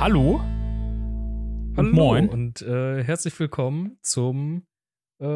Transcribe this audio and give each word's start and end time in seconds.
Hallo. 0.00 0.40
Hallo 1.76 1.92
moin. 1.92 2.30
und 2.30 2.62
äh, 2.62 3.04
herzlich 3.04 3.38
willkommen 3.38 3.98
zum 4.00 4.66
äh, 5.18 5.26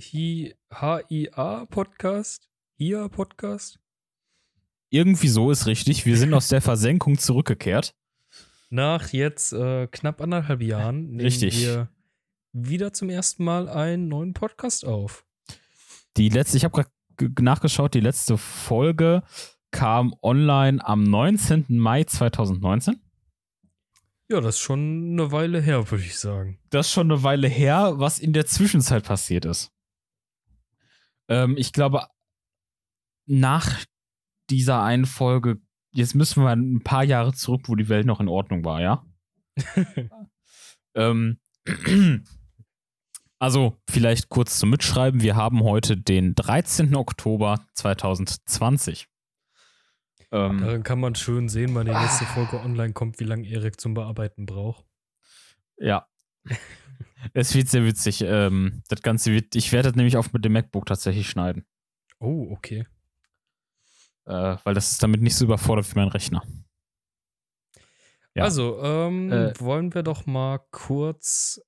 Hi 0.00 0.54
HIA 0.72 1.66
Podcast. 1.66 2.48
HIA 2.76 3.08
Podcast. 3.08 3.80
Irgendwie 4.90 5.26
so 5.26 5.50
ist 5.50 5.66
richtig. 5.66 6.06
Wir 6.06 6.16
sind 6.16 6.34
aus 6.34 6.46
der 6.50 6.60
Versenkung 6.60 7.18
zurückgekehrt. 7.18 7.96
Nach 8.70 9.08
jetzt 9.08 9.52
äh, 9.52 9.88
knapp 9.88 10.20
anderthalb 10.20 10.62
Jahren 10.62 11.06
nehmen 11.08 11.20
Richtig. 11.22 11.60
wir 11.60 11.88
wieder 12.52 12.92
zum 12.92 13.10
ersten 13.10 13.42
Mal 13.42 13.68
einen 13.68 14.06
neuen 14.06 14.34
Podcast 14.34 14.84
auf. 14.84 15.26
Die 16.16 16.28
letzte, 16.28 16.58
ich 16.58 16.64
habe 16.64 16.84
gerade 17.16 17.42
nachgeschaut, 17.42 17.94
die 17.94 18.00
letzte 18.00 18.38
Folge 18.38 19.24
kam 19.72 20.14
online 20.22 20.78
am 20.86 21.02
19. 21.02 21.64
Mai 21.70 22.04
2019. 22.04 23.02
Ja, 24.30 24.42
das 24.42 24.56
ist 24.56 24.60
schon 24.60 25.12
eine 25.12 25.32
Weile 25.32 25.60
her, 25.60 25.90
würde 25.90 26.04
ich 26.04 26.18
sagen. 26.18 26.58
Das 26.68 26.88
ist 26.88 26.92
schon 26.92 27.10
eine 27.10 27.22
Weile 27.22 27.48
her, 27.48 27.94
was 27.96 28.18
in 28.18 28.34
der 28.34 28.44
Zwischenzeit 28.44 29.04
passiert 29.04 29.46
ist. 29.46 29.72
Ähm, 31.28 31.56
ich 31.56 31.72
glaube, 31.72 32.06
nach 33.26 33.84
dieser 34.50 34.82
einen 34.82 35.06
Folge, 35.06 35.60
jetzt 35.92 36.14
müssen 36.14 36.42
wir 36.42 36.50
ein 36.50 36.82
paar 36.82 37.04
Jahre 37.04 37.32
zurück, 37.32 37.62
wo 37.68 37.74
die 37.74 37.88
Welt 37.88 38.06
noch 38.06 38.20
in 38.20 38.28
Ordnung 38.28 38.64
war, 38.64 38.82
ja? 38.82 39.06
ähm, 40.94 41.40
also, 43.38 43.78
vielleicht 43.88 44.28
kurz 44.28 44.58
zum 44.58 44.68
Mitschreiben. 44.68 45.22
Wir 45.22 45.36
haben 45.36 45.62
heute 45.62 45.96
den 45.96 46.34
13. 46.34 46.94
Oktober 46.96 47.66
2020. 47.74 49.08
Ähm, 50.30 50.60
Darin 50.60 50.82
kann 50.82 51.00
man 51.00 51.14
schön 51.14 51.48
sehen, 51.48 51.74
wann 51.74 51.86
die 51.86 51.92
nächste 51.92 52.24
Folge 52.26 52.60
online 52.60 52.92
kommt, 52.92 53.18
wie 53.18 53.24
lange 53.24 53.48
Erik 53.48 53.80
zum 53.80 53.94
Bearbeiten 53.94 54.46
braucht. 54.46 54.84
Ja. 55.78 56.06
es 57.32 57.54
wird 57.54 57.68
sehr 57.68 57.84
witzig. 57.84 58.22
Ähm, 58.22 58.82
das 58.88 59.02
Ganze 59.02 59.32
wird, 59.32 59.54
ich 59.54 59.72
werde 59.72 59.88
das 59.88 59.96
nämlich 59.96 60.16
auch 60.16 60.32
mit 60.32 60.44
dem 60.44 60.52
MacBook 60.52 60.86
tatsächlich 60.86 61.28
schneiden. 61.28 61.64
Oh, 62.18 62.48
okay. 62.50 62.86
Äh, 64.26 64.56
weil 64.64 64.74
das 64.74 64.92
ist 64.92 65.02
damit 65.02 65.22
nicht 65.22 65.36
so 65.36 65.46
überfordert 65.46 65.90
wie 65.90 65.98
mein 65.98 66.08
Rechner. 66.08 66.42
Ja. 68.34 68.44
Also, 68.44 68.82
ähm, 68.82 69.32
Äh, 69.32 69.58
wollen 69.58 69.94
wir 69.94 70.02
doch 70.02 70.26
mal 70.26 70.58
kurz 70.70 71.60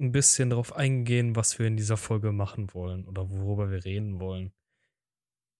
ein 0.00 0.12
bisschen 0.12 0.50
darauf 0.50 0.74
eingehen, 0.74 1.36
was 1.36 1.58
wir 1.58 1.66
in 1.66 1.76
dieser 1.76 1.96
Folge 1.96 2.32
machen 2.32 2.72
wollen 2.74 3.04
oder 3.06 3.30
worüber 3.30 3.70
wir 3.70 3.84
reden 3.84 4.20
wollen. 4.20 4.52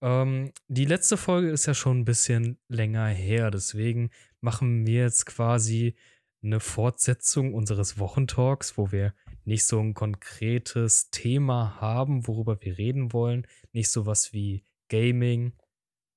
Ähm, 0.01 0.53
die 0.69 0.85
letzte 0.85 1.17
Folge 1.17 1.51
ist 1.51 1.67
ja 1.67 1.75
schon 1.75 1.99
ein 2.01 2.05
bisschen 2.05 2.59
länger 2.69 3.07
her, 3.07 3.51
deswegen 3.51 4.11
machen 4.41 4.87
wir 4.87 5.03
jetzt 5.03 5.27
quasi 5.27 5.97
eine 6.43 6.61
Fortsetzung 6.61 7.53
unseres 7.53 7.99
Wochentalks, 7.99 8.79
wo 8.79 8.93
wir 8.93 9.13
nicht 9.45 9.67
so 9.67 9.81
ein 9.81 9.95
konkretes 9.95 11.11
Thema 11.11 11.81
haben, 11.81 12.29
worüber 12.29 12.61
wir 12.61 12.79
reden 12.79 13.13
wollen. 13.13 13.45
Nicht 13.73 13.91
sowas 13.91 14.33
wie 14.33 14.65
Gaming. 14.89 15.55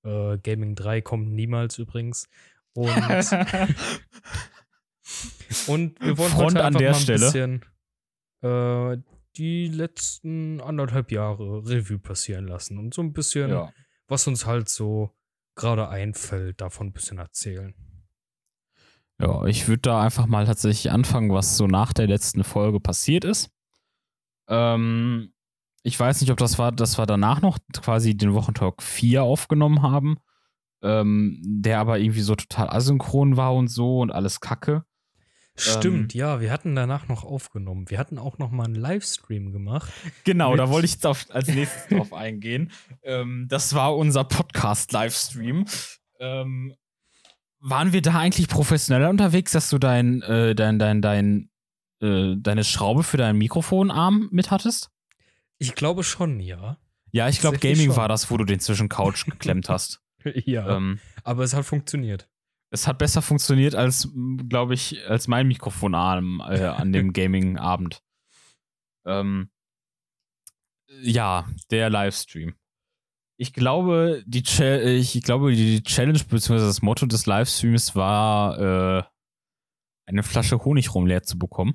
Äh, 0.05 0.37
Gaming 0.37 0.75
3 0.75 1.01
kommt 1.01 1.31
niemals 1.31 1.79
übrigens. 1.79 2.29
Und 2.73 2.89
und 5.67 5.99
wir 6.01 6.17
wollen 6.17 6.31
Front 6.31 6.55
heute 6.55 6.63
an 6.63 6.75
einfach 6.75 6.79
der 6.79 6.91
mal 6.91 6.97
ein 6.97 7.01
Stelle. 7.01 7.19
bisschen 7.19 7.61
äh, 8.43 8.97
die 9.37 9.67
letzten 9.67 10.61
anderthalb 10.61 11.11
Jahre 11.11 11.65
Revue 11.65 11.99
passieren 11.99 12.47
lassen 12.47 12.77
und 12.77 12.93
so 12.93 13.01
ein 13.01 13.13
bisschen, 13.13 13.49
ja. 13.49 13.71
was 14.07 14.27
uns 14.27 14.45
halt 14.45 14.69
so 14.69 15.11
gerade 15.55 15.89
einfällt, 15.89 16.61
davon 16.61 16.87
ein 16.87 16.93
bisschen 16.93 17.17
erzählen. 17.17 17.73
ja, 19.19 19.45
ich 19.45 19.67
würde 19.67 19.81
da 19.81 20.01
einfach 20.01 20.25
mal 20.25 20.45
tatsächlich 20.45 20.91
anfangen, 20.91 21.31
was 21.31 21.57
so 21.57 21.67
nach 21.67 21.93
der 21.93 22.07
letzten 22.07 22.43
Folge 22.43 22.79
passiert 22.79 23.23
ist. 23.23 23.51
Ähm, 24.47 25.33
ich 25.83 25.99
weiß 25.99 26.21
nicht, 26.21 26.31
ob 26.31 26.37
das 26.37 26.59
war, 26.59 26.71
dass 26.71 26.97
wir 26.97 27.05
danach 27.05 27.41
noch 27.41 27.57
quasi 27.73 28.15
den 28.15 28.33
Wochentalk 28.33 28.83
4 28.83 29.23
aufgenommen 29.23 29.81
haben, 29.81 30.17
ähm, 30.83 31.39
der 31.43 31.79
aber 31.79 31.99
irgendwie 31.99 32.21
so 32.21 32.35
total 32.35 32.69
asynchron 32.69 33.37
war 33.37 33.55
und 33.55 33.67
so 33.67 33.99
und 33.99 34.11
alles 34.11 34.39
kacke. 34.41 34.83
Stimmt, 35.55 36.13
ja, 36.13 36.39
wir 36.39 36.51
hatten 36.51 36.75
danach 36.75 37.07
noch 37.07 37.23
aufgenommen. 37.23 37.89
Wir 37.89 37.99
hatten 37.99 38.17
auch 38.17 38.37
noch 38.37 38.51
mal 38.51 38.65
einen 38.65 38.75
Livestream 38.75 39.51
gemacht. 39.51 39.91
Genau, 40.23 40.55
da 40.55 40.69
wollte 40.69 40.85
ich 40.85 40.93
jetzt 40.93 41.05
auf, 41.05 41.25
als 41.29 41.49
nächstes 41.49 41.87
drauf 41.87 42.13
eingehen. 42.13 42.71
Ähm, 43.03 43.47
das 43.49 43.73
war 43.73 43.97
unser 43.97 44.23
Podcast-Livestream. 44.23 45.65
Ähm, 46.19 46.75
waren 47.59 47.93
wir 47.93 48.03
da 48.03 48.19
eigentlich 48.19 48.47
professioneller 48.47 49.09
unterwegs, 49.09 49.53
dass 49.53 49.69
du 49.69 49.79
dein, 49.79 50.21
äh, 50.21 50.53
dein, 50.53 50.77
dein, 50.77 51.01
dein, 51.01 51.49
äh, 51.99 52.35
deine 52.37 52.63
Schraube 52.63 53.01
für 53.01 53.17
deinen 53.17 53.39
Mikrofonarm 53.39 54.29
mit 54.31 54.51
hattest? 54.51 54.91
Ich 55.57 55.73
glaube 55.73 56.03
schon, 56.03 56.39
ja. 56.39 56.77
Ja, 57.11 57.27
ich 57.27 57.39
glaube, 57.39 57.57
Gaming 57.57 57.87
schon. 57.87 57.95
war 57.95 58.07
das, 58.07 58.29
wo 58.29 58.37
du 58.37 58.45
den 58.45 58.59
zwischen 58.59 58.87
Couch 58.87 59.25
geklemmt 59.25 59.67
hast. 59.67 60.01
ja, 60.23 60.77
Ähm, 60.77 60.99
aber 61.23 61.43
es 61.43 61.53
hat 61.55 61.65
funktioniert. 61.65 62.29
Es 62.73 62.87
hat 62.87 62.97
besser 62.97 63.21
funktioniert 63.21 63.75
als, 63.75 64.09
glaube 64.49 64.73
ich, 64.73 65.05
als 65.07 65.27
mein 65.27 65.47
Mikrofonarm 65.47 66.41
äh, 66.47 66.63
an 66.65 66.91
dem 66.93 67.13
Gaming-Abend. 67.13 68.01
Ähm, 69.05 69.49
ja, 71.01 71.47
der 71.69 71.89
Livestream. 71.89 72.55
Ich 73.37 73.53
glaube, 73.53 74.23
die, 74.25 74.43
Cha- 74.43 74.81
ich 74.81 75.21
glaube, 75.23 75.51
die 75.53 75.81
Challenge 75.83 76.19
bzw. 76.23 76.55
das 76.59 76.81
Motto 76.81 77.05
des 77.07 77.25
Livestreams 77.25 77.95
war, 77.95 78.59
äh, 78.99 79.03
eine 80.05 80.23
Flasche 80.23 80.63
Honig 80.63 80.93
rumleer 80.93 81.23
zu 81.23 81.39
bekommen. 81.39 81.73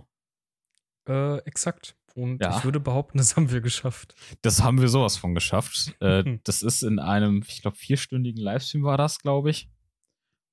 Äh, 1.09 1.39
exakt. 1.39 1.97
Und 2.15 2.41
Ja. 2.43 2.57
ich 2.57 2.65
würde 2.65 2.81
behaupten, 2.81 3.19
das 3.19 3.37
haben 3.37 3.51
wir 3.51 3.61
geschafft. 3.61 4.15
Das 4.43 4.63
haben 4.63 4.81
wir 4.81 4.89
sowas 4.89 5.17
von 5.17 5.35
geschafft. 5.35 5.95
Äh, 6.01 6.39
das 6.45 6.63
ist 6.63 6.83
in 6.83 6.99
einem, 6.99 7.43
ich 7.47 7.63
glaube, 7.63 7.77
vierstündigen 7.77 8.41
Livestream 8.43 8.85
war 8.85 8.97
das, 8.97 9.19
glaube 9.19 9.51
ich. 9.51 9.69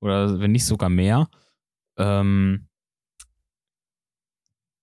Oder 0.04 0.38
wenn 0.38 0.52
nicht 0.52 0.66
sogar 0.66 0.90
mehr. 0.90 1.28
Ähm, 1.96 2.68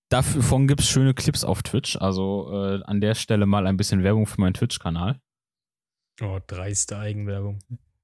davon 0.09 0.67
gibt 0.67 0.81
es 0.81 0.89
schöne 0.89 1.13
Clips 1.13 1.43
auf 1.43 1.61
Twitch. 1.61 1.95
Also 1.97 2.49
äh, 2.51 2.83
an 2.85 3.01
der 3.01 3.13
Stelle 3.13 3.45
mal 3.45 3.67
ein 3.67 3.77
bisschen 3.77 4.03
Werbung 4.03 4.25
für 4.25 4.41
meinen 4.41 4.55
Twitch-Kanal. 4.55 5.21
Oh, 6.21 6.39
dreiste 6.47 6.97
Eigenwerbung. 6.97 7.59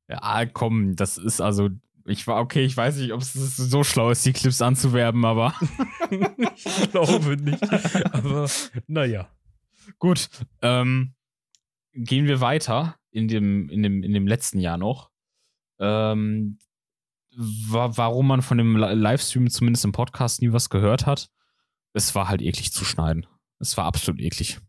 Ja, 0.07 0.45
komm, 0.45 0.95
das 0.95 1.17
ist 1.17 1.41
also. 1.41 1.69
Ich 2.05 2.25
war 2.25 2.39
okay, 2.39 2.63
ich 2.63 2.77
weiß 2.77 2.97
nicht, 2.97 3.11
ob 3.11 3.21
es 3.21 3.33
so 3.33 3.83
schlau 3.83 4.11
ist, 4.11 4.25
die 4.25 4.31
Clips 4.31 4.61
anzuwerben, 4.61 5.25
aber 5.25 5.55
ich 6.55 6.91
glaube 6.91 7.35
nicht. 7.35 7.63
Aber 8.13 8.47
naja. 8.85 9.27
Gut, 9.97 10.29
ähm, 10.61 11.15
gehen 11.93 12.27
wir 12.27 12.41
weiter 12.41 12.95
in 13.09 13.27
dem, 13.27 13.69
in 13.69 13.81
dem, 13.81 14.03
in 14.03 14.13
dem 14.13 14.27
letzten 14.27 14.59
Jahr 14.59 14.77
noch. 14.77 15.09
Ähm, 15.79 16.59
warum 17.37 18.27
man 18.27 18.41
von 18.41 18.57
dem 18.57 18.75
Li- 18.77 18.93
Livestream 18.95 19.49
zumindest 19.49 19.85
im 19.85 19.91
Podcast 19.91 20.41
nie 20.41 20.51
was 20.51 20.69
gehört 20.69 21.05
hat. 21.05 21.29
Es 21.93 22.15
war 22.15 22.27
halt 22.27 22.41
eklig 22.41 22.71
zu 22.71 22.83
schneiden. 22.83 23.27
Es 23.59 23.77
war 23.77 23.85
absolut 23.85 24.19
eklig. 24.21 24.59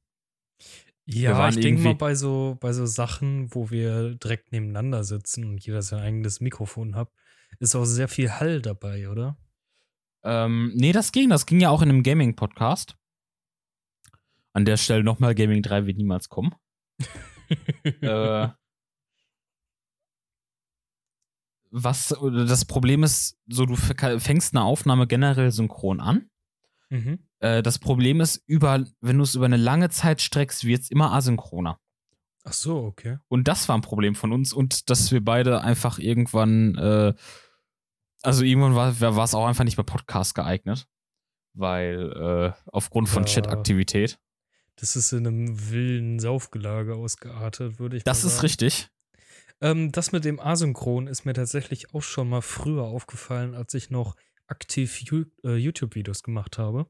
Ja, 1.07 1.49
ich 1.49 1.57
denke 1.57 1.81
mal 1.81 1.95
bei 1.95 2.15
so, 2.15 2.59
bei 2.61 2.75
so 2.75 2.85
Sachen, 2.85 3.55
wo 3.55 3.71
wir 3.71 4.15
direkt 4.17 4.53
nebeneinander 4.53 5.05
sitzen 5.05 5.45
und 5.45 5.65
jeder 5.65 5.81
sein 5.81 6.01
eigenes 6.01 6.41
Mikrofon 6.41 6.97
hat, 6.97 7.11
ist 7.61 7.75
auch 7.75 7.87
sehr 7.87 8.09
viel 8.09 8.31
Hall 8.31 8.61
dabei, 8.61 9.09
oder? 9.09 9.39
Ähm, 10.23 10.73
nee, 10.75 10.93
das 10.93 11.13
ging. 11.13 11.31
Das 11.31 11.47
ging 11.47 11.61
ja 11.61 11.71
auch 11.71 11.81
in 11.81 11.89
einem 11.89 12.03
Gaming-Podcast. 12.03 12.97
An 14.53 14.67
der 14.67 14.77
Stelle 14.77 15.03
nochmal, 15.03 15.35
Gaming 15.35 15.63
3 15.63 15.87
wird 15.87 15.97
niemals 15.97 16.29
kommen. 16.29 16.55
äh, 17.85 18.49
was 21.71 22.09
das 22.31 22.65
Problem 22.65 23.03
ist, 23.03 23.37
so 23.47 23.67
du 23.67 23.77
fängst 23.77 24.55
eine 24.55 24.65
Aufnahme 24.65 25.07
generell 25.07 25.51
synchron 25.51 26.01
an. 26.01 26.31
mhm. 26.91 27.19
Äh, 27.41 27.63
das 27.63 27.79
Problem 27.79 28.21
ist, 28.21 28.43
über, 28.47 28.85
wenn 29.01 29.19
du 29.19 29.23
es 29.23 29.35
über 29.37 29.45
eine 29.45 29.57
lange 29.57 29.91
Zeit 29.91 30.21
streckst, 30.21 30.65
wird 30.65 30.83
es 30.83 30.91
immer 30.91 31.13
asynchroner. 31.13 31.79
Ach 32.45 32.53
so, 32.53 32.79
okay. 32.85 33.19
Und 33.29 33.47
das 33.47 33.69
war 33.69 33.77
ein 33.79 33.83
Problem 33.83 34.15
von 34.17 34.33
uns 34.33 34.53
und 34.53 34.91
dass 34.91 35.13
wir 35.13 35.23
beide 35.25 35.61
einfach 35.61 35.99
irgendwann, 35.99 36.75
äh, 36.77 37.15
also 38.23 38.43
irgendwann 38.43 38.75
war 38.75 38.99
war 39.01 39.25
es 39.25 39.35
auch 39.35 39.47
einfach 39.47 39.65
nicht 39.65 39.77
mehr 39.77 39.85
Podcast 39.85 40.35
geeignet, 40.35 40.89
weil 41.55 42.13
äh, 42.57 42.71
aufgrund 42.73 43.09
von 43.09 43.23
Ja. 43.25 43.29
Chat-Aktivität. 43.29 44.19
Das 44.77 44.97
ist 44.97 45.13
in 45.13 45.27
einem 45.27 45.71
wilden 45.71 46.19
Saufgelage 46.21 46.95
ausgeartet, 46.95 47.79
würde 47.79 47.99
ich 47.99 48.05
Das 48.05 48.23
mal 48.23 48.29
ist 48.29 48.35
sagen. 48.37 48.47
richtig. 48.47 48.89
Ähm, 49.61 49.93
das 49.93 50.13
mit 50.13 50.25
dem 50.25 50.41
Asynchron 50.41 51.07
ist 51.07 51.25
mir 51.25 51.35
tatsächlich 51.35 51.95
auch 51.95 52.03
schon 52.03 52.29
mal 52.29 52.43
früher 52.43 52.85
aufgefallen, 52.85 53.55
als 53.55 53.75
ich 53.75 53.91
noch 53.91 54.17
aktiv 54.47 55.03
äh, 55.45 55.57
YouTube-Videos 55.57 56.23
gemacht 56.23 56.59
habe. 56.59 56.87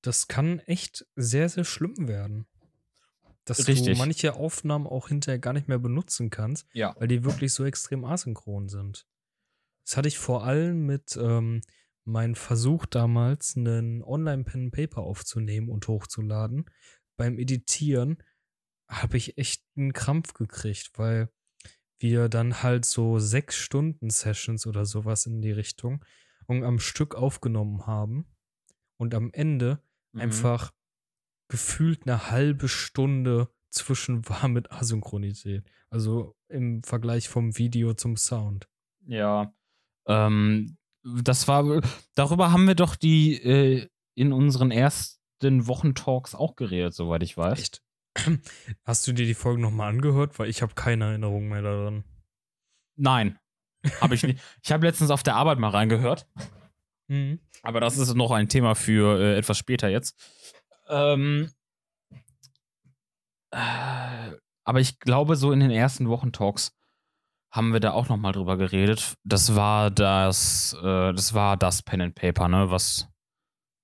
Das 0.00 0.28
kann 0.28 0.58
echt 0.60 1.06
sehr, 1.14 1.48
sehr 1.48 1.64
schlimm 1.64 2.08
werden. 2.08 2.46
Dass 3.44 3.66
Richtig. 3.68 3.94
du 3.94 3.98
manche 3.98 4.34
Aufnahmen 4.34 4.86
auch 4.86 5.08
hinterher 5.08 5.38
gar 5.38 5.52
nicht 5.52 5.68
mehr 5.68 5.78
benutzen 5.78 6.30
kannst, 6.30 6.66
Ja. 6.72 6.94
weil 6.98 7.08
die 7.08 7.24
wirklich 7.24 7.52
so 7.52 7.64
extrem 7.64 8.04
asynchron 8.04 8.68
sind. 8.68 9.06
Das 9.84 9.96
hatte 9.96 10.08
ich 10.08 10.18
vor 10.18 10.44
allem 10.44 10.86
mit 10.86 11.16
ähm, 11.20 11.60
meinem 12.04 12.34
Versuch 12.34 12.86
damals, 12.86 13.56
einen 13.56 14.02
Online-Pen 14.02 14.70
Paper 14.70 15.02
aufzunehmen 15.02 15.68
und 15.68 15.86
hochzuladen. 15.88 16.66
Beim 17.16 17.38
Editieren 17.38 18.22
habe 18.88 19.16
ich 19.16 19.38
echt 19.38 19.64
einen 19.76 19.92
Krampf 19.92 20.34
gekriegt, 20.34 20.92
weil 20.94 21.28
wir 22.02 22.28
dann 22.28 22.62
halt 22.62 22.84
so 22.84 23.18
sechs 23.18 23.56
Stunden 23.56 24.10
Sessions 24.10 24.66
oder 24.66 24.84
sowas 24.84 25.26
in 25.26 25.40
die 25.40 25.52
Richtung 25.52 26.04
und 26.46 26.64
am 26.64 26.78
Stück 26.78 27.14
aufgenommen 27.14 27.86
haben 27.86 28.26
und 28.98 29.14
am 29.14 29.30
Ende 29.32 29.82
mhm. 30.12 30.20
einfach 30.20 30.72
gefühlt 31.48 32.06
eine 32.06 32.30
halbe 32.30 32.68
Stunde 32.68 33.48
zwischen 33.70 34.28
war 34.28 34.48
mit 34.48 34.70
Asynchronität. 34.70 35.64
Also 35.90 36.34
im 36.48 36.82
Vergleich 36.82 37.28
vom 37.28 37.56
Video 37.58 37.94
zum 37.94 38.16
Sound. 38.16 38.68
Ja. 39.06 39.52
Ähm, 40.06 40.78
das 41.04 41.48
war, 41.48 41.82
darüber 42.14 42.52
haben 42.52 42.66
wir 42.66 42.74
doch 42.74 42.96
die 42.96 43.34
äh, 43.42 43.88
in 44.14 44.32
unseren 44.32 44.70
ersten 44.70 45.66
Wochentalks 45.66 46.34
auch 46.34 46.56
geredet, 46.56 46.94
soweit 46.94 47.22
ich 47.22 47.36
weiß. 47.36 47.58
Echt? 47.58 47.82
Hast 48.84 49.06
du 49.06 49.12
dir 49.12 49.26
die 49.26 49.34
Folgen 49.34 49.62
nochmal 49.62 49.90
angehört? 49.90 50.38
Weil 50.38 50.48
ich 50.48 50.62
habe 50.62 50.74
keine 50.74 51.04
Erinnerung 51.06 51.48
mehr 51.48 51.62
daran. 51.62 52.04
Nein, 52.96 53.38
habe 54.00 54.14
ich 54.14 54.22
nicht. 54.22 54.40
Ich 54.62 54.72
habe 54.72 54.86
letztens 54.86 55.10
auf 55.10 55.22
der 55.22 55.36
Arbeit 55.36 55.58
mal 55.58 55.70
reingehört. 55.70 56.26
Mhm. 57.08 57.40
Aber 57.62 57.80
das 57.80 57.96
ist 57.98 58.14
noch 58.14 58.30
ein 58.30 58.48
Thema 58.48 58.74
für 58.74 59.18
äh, 59.18 59.36
etwas 59.36 59.58
später 59.58 59.88
jetzt. 59.88 60.18
Ähm, 60.88 61.50
äh, 63.50 64.32
aber 64.64 64.80
ich 64.80 64.98
glaube, 64.98 65.36
so 65.36 65.52
in 65.52 65.60
den 65.60 65.70
ersten 65.70 66.08
Wochentalks 66.08 66.76
haben 67.50 67.72
wir 67.72 67.80
da 67.80 67.92
auch 67.92 68.08
noch 68.08 68.16
mal 68.16 68.32
drüber 68.32 68.56
geredet. 68.56 69.14
Das 69.24 69.54
war 69.54 69.90
das, 69.90 70.74
äh, 70.80 71.12
das 71.12 71.34
war 71.34 71.56
das 71.56 71.82
Pen 71.82 72.00
and 72.00 72.14
Paper, 72.14 72.48
ne? 72.48 72.70
Was 72.70 73.08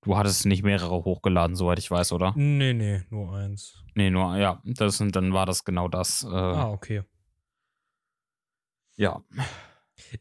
du 0.01 0.17
hattest 0.17 0.45
nicht 0.45 0.63
mehrere 0.63 1.03
hochgeladen, 1.03 1.55
soweit 1.55 1.79
ich 1.79 1.89
weiß, 1.89 2.11
oder? 2.11 2.33
Nee, 2.35 2.73
nee, 2.73 3.01
nur 3.09 3.33
eins. 3.35 3.83
Nee, 3.95 4.09
nur, 4.09 4.37
ja, 4.37 4.61
das, 4.63 4.97
dann 4.97 5.33
war 5.33 5.45
das 5.45 5.63
genau 5.65 5.87
das. 5.87 6.23
Äh, 6.23 6.27
ah, 6.27 6.71
okay. 6.71 7.03
Ja. 8.95 9.23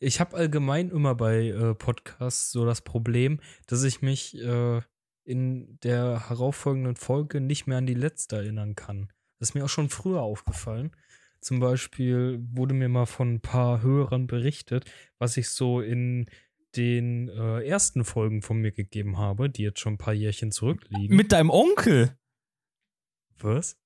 Ich 0.00 0.20
habe 0.20 0.36
allgemein 0.36 0.90
immer 0.90 1.14
bei 1.14 1.48
äh, 1.48 1.74
Podcasts 1.74 2.50
so 2.50 2.66
das 2.66 2.82
Problem, 2.82 3.40
dass 3.66 3.84
ich 3.84 4.02
mich 4.02 4.36
äh, 4.36 4.80
in 5.24 5.78
der 5.82 6.28
herauffolgenden 6.28 6.96
Folge 6.96 7.40
nicht 7.40 7.66
mehr 7.66 7.78
an 7.78 7.86
die 7.86 7.94
letzte 7.94 8.36
erinnern 8.36 8.74
kann. 8.74 9.12
Das 9.38 9.50
ist 9.50 9.54
mir 9.54 9.64
auch 9.64 9.68
schon 9.68 9.88
früher 9.88 10.22
aufgefallen. 10.22 10.90
Zum 11.40 11.60
Beispiel 11.60 12.44
wurde 12.52 12.74
mir 12.74 12.88
mal 12.88 13.06
von 13.06 13.34
ein 13.34 13.40
paar 13.40 13.82
Hörern 13.82 14.26
berichtet, 14.26 14.90
was 15.18 15.36
ich 15.36 15.50
so 15.50 15.80
in 15.80 16.28
den 16.76 17.28
äh, 17.28 17.66
ersten 17.66 18.04
Folgen 18.04 18.42
von 18.42 18.58
mir 18.58 18.72
gegeben 18.72 19.18
habe, 19.18 19.48
die 19.50 19.62
jetzt 19.62 19.80
schon 19.80 19.94
ein 19.94 19.98
paar 19.98 20.14
Jährchen 20.14 20.52
zurückliegen. 20.52 21.16
Mit 21.16 21.32
deinem 21.32 21.50
Onkel? 21.50 22.16
Was? 23.38 23.76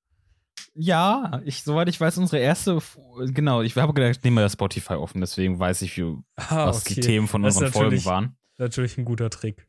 Ja, 0.74 1.40
ich, 1.44 1.62
soweit 1.62 1.88
ich 1.88 2.00
weiß, 2.00 2.18
unsere 2.18 2.42
erste, 2.42 2.78
genau, 3.26 3.62
ich 3.62 3.76
habe 3.76 3.92
gedacht, 3.92 4.16
ich 4.16 4.24
nehme 4.24 4.40
das 4.40 4.54
Spotify 4.54 4.94
offen, 4.94 5.20
deswegen 5.20 5.58
weiß 5.58 5.82
ich, 5.82 5.96
wie, 5.96 6.16
ah, 6.36 6.66
was 6.66 6.82
okay. 6.82 6.94
die 6.94 7.00
Themen 7.00 7.28
von 7.28 7.42
das 7.42 7.56
unseren 7.56 7.72
Folgen 7.72 8.04
waren. 8.04 8.36
Natürlich 8.58 8.96
ein 8.96 9.04
guter 9.04 9.30
Trick. 9.30 9.68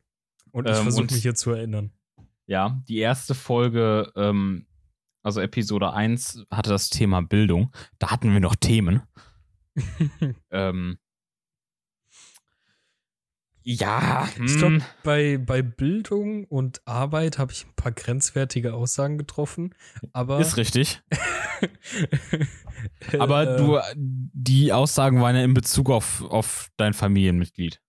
Und 0.50 0.68
ich 0.68 0.76
ähm, 0.76 0.82
versuche 0.82 1.06
mich 1.06 1.22
hier 1.22 1.34
zu 1.34 1.50
erinnern. 1.50 1.92
Ja, 2.46 2.82
die 2.88 2.98
erste 2.98 3.34
Folge, 3.34 4.12
ähm, 4.16 4.66
also 5.22 5.40
Episode 5.40 5.92
1, 5.92 6.46
hatte 6.50 6.70
das 6.70 6.90
Thema 6.90 7.22
Bildung. 7.22 7.74
Da 7.98 8.10
hatten 8.10 8.32
wir 8.32 8.40
noch 8.40 8.54
Themen. 8.54 9.02
ähm, 10.50 10.98
ja, 13.66 14.28
hm. 14.36 14.44
ich 14.44 14.58
glaube, 14.58 14.78
bei, 15.02 15.38
bei 15.38 15.62
Bildung 15.62 16.44
und 16.44 16.86
Arbeit 16.86 17.38
habe 17.38 17.52
ich 17.52 17.64
ein 17.64 17.74
paar 17.74 17.92
grenzwertige 17.92 18.74
Aussagen 18.74 19.16
getroffen. 19.16 19.74
Aber 20.12 20.38
ist 20.38 20.58
richtig. 20.58 21.02
aber 23.18 23.54
äh, 23.54 23.56
du, 23.56 23.78
die 23.96 24.70
Aussagen 24.70 25.22
waren 25.22 25.34
ja 25.34 25.42
in 25.42 25.54
Bezug 25.54 25.88
auf, 25.88 26.22
auf 26.22 26.70
dein 26.76 26.92
Familienmitglied. 26.92 27.80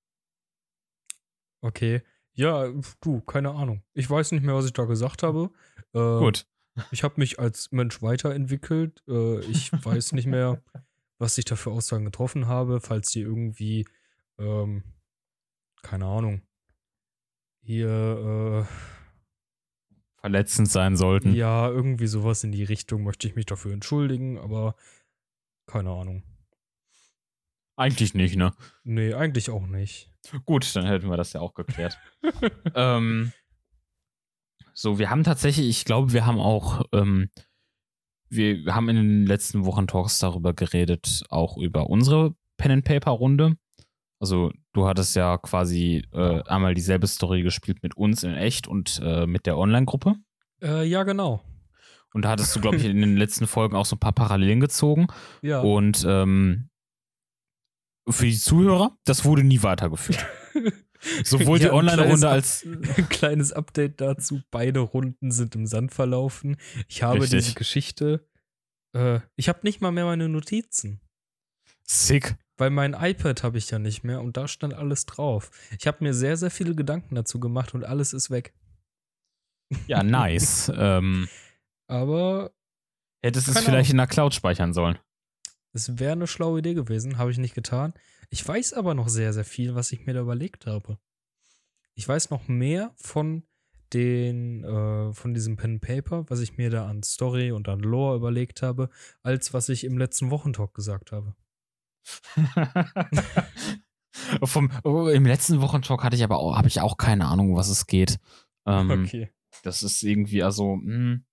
Okay. 1.59 2.03
Ja, 2.35 2.69
du, 3.01 3.19
keine 3.21 3.51
Ahnung. 3.51 3.83
Ich 3.93 4.09
weiß 4.09 4.31
nicht 4.31 4.43
mehr, 4.43 4.55
was 4.55 4.65
ich 4.65 4.73
da 4.73 4.85
gesagt 4.85 5.23
habe. 5.23 5.51
Äh, 5.93 6.19
Gut. 6.19 6.47
Ich 6.91 7.03
habe 7.03 7.15
mich 7.17 7.37
als 7.37 7.71
Mensch 7.71 8.01
weiterentwickelt. 8.01 9.03
Äh, 9.09 9.39
ich 9.41 9.71
weiß 9.73 10.13
nicht 10.13 10.27
mehr, 10.27 10.61
was 11.17 11.37
ich 11.37 11.43
da 11.43 11.57
für 11.57 11.71
Aussagen 11.71 12.05
getroffen 12.05 12.47
habe, 12.47 12.79
falls 12.79 13.11
die 13.11 13.21
irgendwie 13.21 13.85
ähm, 14.37 14.83
keine 15.85 16.07
Ahnung, 16.07 16.41
hier 17.61 18.67
äh, 18.67 18.73
verletzend 20.19 20.67
sein 20.69 20.97
sollten. 20.97 21.35
Ja, 21.35 21.69
irgendwie 21.69 22.07
sowas 22.07 22.43
in 22.43 22.51
die 22.51 22.63
Richtung 22.63 23.03
möchte 23.03 23.27
ich 23.27 23.35
mich 23.35 23.45
dafür 23.45 23.71
entschuldigen, 23.71 24.39
aber 24.39 24.75
keine 25.67 25.91
Ahnung. 25.91 26.23
Eigentlich 27.75 28.15
nicht, 28.15 28.35
ne? 28.35 28.53
Nee, 28.83 29.13
eigentlich 29.13 29.51
auch 29.51 29.67
nicht. 29.67 30.11
Gut, 30.45 30.75
dann 30.75 30.87
hätten 30.87 31.09
wir 31.09 31.17
das 31.17 31.33
ja 31.33 31.41
auch 31.41 31.53
geklärt. 31.53 31.99
ähm, 32.75 33.31
so, 34.73 34.97
wir 34.97 35.11
haben 35.11 35.23
tatsächlich, 35.23 35.67
ich 35.67 35.85
glaube, 35.85 36.13
wir 36.13 36.25
haben 36.25 36.39
auch, 36.39 36.83
ähm, 36.93 37.29
wir 38.29 38.73
haben 38.73 38.89
in 38.89 38.95
den 38.95 39.25
letzten 39.27 39.65
Wochen 39.65 39.85
Talks 39.85 40.17
darüber 40.17 40.53
geredet, 40.53 41.23
auch 41.29 41.57
über 41.57 41.91
unsere 41.91 42.33
Pen 42.57 42.71
and 42.71 42.85
Paper 42.85 43.11
Runde. 43.11 43.57
Also 44.25 44.51
du 44.73 44.87
hattest 44.87 45.15
ja 45.15 45.37
quasi 45.37 46.03
äh, 46.11 46.41
einmal 46.47 46.73
dieselbe 46.73 47.05
Story 47.05 47.43
gespielt 47.43 47.83
mit 47.83 47.95
uns 47.95 48.23
in 48.23 48.33
echt 48.33 48.67
und 48.67 48.99
äh, 49.03 49.27
mit 49.27 49.45
der 49.45 49.55
Online-Gruppe. 49.55 50.15
Äh, 50.63 50.83
ja, 50.87 51.03
genau. 51.03 51.43
Und 52.11 52.23
da 52.25 52.29
hattest 52.29 52.55
du, 52.55 52.59
glaube 52.59 52.77
ich, 52.77 52.85
in 52.85 53.01
den 53.01 53.17
letzten 53.17 53.45
Folgen 53.45 53.75
auch 53.75 53.85
so 53.85 53.97
ein 53.97 53.99
paar 53.99 54.13
Parallelen 54.13 54.59
gezogen. 54.59 55.05
Ja. 55.43 55.59
Und 55.59 56.03
ähm, 56.09 56.69
für 58.09 58.25
die 58.25 58.35
Zuhörer, 58.35 58.97
das 59.05 59.25
wurde 59.25 59.43
nie 59.43 59.61
weitergeführt. 59.61 60.25
Sowohl 61.23 61.59
ja, 61.59 61.67
die 61.67 61.71
Online-Runde 61.71 62.27
als. 62.27 62.65
Ein 62.65 63.07
kleines 63.09 63.53
Update 63.53 64.01
dazu. 64.01 64.41
Beide 64.49 64.79
Runden 64.79 65.29
sind 65.29 65.53
im 65.53 65.67
Sand 65.67 65.93
verlaufen. 65.93 66.57
Ich 66.87 67.03
habe 67.03 67.21
Richtig. 67.21 67.43
diese 67.43 67.53
Geschichte. 67.53 68.27
Äh, 68.93 69.19
ich 69.35 69.49
habe 69.49 69.59
nicht 69.61 69.81
mal 69.81 69.91
mehr 69.91 70.05
meine 70.05 70.29
Notizen. 70.29 70.99
Sick. 71.85 72.35
Weil 72.57 72.69
mein 72.69 72.93
iPad 72.93 73.43
habe 73.43 73.57
ich 73.57 73.69
ja 73.69 73.79
nicht 73.79 74.03
mehr 74.03 74.21
und 74.21 74.37
da 74.37 74.47
stand 74.47 74.73
alles 74.73 75.05
drauf. 75.05 75.51
Ich 75.77 75.87
habe 75.87 76.03
mir 76.03 76.13
sehr, 76.13 76.37
sehr 76.37 76.51
viele 76.51 76.73
Gedanken 76.73 77.15
dazu 77.15 77.39
gemacht 77.39 77.73
und 77.73 77.83
alles 77.83 78.13
ist 78.13 78.29
weg. 78.29 78.53
Ja, 79.87 80.03
nice. 80.03 80.71
ähm, 80.75 81.27
Aber. 81.87 82.51
Hättest 83.21 83.47
es 83.47 83.59
vielleicht 83.59 83.89
in 83.89 83.97
der 83.97 84.07
Cloud 84.07 84.33
speichern 84.33 84.73
sollen. 84.73 84.99
Es 85.73 85.99
wäre 85.99 86.13
eine 86.13 86.27
schlaue 86.27 86.59
Idee 86.59 86.75
gewesen, 86.75 87.17
habe 87.17 87.31
ich 87.31 87.37
nicht 87.37 87.55
getan. 87.55 87.93
Ich 88.29 88.47
weiß 88.47 88.73
aber 88.73 88.93
noch 88.93 89.09
sehr, 89.09 89.33
sehr 89.33 89.43
viel, 89.43 89.75
was 89.75 89.91
ich 89.91 90.05
mir 90.05 90.13
da 90.13 90.21
überlegt 90.21 90.67
habe. 90.67 90.97
Ich 91.95 92.07
weiß 92.07 92.29
noch 92.29 92.47
mehr 92.47 92.93
von 92.95 93.43
den, 93.93 94.63
äh, 94.63 95.13
von 95.13 95.33
diesem 95.33 95.57
Pen 95.57 95.79
Paper, 95.79 96.29
was 96.29 96.39
ich 96.39 96.57
mir 96.57 96.69
da 96.69 96.87
an 96.87 97.03
Story 97.03 97.51
und 97.51 97.67
an 97.67 97.79
Lore 97.79 98.15
überlegt 98.15 98.61
habe, 98.61 98.89
als 99.23 99.53
was 99.53 99.69
ich 99.69 99.83
im 99.83 99.97
letzten 99.97 100.29
Wochentalk 100.31 100.73
gesagt 100.73 101.11
habe. 101.11 101.35
Vom, 104.43 104.71
oh, 104.83 105.07
Im 105.07 105.25
letzten 105.25 105.61
Wochentalk 105.61 106.03
hatte 106.03 106.15
ich 106.15 106.23
aber 106.23 106.39
auch, 106.39 106.55
habe 106.55 106.67
ich 106.67 106.79
auch 106.79 106.97
keine 106.97 107.27
Ahnung, 107.27 107.55
was 107.55 107.69
es 107.69 107.85
geht. 107.85 108.17
Ähm, 108.65 108.89
okay. 108.89 109.29
Das 109.63 109.83
ist 109.83 110.03
irgendwie, 110.03 110.41
also, 110.41 110.77
mh, 110.77 110.85
hm, 110.85 111.25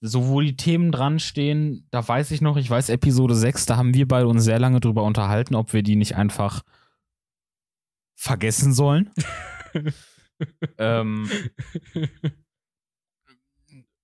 so 0.00 0.28
wo 0.28 0.40
die 0.40 0.56
Themen 0.56 0.92
dran 0.92 1.18
stehen, 1.18 1.86
da 1.90 2.06
weiß 2.06 2.30
ich 2.30 2.40
noch, 2.40 2.56
ich 2.56 2.68
weiß 2.68 2.90
Episode 2.90 3.34
6, 3.34 3.66
da 3.66 3.76
haben 3.76 3.94
wir 3.94 4.06
beide 4.06 4.28
uns 4.28 4.44
sehr 4.44 4.58
lange 4.58 4.80
drüber 4.80 5.04
unterhalten, 5.04 5.54
ob 5.54 5.72
wir 5.72 5.82
die 5.82 5.96
nicht 5.96 6.16
einfach 6.16 6.62
vergessen 8.14 8.72
sollen. 8.72 9.10
ähm, 10.78 11.30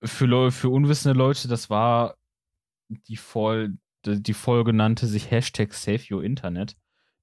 für, 0.03 0.51
für 0.51 0.69
unwissende 0.69 1.17
Leute, 1.17 1.47
das 1.47 1.69
war 1.69 2.17
die 2.89 3.17
voll 3.17 3.77
die 4.05 4.33
Folge 4.33 4.73
nannte 4.73 5.07
sich 5.07 5.31
Hashtag 5.31 5.73
Save 5.73 6.03
Your 6.11 6.23
Internet. 6.23 6.77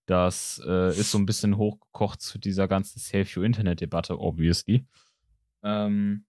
Das 0.07 0.61
äh, 0.67 0.91
ist 0.91 1.13
so 1.13 1.19
ein 1.19 1.27
bisschen 1.27 1.57
hochgekocht 1.57 2.21
zu 2.21 2.39
dieser 2.39 2.67
ganzen 2.67 2.99
Save 2.99 3.29
Your 3.37 3.45
Internet-Debatte, 3.45 4.19
obviously. 4.19 4.87
Ähm, 5.63 6.25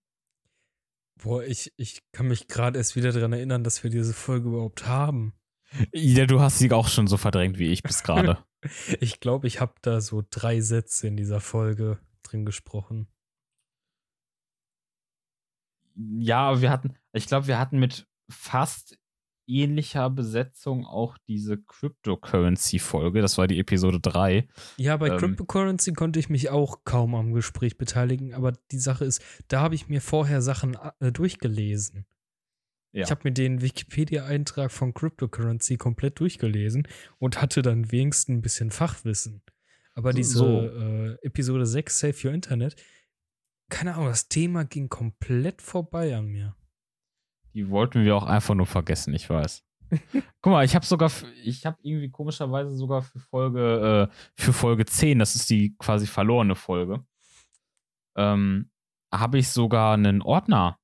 Boah, 1.22 1.44
ich, 1.44 1.72
ich 1.78 2.02
kann 2.12 2.28
mich 2.28 2.48
gerade 2.48 2.80
erst 2.80 2.96
wieder 2.96 3.12
daran 3.12 3.34
erinnern, 3.34 3.64
dass 3.64 3.84
wir 3.84 3.92
diese 3.92 4.14
Folge 4.14 4.50
überhaupt 4.50 4.88
haben. 4.88 5.34
Ja, 5.94 6.26
du 6.26 6.42
hast 6.42 6.60
sie 6.60 6.72
auch 6.72 6.88
schon 6.88 7.08
so 7.08 7.18
verdrängt 7.18 7.60
wie 7.60 7.72
ich 7.72 7.84
bis 7.84 8.04
gerade. 8.04 8.44
ich 9.00 9.20
glaube, 9.20 9.48
ich 9.48 9.62
habe 9.62 9.74
da 9.82 10.02
so 10.02 10.24
drei 10.30 10.62
Sätze 10.62 11.08
in 11.08 11.18
dieser 11.18 11.40
Folge 11.40 12.00
drin 12.24 12.46
gesprochen. 12.46 13.08
Ja, 15.96 16.62
wir 16.62 16.72
hatten, 16.72 16.96
ich 17.14 17.28
glaube, 17.28 17.48
wir 17.48 17.60
hatten 17.60 17.80
mit 17.80 18.08
fast 18.30 18.98
ähnlicher 19.48 20.10
Besetzung 20.10 20.86
auch 20.86 21.18
diese 21.28 21.58
Cryptocurrency-Folge. 21.58 23.22
Das 23.22 23.38
war 23.38 23.48
die 23.48 23.60
Episode 23.60 24.00
3. 24.00 24.48
Ja, 24.78 24.98
bei 24.98 25.10
Ähm. 25.10 25.18
Cryptocurrency 25.18 25.94
konnte 25.94 26.20
ich 26.20 26.30
mich 26.30 26.50
auch 26.50 26.84
kaum 26.84 27.16
am 27.16 27.34
Gespräch 27.34 27.78
beteiligen, 27.78 28.34
aber 28.34 28.54
die 28.72 28.80
Sache 28.80 29.06
ist, 29.06 29.22
da 29.48 29.62
habe 29.62 29.76
ich 29.76 29.88
mir 29.88 30.02
vorher 30.02 30.42
Sachen 30.42 30.78
äh, 31.00 31.12
durchgelesen. 31.12 32.06
Ja. 32.94 33.04
Ich 33.06 33.12
habe 33.12 33.22
mir 33.24 33.32
den 33.34 33.62
Wikipedia-Eintrag 33.62 34.72
von 34.72 34.94
Cryptocurrency 34.94 35.78
komplett 35.78 36.20
durchgelesen 36.20 36.88
und 37.20 37.42
hatte 37.42 37.62
dann 37.62 37.92
wenigstens 37.92 38.36
ein 38.36 38.42
bisschen 38.42 38.72
Fachwissen. 38.72 39.42
Aber 39.94 40.14
diese 40.14 40.38
so. 40.38 40.62
äh, 40.62 41.18
Episode 41.22 41.66
6, 41.66 42.00
Save 42.00 42.16
Your 42.28 42.34
Internet, 42.34 42.76
keine 43.70 43.96
Ahnung, 43.96 44.08
das 44.08 44.28
Thema 44.28 44.66
ging 44.66 44.90
komplett 44.90 45.62
vorbei 45.62 46.16
an 46.16 46.28
mir. 46.28 46.56
Die 47.54 47.70
wollten 47.70 48.04
wir 48.04 48.16
auch 48.16 48.26
einfach 48.26 48.56
nur 48.56 48.66
vergessen, 48.66 49.14
ich 49.14 49.30
weiß. 49.30 49.64
Guck 50.42 50.52
mal, 50.54 50.64
ich 50.64 50.76
habe 50.76 50.86
sogar, 50.86 51.12
ich 51.44 51.66
habe 51.66 51.78
irgendwie 51.82 52.10
komischerweise 52.10 52.74
sogar 52.76 53.02
für 53.02 53.20
Folge, 53.20 54.10
äh, 54.10 54.16
für 54.42 54.54
Folge 54.54 54.86
10, 54.86 55.20
das 55.20 55.36
ist 55.36 55.50
die 55.50 55.76
quasi 55.78 56.08
verlorene 56.08 56.56
Folge, 56.56 57.04
ähm, 58.16 58.70
habe 59.14 59.38
ich 59.38 59.50
sogar 59.50 59.94
einen 59.94 60.22
Ordner 60.22 60.80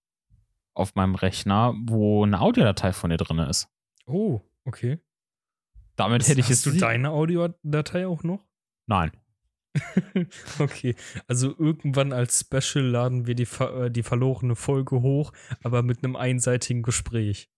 auf 0.74 0.96
meinem 0.96 1.16
Rechner, 1.16 1.74
wo 1.86 2.24
eine 2.24 2.42
Audiodatei 2.42 2.92
von 2.94 3.10
dir 3.10 3.18
drin 3.18 3.40
ist. 3.40 3.70
Oh, 4.06 4.42
okay. 4.66 5.00
Damit 5.96 6.28
hätte 6.28 6.40
ich 6.40 6.50
Hast 6.50 6.66
jetzt. 6.66 6.76
du 6.76 6.80
deine 6.80 7.10
Audiodatei 7.10 8.08
auch 8.08 8.24
noch? 8.24 8.46
Nein. 8.86 9.12
Okay, 10.60 10.96
also 11.28 11.54
irgendwann 11.58 12.14
als 12.14 12.40
Special 12.40 12.86
laden 12.86 13.28
wir 13.28 13.36
die, 13.36 13.46
ver 13.46 13.86
äh, 13.86 13.92
die 13.92 14.04
verlorene 14.04 14.56
Folge 14.56 15.02
hoch, 15.02 15.32
aber 15.64 15.84
mit 15.84 16.04
einem 16.04 16.16
einseitigen 16.16 16.84
Gespräch. 16.84 17.50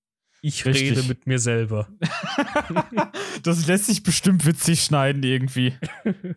Ich 0.42 0.66
Richtig. 0.66 0.92
rede 0.92 1.04
mit 1.04 1.28
mir 1.28 1.40
selber. 1.40 1.90
das 3.44 3.68
lässt 3.68 3.88
sich 3.88 4.04
bestimmt 4.04 4.46
witzig 4.46 4.84
schneiden 4.84 5.24
irgendwie. 5.24 5.74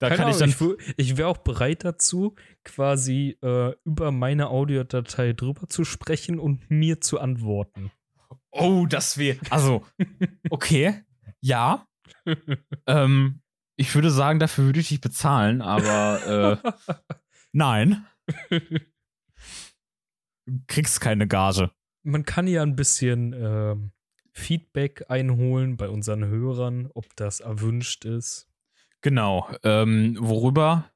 Da 0.00 0.08
Keine 0.08 0.22
kann 0.22 0.30
ich 0.32 0.38
dann. 0.38 0.50
ich, 0.50 0.94
ich 0.96 1.16
wäre 1.16 1.28
auch 1.28 1.38
bereit 1.38 1.84
dazu, 1.84 2.34
quasi 2.64 3.38
äh, 3.42 3.72
über 3.84 4.10
meine 4.10 4.48
Audiodatei 4.48 5.32
drüber 5.32 5.68
zu 5.68 5.84
sprechen 5.84 6.40
und 6.40 6.68
mir 6.68 7.00
zu 7.00 7.20
antworten. 7.20 7.92
oh, 8.50 8.86
das 8.86 9.18
wäre. 9.18 9.38
Also, 9.50 9.86
okay. 10.50 11.04
Ja. 11.40 11.86
ähm, 12.86 13.40
ich 13.76 13.94
würde 13.94 14.10
sagen, 14.10 14.38
dafür 14.38 14.66
würde 14.66 14.80
ich 14.80 14.88
dich 14.88 15.00
bezahlen, 15.00 15.62
aber 15.62 16.60
äh, 16.62 16.72
nein. 17.52 18.06
Du 20.46 20.60
kriegst 20.66 21.00
keine 21.00 21.26
Gage. 21.26 21.70
Man 22.02 22.26
kann 22.26 22.46
ja 22.46 22.62
ein 22.62 22.76
bisschen 22.76 23.32
ähm, 23.32 23.92
Feedback 24.32 25.06
einholen 25.08 25.78
bei 25.78 25.88
unseren 25.88 26.26
Hörern, 26.26 26.90
ob 26.92 27.06
das 27.16 27.40
erwünscht 27.40 28.04
ist. 28.04 28.46
Genau. 29.00 29.48
Ähm, 29.62 30.18
worüber? 30.20 30.90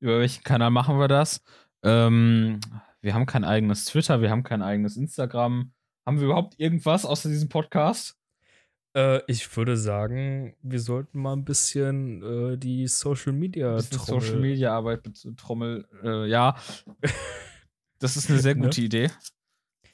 Über 0.00 0.20
welchen 0.20 0.44
Kanal 0.44 0.70
machen 0.70 0.98
wir 0.98 1.08
das? 1.08 1.42
Ähm, 1.82 2.60
wir 3.02 3.12
haben 3.12 3.26
kein 3.26 3.44
eigenes 3.44 3.84
Twitter, 3.84 4.22
wir 4.22 4.30
haben 4.30 4.44
kein 4.44 4.62
eigenes 4.62 4.96
Instagram. 4.96 5.72
Haben 6.06 6.18
wir 6.18 6.26
überhaupt 6.26 6.58
irgendwas 6.58 7.04
außer 7.04 7.28
diesem 7.28 7.50
Podcast? 7.50 8.18
Äh, 8.94 9.20
ich 9.26 9.56
würde 9.56 9.76
sagen, 9.76 10.54
wir 10.62 10.80
sollten 10.80 11.20
mal 11.20 11.32
ein 11.34 11.44
bisschen 11.44 12.22
äh, 12.52 12.56
die 12.58 12.86
Social 12.86 13.32
Media 13.32 13.76
Trommel- 13.78 14.20
Social 14.20 14.40
Media 14.40 14.74
Arbeit, 14.76 15.02
Trommel, 15.36 15.86
äh, 16.02 16.28
ja. 16.28 16.56
Das 18.00 18.16
ist 18.16 18.28
eine 18.28 18.38
sehr 18.40 18.54
Ne? 18.54 18.62
gute 18.66 18.82
Idee. 18.82 19.10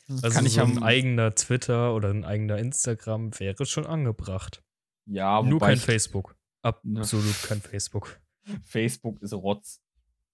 Das 0.09 0.25
Also 0.25 0.37
kann 0.37 0.47
ich 0.47 0.55
so 0.55 0.63
ein 0.63 0.83
eigener 0.83 1.33
Twitter 1.35 1.95
oder 1.95 2.11
ein 2.11 2.25
eigener 2.25 2.59
Instagram 2.59 3.39
wäre 3.39 3.65
schon 3.67 3.87
angebracht. 3.87 4.63
ja, 5.07 5.41
Nur 5.43 5.55
wobei 5.55 5.69
kein 5.69 5.77
Facebook. 5.79 6.37
Ne. 6.83 7.01
Absolut 7.01 7.41
kein 7.45 7.61
Facebook. 7.61 8.19
Facebook 8.65 9.23
ist 9.23 9.33
Rotz. 9.33 9.81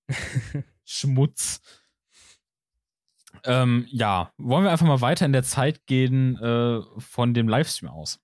Schmutz. 0.84 1.60
Ähm, 3.44 3.84
ja, 3.90 4.32
wollen 4.38 4.64
wir 4.64 4.70
einfach 4.70 4.86
mal 4.86 5.00
weiter 5.02 5.26
in 5.26 5.32
der 5.32 5.42
Zeit 5.42 5.86
gehen 5.86 6.36
äh, 6.38 6.80
von 6.98 7.34
dem 7.34 7.48
Livestream 7.48 7.90
aus. 7.90 8.18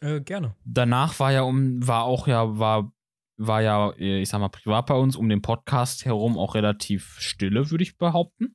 Äh, 0.00 0.20
gerne. 0.20 0.54
Danach 0.64 1.18
war 1.20 1.32
ja 1.32 1.42
um, 1.42 1.86
war 1.86 2.04
auch 2.04 2.26
ja, 2.26 2.58
war, 2.58 2.92
war 3.36 3.62
ja, 3.62 3.90
äh, 3.92 4.20
ich 4.20 4.28
sag 4.28 4.40
mal, 4.40 4.48
privat 4.48 4.86
bei 4.86 4.94
uns 4.94 5.16
um 5.16 5.28
den 5.28 5.42
Podcast 5.42 6.04
herum 6.04 6.38
auch 6.38 6.54
relativ 6.54 7.16
stille, 7.18 7.70
würde 7.70 7.84
ich 7.84 7.96
behaupten. 7.96 8.54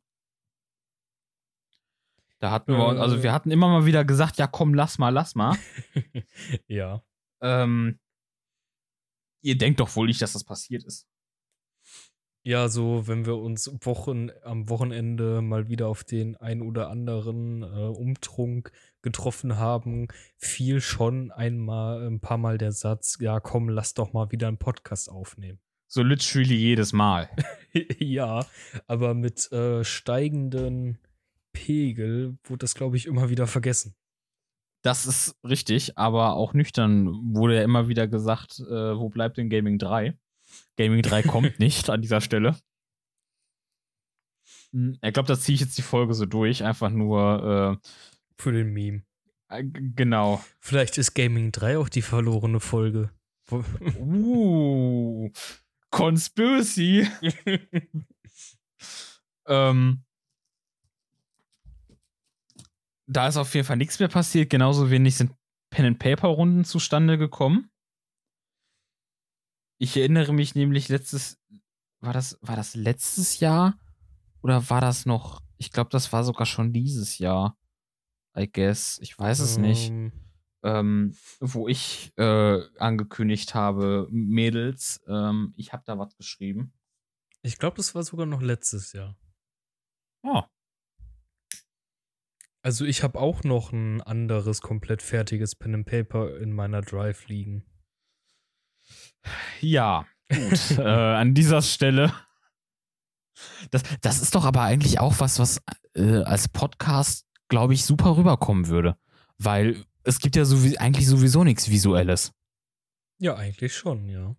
Da 2.40 2.50
hatten 2.50 2.74
wir, 2.74 3.00
also 3.00 3.18
Äh. 3.18 3.24
wir 3.24 3.34
hatten 3.34 3.52
immer 3.52 3.70
mal 3.70 3.86
wieder 3.86 4.04
gesagt, 4.04 4.38
ja 4.38 4.48
komm, 4.48 4.74
lass 4.74 4.98
mal, 4.98 5.10
lass 5.10 5.36
mal. 5.36 5.56
ja. 6.68 7.04
ähm, 7.42 8.00
ihr 9.44 9.58
denkt 9.58 9.80
doch 9.80 9.96
wohl 9.96 10.08
nicht, 10.08 10.22
dass 10.22 10.34
das 10.34 10.44
passiert 10.44 10.84
ist. 10.84 11.08
Ja, 12.44 12.70
so, 12.70 13.08
wenn 13.08 13.28
wir 13.28 13.38
uns 13.38 13.72
Wochen, 13.86 14.32
am 14.44 14.68
Wochenende 14.68 15.44
mal 15.44 15.68
wieder 15.70 15.88
auf 15.88 16.04
den 16.04 16.36
ein 16.38 16.64
oder 16.64 16.90
anderen 16.90 17.62
äh, 17.62 17.66
Umtrunk 17.66 18.72
getroffen 19.02 19.58
haben, 19.58 20.08
fiel 20.38 20.82
schon 20.82 21.32
einmal, 21.32 22.08
ein 22.08 22.20
paar 22.20 22.38
Mal 22.38 22.58
der 22.58 22.72
Satz, 22.72 23.18
ja 23.20 23.40
komm, 23.40 23.70
lass 23.70 23.94
doch 23.94 24.14
mal 24.14 24.32
wieder 24.32 24.48
einen 24.48 24.58
Podcast 24.58 25.10
aufnehmen. 25.10 25.60
So 25.88 26.04
literally 26.04 26.56
jedes 26.56 26.94
Mal. 26.94 27.30
ja, 28.00 28.46
aber 28.88 29.14
mit 29.14 29.52
äh, 29.52 29.84
steigenden 29.84 31.00
Pegel 31.52 32.38
wurde 32.46 32.60
das, 32.60 32.76
glaube 32.76 32.96
ich, 32.96 33.06
immer 33.08 33.30
wieder 33.30 33.46
vergessen. 33.48 33.96
Das 34.84 35.06
ist 35.06 35.38
richtig, 35.44 35.98
aber 35.98 36.34
auch 36.34 36.54
nüchtern 36.54 37.08
wurde 37.36 37.58
ja 37.58 37.64
immer 37.64 37.88
wieder 37.88 38.08
gesagt, 38.08 38.60
äh, 38.60 38.98
wo 38.98 39.10
bleibt 39.10 39.38
denn 39.38 39.50
Gaming 39.50 39.78
3? 39.78 40.18
Gaming 40.78 41.02
3 41.02 41.24
kommt 41.24 41.60
nicht 41.60 41.90
an 41.90 42.02
dieser 42.02 42.22
Stelle. 42.22 42.56
Hm, 44.72 44.98
Ich 45.02 45.14
glaube, 45.14 45.28
da 45.28 45.38
ziehe 45.38 45.56
ich 45.56 45.62
jetzt 45.62 45.78
die 45.78 45.84
Folge 45.84 46.14
so 46.14 46.26
durch, 46.26 46.64
einfach 46.64 46.90
nur, 46.90 47.80
Für 48.42 48.52
den 48.52 48.74
Meme. 48.74 49.04
äh, 49.50 49.64
genau. 49.64 50.44
Vielleicht 50.60 50.98
ist 50.98 51.14
Gaming 51.14 51.52
3 51.52 51.78
auch 51.78 51.90
die 51.90 52.02
verlorene 52.02 52.60
Folge. 52.60 53.12
Uh, 53.52 55.30
Conspiracy. 55.92 57.08
ähm, 59.46 60.04
da 63.06 63.28
ist 63.28 63.38
auf 63.38 63.54
jeden 63.54 63.68
Fall 63.68 63.78
nichts 63.78 64.00
mehr 64.00 64.08
passiert, 64.08 64.50
genauso 64.50 64.90
wenig 64.90 65.18
sind 65.18 65.36
Pen-and-Paper-Runden 65.70 66.66
zustande 66.66 67.20
gekommen. 67.20 67.70
Ich 69.78 69.96
erinnere 69.98 70.34
mich 70.34 70.56
nämlich 70.56 70.90
letztes, 70.90 71.40
war 72.00 72.14
das, 72.14 72.40
war 72.42 72.56
das 72.56 72.74
letztes 72.74 73.40
Jahr? 73.40 73.78
Oder 74.42 74.68
war 74.72 74.82
das 74.82 75.06
noch, 75.06 75.44
ich 75.58 75.72
glaube, 75.72 75.92
das 75.92 76.12
war 76.12 76.24
sogar 76.24 76.48
schon 76.48 76.74
dieses 76.74 77.20
Jahr. 77.20 77.56
I 78.38 78.50
guess. 78.52 79.00
Ich 79.02 79.18
weiß 79.18 79.40
es 79.40 79.58
nicht 79.58 79.90
Ähm, 79.90 80.12
ähm, 80.64 81.16
wo 81.40 81.68
ich 81.68 82.14
äh, 82.18 82.60
angekündigt 82.78 83.56
habe, 83.56 84.08
Mädels, 84.12 85.02
ähm, 85.08 85.54
ich 85.58 85.74
habe 85.74 85.84
da 85.86 85.98
was 85.98 86.16
geschrieben. 86.18 86.74
Ich 87.42 87.58
glaube, 87.58 87.78
das 87.78 87.96
war 87.96 88.04
sogar 88.04 88.28
noch 88.28 88.42
letztes 88.42 88.94
Jahr. 88.94 89.18
Oh, 90.24 90.44
Also 92.62 92.86
ich 92.86 93.02
habe 93.02 93.20
auch 93.20 93.44
noch 93.44 93.72
ein 93.72 94.02
anderes 94.02 94.62
komplett 94.62 95.02
fertiges 95.02 95.56
Pen 95.56 95.74
and 95.76 95.88
Paper 95.88 96.38
in 96.38 96.54
meiner 96.54 96.82
Drive 96.82 97.28
liegen. 97.28 97.66
ja, 99.62 100.06
gut. 100.30 100.72
äh, 100.78 100.82
an 100.84 101.34
dieser 101.34 101.64
Stelle. 101.64 102.14
Das, 103.72 103.82
das 104.02 104.22
ist 104.22 104.36
doch 104.36 104.46
aber 104.46 104.62
eigentlich 104.62 105.00
auch 105.00 105.20
was, 105.20 105.40
was 105.40 105.60
äh, 105.96 106.22
als 106.24 106.48
Podcast, 106.48 107.26
glaube 107.52 107.74
ich, 107.74 107.86
super 107.86 108.16
rüberkommen 108.16 108.68
würde. 108.70 108.98
Weil 109.38 109.86
es 110.04 110.20
gibt 110.20 110.38
ja 110.38 110.46
sowie 110.46 110.78
eigentlich 110.78 111.06
sowieso 111.06 111.44
nichts 111.44 111.70
Visuelles. 111.70 112.34
Ja, 113.20 113.36
eigentlich 113.36 113.76
schon, 113.76 114.08
ja. 114.08 114.36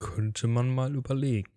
Könnte 0.00 0.48
man 0.48 0.74
mal 0.74 0.94
überlegen. 0.94 1.50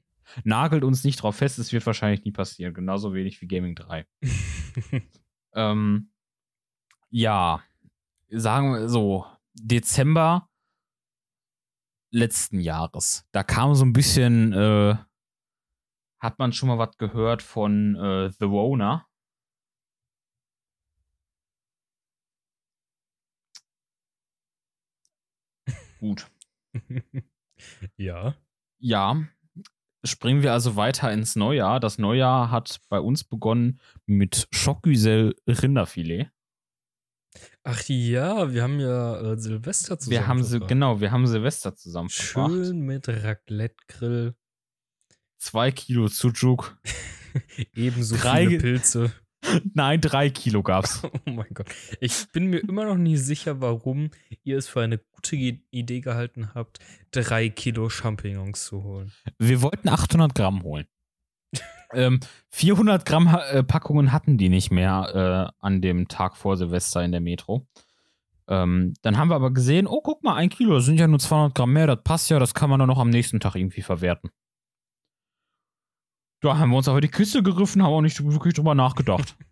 Nagelt 0.43 0.83
uns 0.83 1.03
nicht 1.03 1.21
drauf 1.21 1.35
fest, 1.35 1.57
es 1.59 1.73
wird 1.73 1.85
wahrscheinlich 1.85 2.23
nie 2.23 2.31
passieren. 2.31 2.73
Genauso 2.73 3.13
wenig 3.13 3.41
wie 3.41 3.47
Gaming 3.47 3.75
3. 3.75 4.07
Ähm, 5.53 6.09
ja, 7.09 7.61
sagen 8.29 8.71
wir 8.71 8.87
so, 8.87 9.25
Dezember 9.53 10.49
letzten 12.09 12.61
Jahres. 12.61 13.25
Da 13.33 13.43
kam 13.43 13.75
so 13.75 13.83
ein 13.83 13.91
bisschen, 13.91 14.53
äh, 14.53 14.95
hat 16.21 16.39
man 16.39 16.53
schon 16.53 16.69
mal 16.69 16.77
was 16.77 16.97
gehört 16.97 17.41
von 17.41 17.95
äh, 17.95 18.31
The 18.31 18.45
Rona. 18.45 19.07
Gut. 25.99 26.31
ja. 27.97 28.35
Ja, 28.79 29.23
springen 30.03 30.41
wir 30.41 30.53
also 30.53 30.75
weiter 30.75 31.11
ins 31.11 31.35
Neujahr. 31.35 31.79
Das 31.79 31.97
Neujahr 31.97 32.49
hat 32.49 32.81
bei 32.89 32.99
uns 32.99 33.23
begonnen 33.23 33.79
mit 34.05 34.47
Schockgüsel 34.51 35.35
Rinderfilet. 35.47 36.31
Ach 37.63 37.81
ja, 37.87 38.51
wir 38.51 38.63
haben 38.63 38.79
ja 38.79 39.33
äh, 39.33 39.37
Silvester 39.37 39.97
zusammen. 39.99 40.11
Wir 40.11 40.27
haben 40.27 40.43
verbracht. 40.43 40.69
genau, 40.69 40.99
wir 40.99 41.11
haben 41.11 41.27
Silvester 41.27 41.75
zusammen. 41.75 42.09
Schön 42.09 42.81
mit 42.81 43.07
Raclette-Grill, 43.07 44.35
Zwei 45.41 45.71
Kilo 45.71 46.07
Sucuk. 46.07 46.77
ebenso 47.75 48.15
Drei- 48.15 48.45
viele 48.45 48.59
Pilze. 48.59 49.11
Nein, 49.73 49.99
drei 49.99 50.29
Kilo 50.29 50.61
gab's. 50.61 51.01
Oh 51.25 51.31
mein 51.31 51.51
Gott. 51.51 51.65
Ich 51.99 52.27
bin 52.31 52.45
mir 52.45 52.59
immer 52.59 52.85
noch 52.85 52.95
nicht 52.95 53.23
sicher, 53.23 53.59
warum 53.59 54.11
ihr 54.43 54.59
es 54.59 54.67
für 54.67 54.81
eine 54.81 54.99
gute 54.99 55.35
Idee 55.35 55.99
gehalten 56.01 56.53
habt, 56.53 56.77
drei 57.09 57.49
Kilo 57.49 57.89
Champignons 57.89 58.65
zu 58.65 58.83
holen. 58.83 59.11
Wir 59.39 59.63
wollten 59.63 59.89
800 59.89 60.35
Gramm 60.35 60.61
holen. 60.61 60.85
ähm, 61.93 62.19
400 62.51 63.03
Gramm 63.03 63.27
äh, 63.51 63.63
Packungen 63.63 64.11
hatten 64.11 64.37
die 64.37 64.49
nicht 64.49 64.69
mehr 64.69 65.51
äh, 65.59 65.65
an 65.65 65.81
dem 65.81 66.07
Tag 66.07 66.37
vor 66.37 66.55
Silvester 66.55 67.03
in 67.03 67.11
der 67.11 67.21
Metro. 67.21 67.67
Ähm, 68.47 68.93
dann 69.01 69.17
haben 69.17 69.29
wir 69.29 69.35
aber 69.35 69.51
gesehen, 69.51 69.87
oh, 69.87 70.01
guck 70.03 70.23
mal, 70.23 70.35
ein 70.35 70.49
Kilo, 70.49 70.75
das 70.75 70.85
sind 70.85 70.99
ja 70.99 71.07
nur 71.07 71.19
200 71.19 71.55
Gramm 71.55 71.73
mehr, 71.73 71.87
das 71.87 72.03
passt 72.03 72.29
ja, 72.29 72.37
das 72.37 72.53
kann 72.53 72.69
man 72.69 72.77
dann 72.79 72.89
noch 72.89 72.99
am 72.99 73.09
nächsten 73.09 73.39
Tag 73.39 73.55
irgendwie 73.55 73.81
verwerten. 73.81 74.29
Da 76.41 76.57
haben 76.57 76.71
wir 76.71 76.77
uns 76.77 76.87
aber 76.87 77.01
die 77.01 77.07
Küste 77.07 77.43
gegriffen, 77.43 77.83
haben 77.83 77.93
auch 77.93 78.01
nicht 78.01 78.23
wirklich 78.23 78.53
drüber 78.53 78.75
nachgedacht. 78.75 79.35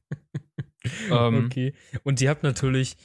Ähm. 1.11 1.45
okay. 1.45 1.73
Und 2.03 2.21
ihr 2.21 2.29
habt 2.29 2.41
natürlich 2.41 2.95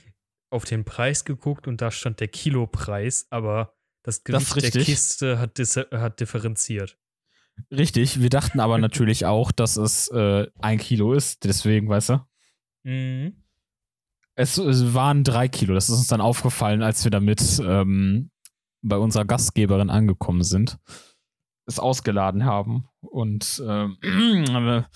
auf 0.48 0.64
den 0.64 0.84
Preis 0.84 1.24
geguckt 1.24 1.66
und 1.66 1.80
da 1.80 1.90
stand 1.90 2.20
der 2.20 2.28
Kilopreis, 2.28 3.26
aber 3.30 3.74
das 4.04 4.22
Das 4.22 4.50
Gewicht 4.50 4.56
der 4.56 4.62
richtig. 4.62 4.84
Kiste 4.86 5.38
hat, 5.40 5.58
hat 5.58 6.20
differenziert. 6.20 6.96
Richtig, 7.72 8.20
wir 8.20 8.30
dachten 8.30 8.60
aber 8.60 8.78
natürlich 8.78 9.26
auch, 9.26 9.50
dass 9.50 9.76
es 9.76 10.08
äh, 10.08 10.46
ein 10.60 10.78
Kilo 10.78 11.14
ist, 11.14 11.44
deswegen, 11.44 11.88
weißt 11.88 12.10
du? 12.10 12.20
Mhm. 12.84 13.42
Es, 14.36 14.56
es 14.58 14.94
waren 14.94 15.24
drei 15.24 15.48
Kilo. 15.48 15.74
Das 15.74 15.88
ist 15.88 15.96
uns 15.96 16.06
dann 16.08 16.20
aufgefallen, 16.20 16.82
als 16.82 17.02
wir 17.04 17.10
damit 17.10 17.60
ähm, 17.60 18.30
bei 18.82 18.96
unserer 18.96 19.24
Gastgeberin 19.24 19.90
angekommen 19.90 20.42
sind, 20.42 20.78
es 21.66 21.78
ausgeladen 21.78 22.44
haben 22.44 22.88
und 23.00 23.62
ähm, 23.66 23.98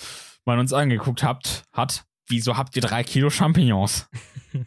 man 0.44 0.58
uns 0.58 0.72
angeguckt 0.72 1.22
habt, 1.22 1.64
hat, 1.72 2.04
wieso 2.26 2.56
habt 2.56 2.76
ihr 2.76 2.82
drei 2.82 3.04
Kilo 3.04 3.30
Champignons? 3.30 4.08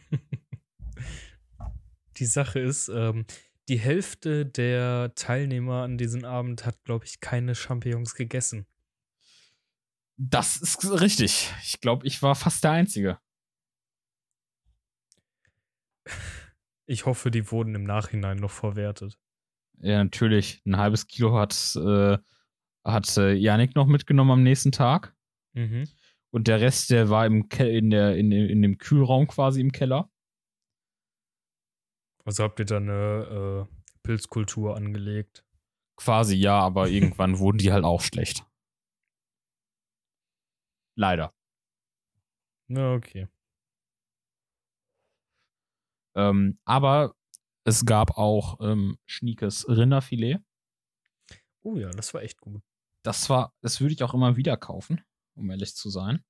Die 2.18 2.26
Sache 2.26 2.60
ist, 2.60 2.88
ähm, 2.88 3.26
die 3.68 3.78
Hälfte 3.78 4.44
der 4.44 5.14
Teilnehmer 5.14 5.82
an 5.82 5.96
diesem 5.96 6.24
Abend 6.24 6.66
hat, 6.66 6.82
glaube 6.84 7.04
ich, 7.04 7.20
keine 7.20 7.54
Champignons 7.54 8.14
gegessen. 8.14 8.66
Das 10.16 10.56
ist 10.56 10.84
richtig. 11.00 11.52
Ich 11.62 11.80
glaube, 11.80 12.06
ich 12.06 12.22
war 12.22 12.34
fast 12.34 12.64
der 12.64 12.72
Einzige. 12.72 13.18
Ich 16.86 17.06
hoffe, 17.06 17.30
die 17.30 17.50
wurden 17.50 17.74
im 17.74 17.84
Nachhinein 17.84 18.36
noch 18.36 18.50
verwertet. 18.50 19.18
Ja, 19.80 20.02
natürlich. 20.02 20.62
Ein 20.64 20.76
halbes 20.76 21.06
Kilo 21.06 21.34
hat, 21.36 21.76
äh, 21.76 22.18
hat 22.84 23.16
äh, 23.16 23.32
Janik 23.32 23.74
noch 23.74 23.86
mitgenommen 23.86 24.30
am 24.30 24.42
nächsten 24.42 24.72
Tag. 24.72 25.14
Mhm. 25.54 25.84
Und 26.30 26.48
der 26.48 26.60
Rest, 26.60 26.90
der 26.90 27.10
war 27.10 27.26
im 27.26 27.48
Ke 27.48 27.68
in, 27.68 27.90
der, 27.90 28.16
in, 28.16 28.30
dem- 28.30 28.48
in 28.48 28.62
dem 28.62 28.78
Kühlraum 28.78 29.26
quasi 29.26 29.60
im 29.60 29.72
Keller. 29.72 30.10
Also 32.24 32.44
habt 32.44 32.58
ihr 32.60 32.64
da 32.64 32.76
eine 32.76 33.68
äh, 33.68 33.98
Pilzkultur 34.02 34.76
angelegt? 34.76 35.44
Quasi 35.96 36.36
ja, 36.36 36.58
aber 36.58 36.88
irgendwann 36.88 37.38
wurden 37.38 37.58
die 37.58 37.72
halt 37.72 37.84
auch 37.84 38.00
schlecht. 38.00 38.46
Leider. 40.94 41.34
Na, 42.68 42.94
okay. 42.94 43.26
Ähm, 46.14 46.58
aber 46.64 47.14
es 47.64 47.84
gab 47.84 48.18
auch 48.18 48.58
ähm, 48.60 48.98
schniekes 49.06 49.68
Rinderfilet. 49.68 50.38
Oh 51.62 51.76
ja, 51.76 51.90
das 51.90 52.12
war 52.14 52.22
echt 52.22 52.40
gut. 52.40 52.62
Das 53.02 53.30
war, 53.30 53.52
das 53.60 53.80
würde 53.80 53.94
ich 53.94 54.02
auch 54.02 54.14
immer 54.14 54.36
wieder 54.36 54.56
kaufen, 54.56 55.00
um 55.34 55.50
ehrlich 55.50 55.74
zu 55.74 55.90
sein. 55.90 56.22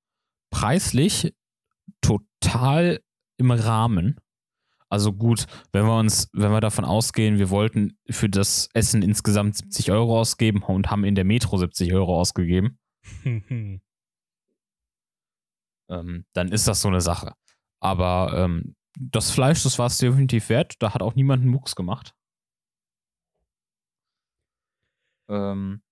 Preislich 0.50 1.34
total 2.00 3.00
im 3.38 3.50
Rahmen. 3.50 4.20
Also 4.88 5.12
gut, 5.12 5.46
wenn 5.72 5.86
wir 5.86 5.98
uns, 5.98 6.28
wenn 6.34 6.52
wir 6.52 6.60
davon 6.60 6.84
ausgehen, 6.84 7.38
wir 7.38 7.48
wollten 7.48 7.98
für 8.10 8.28
das 8.28 8.68
Essen 8.74 9.02
insgesamt 9.02 9.56
70 9.56 9.90
Euro 9.90 10.20
ausgeben 10.20 10.62
und 10.62 10.90
haben 10.90 11.04
in 11.04 11.14
der 11.14 11.24
Metro 11.24 11.56
70 11.56 11.94
Euro 11.94 12.20
ausgegeben, 12.20 12.78
ähm, 13.24 13.80
dann 16.34 16.52
ist 16.52 16.68
das 16.68 16.82
so 16.82 16.88
eine 16.88 17.00
Sache. 17.00 17.32
Aber 17.80 18.34
ähm, 18.36 18.76
das 18.98 19.30
Fleisch, 19.30 19.62
das 19.62 19.78
war 19.78 19.86
es 19.86 19.98
definitiv 19.98 20.48
wert. 20.48 20.74
Da 20.80 20.94
hat 20.94 21.02
auch 21.02 21.14
niemand 21.14 21.42
einen 21.42 21.50
Mucks 21.50 21.74
gemacht. 21.76 22.14
Ähm, 25.28 25.82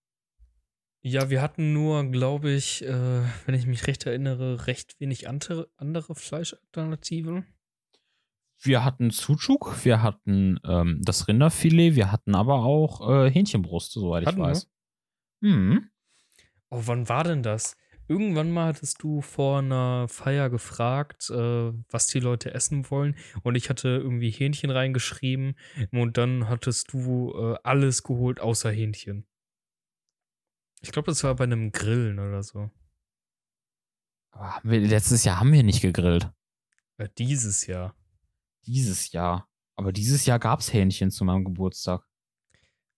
ja, 1.03 1.31
wir 1.31 1.41
hatten 1.41 1.73
nur, 1.73 2.05
glaube 2.11 2.51
ich, 2.51 2.85
äh, 2.85 3.23
wenn 3.47 3.55
ich 3.55 3.67
mich 3.67 3.87
recht 3.87 4.05
erinnere, 4.07 4.67
recht 4.67 5.01
wenig 5.01 5.29
andere, 5.29 5.71
andere 5.77 6.15
Fleischalternativen. 6.15 7.47
wir 8.63 8.85
hatten 8.85 9.11
Sucuk, 9.11 9.85
wir 9.85 10.03
hatten 10.03 10.59
ähm, 10.65 11.01
das 11.03 11.27
Rinderfilet, 11.29 11.95
wir 11.95 12.13
hatten 12.13 12.35
aber 12.35 12.57
auch 12.57 13.09
äh, 13.09 13.31
Hähnchenbrust, 13.31 13.93
soweit 13.93 14.25
ich 14.25 14.27
Hatten 14.27 14.39
wir? 14.41 14.45
weiß. 14.49 14.71
Mhm. 15.41 15.91
Oh, 16.69 16.83
wann 16.85 17.09
war 17.09 17.25
denn 17.25 17.43
das? 17.43 17.77
Irgendwann 18.11 18.51
mal 18.51 18.67
hattest 18.67 19.05
du 19.05 19.21
vor 19.21 19.61
einer 19.61 20.09
Feier 20.09 20.51
gefragt, 20.51 21.31
äh, 21.31 21.73
was 21.91 22.09
die 22.09 22.19
Leute 22.19 22.53
essen 22.53 22.91
wollen. 22.91 23.15
Und 23.45 23.55
ich 23.55 23.71
hatte 23.71 23.87
irgendwie 23.87 24.31
Hähnchen 24.31 24.71
reingeschrieben. 24.71 25.55
Und 25.93 26.19
dann 26.19 26.49
hattest 26.49 26.93
du 26.93 27.33
äh, 27.33 27.59
alles 27.63 28.03
geholt 28.03 28.41
außer 28.41 28.73
Hähnchen. 28.73 29.29
Ich 30.81 30.91
glaube, 30.91 31.07
das 31.07 31.23
war 31.23 31.37
bei 31.37 31.45
einem 31.45 31.71
Grillen 31.71 32.19
oder 32.19 32.43
so. 32.43 32.73
Wir, 34.65 34.81
letztes 34.81 35.23
Jahr 35.23 35.39
haben 35.39 35.53
wir 35.53 35.63
nicht 35.63 35.81
gegrillt. 35.81 36.33
Äh, 36.97 37.09
dieses 37.17 37.69
Jahr. 37.69 37.95
Dieses 38.67 39.13
Jahr. 39.13 39.49
Aber 39.77 39.93
dieses 39.93 40.27
Jahr 40.27 40.41
gab 40.41 40.59
es 40.59 40.73
Hähnchen 40.73 41.13
zu 41.13 41.25
meinem 41.25 41.45
Geburtstag. 41.45 42.05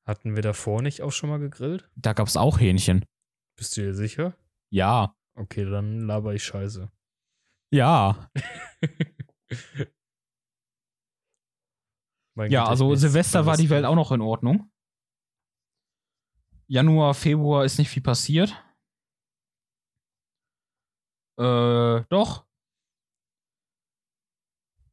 Hatten 0.07 0.37
wir 0.37 0.42
davor 0.42 0.81
nicht 0.81 1.03
auch 1.03 1.12
schon 1.12 1.29
mal 1.29 1.38
gegrillt? 1.38 1.90
Da 1.96 2.14
gab 2.14 2.29
es 2.29 2.38
auch 2.38 2.59
Hähnchen. 2.59 3.05
Bist 3.57 3.77
du 3.77 3.83
dir 3.83 3.94
sicher? 3.94 4.35
Ja. 4.72 5.14
Okay, 5.35 5.64
dann 5.66 6.00
laber 6.00 6.35
ich 6.35 6.42
Scheiße. 6.44 6.90
Ja. 7.70 8.30
Mein 12.35 12.50
Ja, 12.50 12.62
Gott, 12.62 12.70
also 12.70 12.94
Silvester 12.94 13.44
war 13.44 13.58
die 13.58 13.68
Welt 13.68 13.85
auch 13.85 13.94
noch 13.94 14.12
in 14.12 14.22
Ordnung. 14.22 14.72
Januar, 16.66 17.12
Februar 17.12 17.66
ist 17.66 17.78
nicht 17.78 17.90
viel 17.90 18.02
passiert. 18.02 18.50
Äh, 21.38 22.04
doch. 22.08 22.46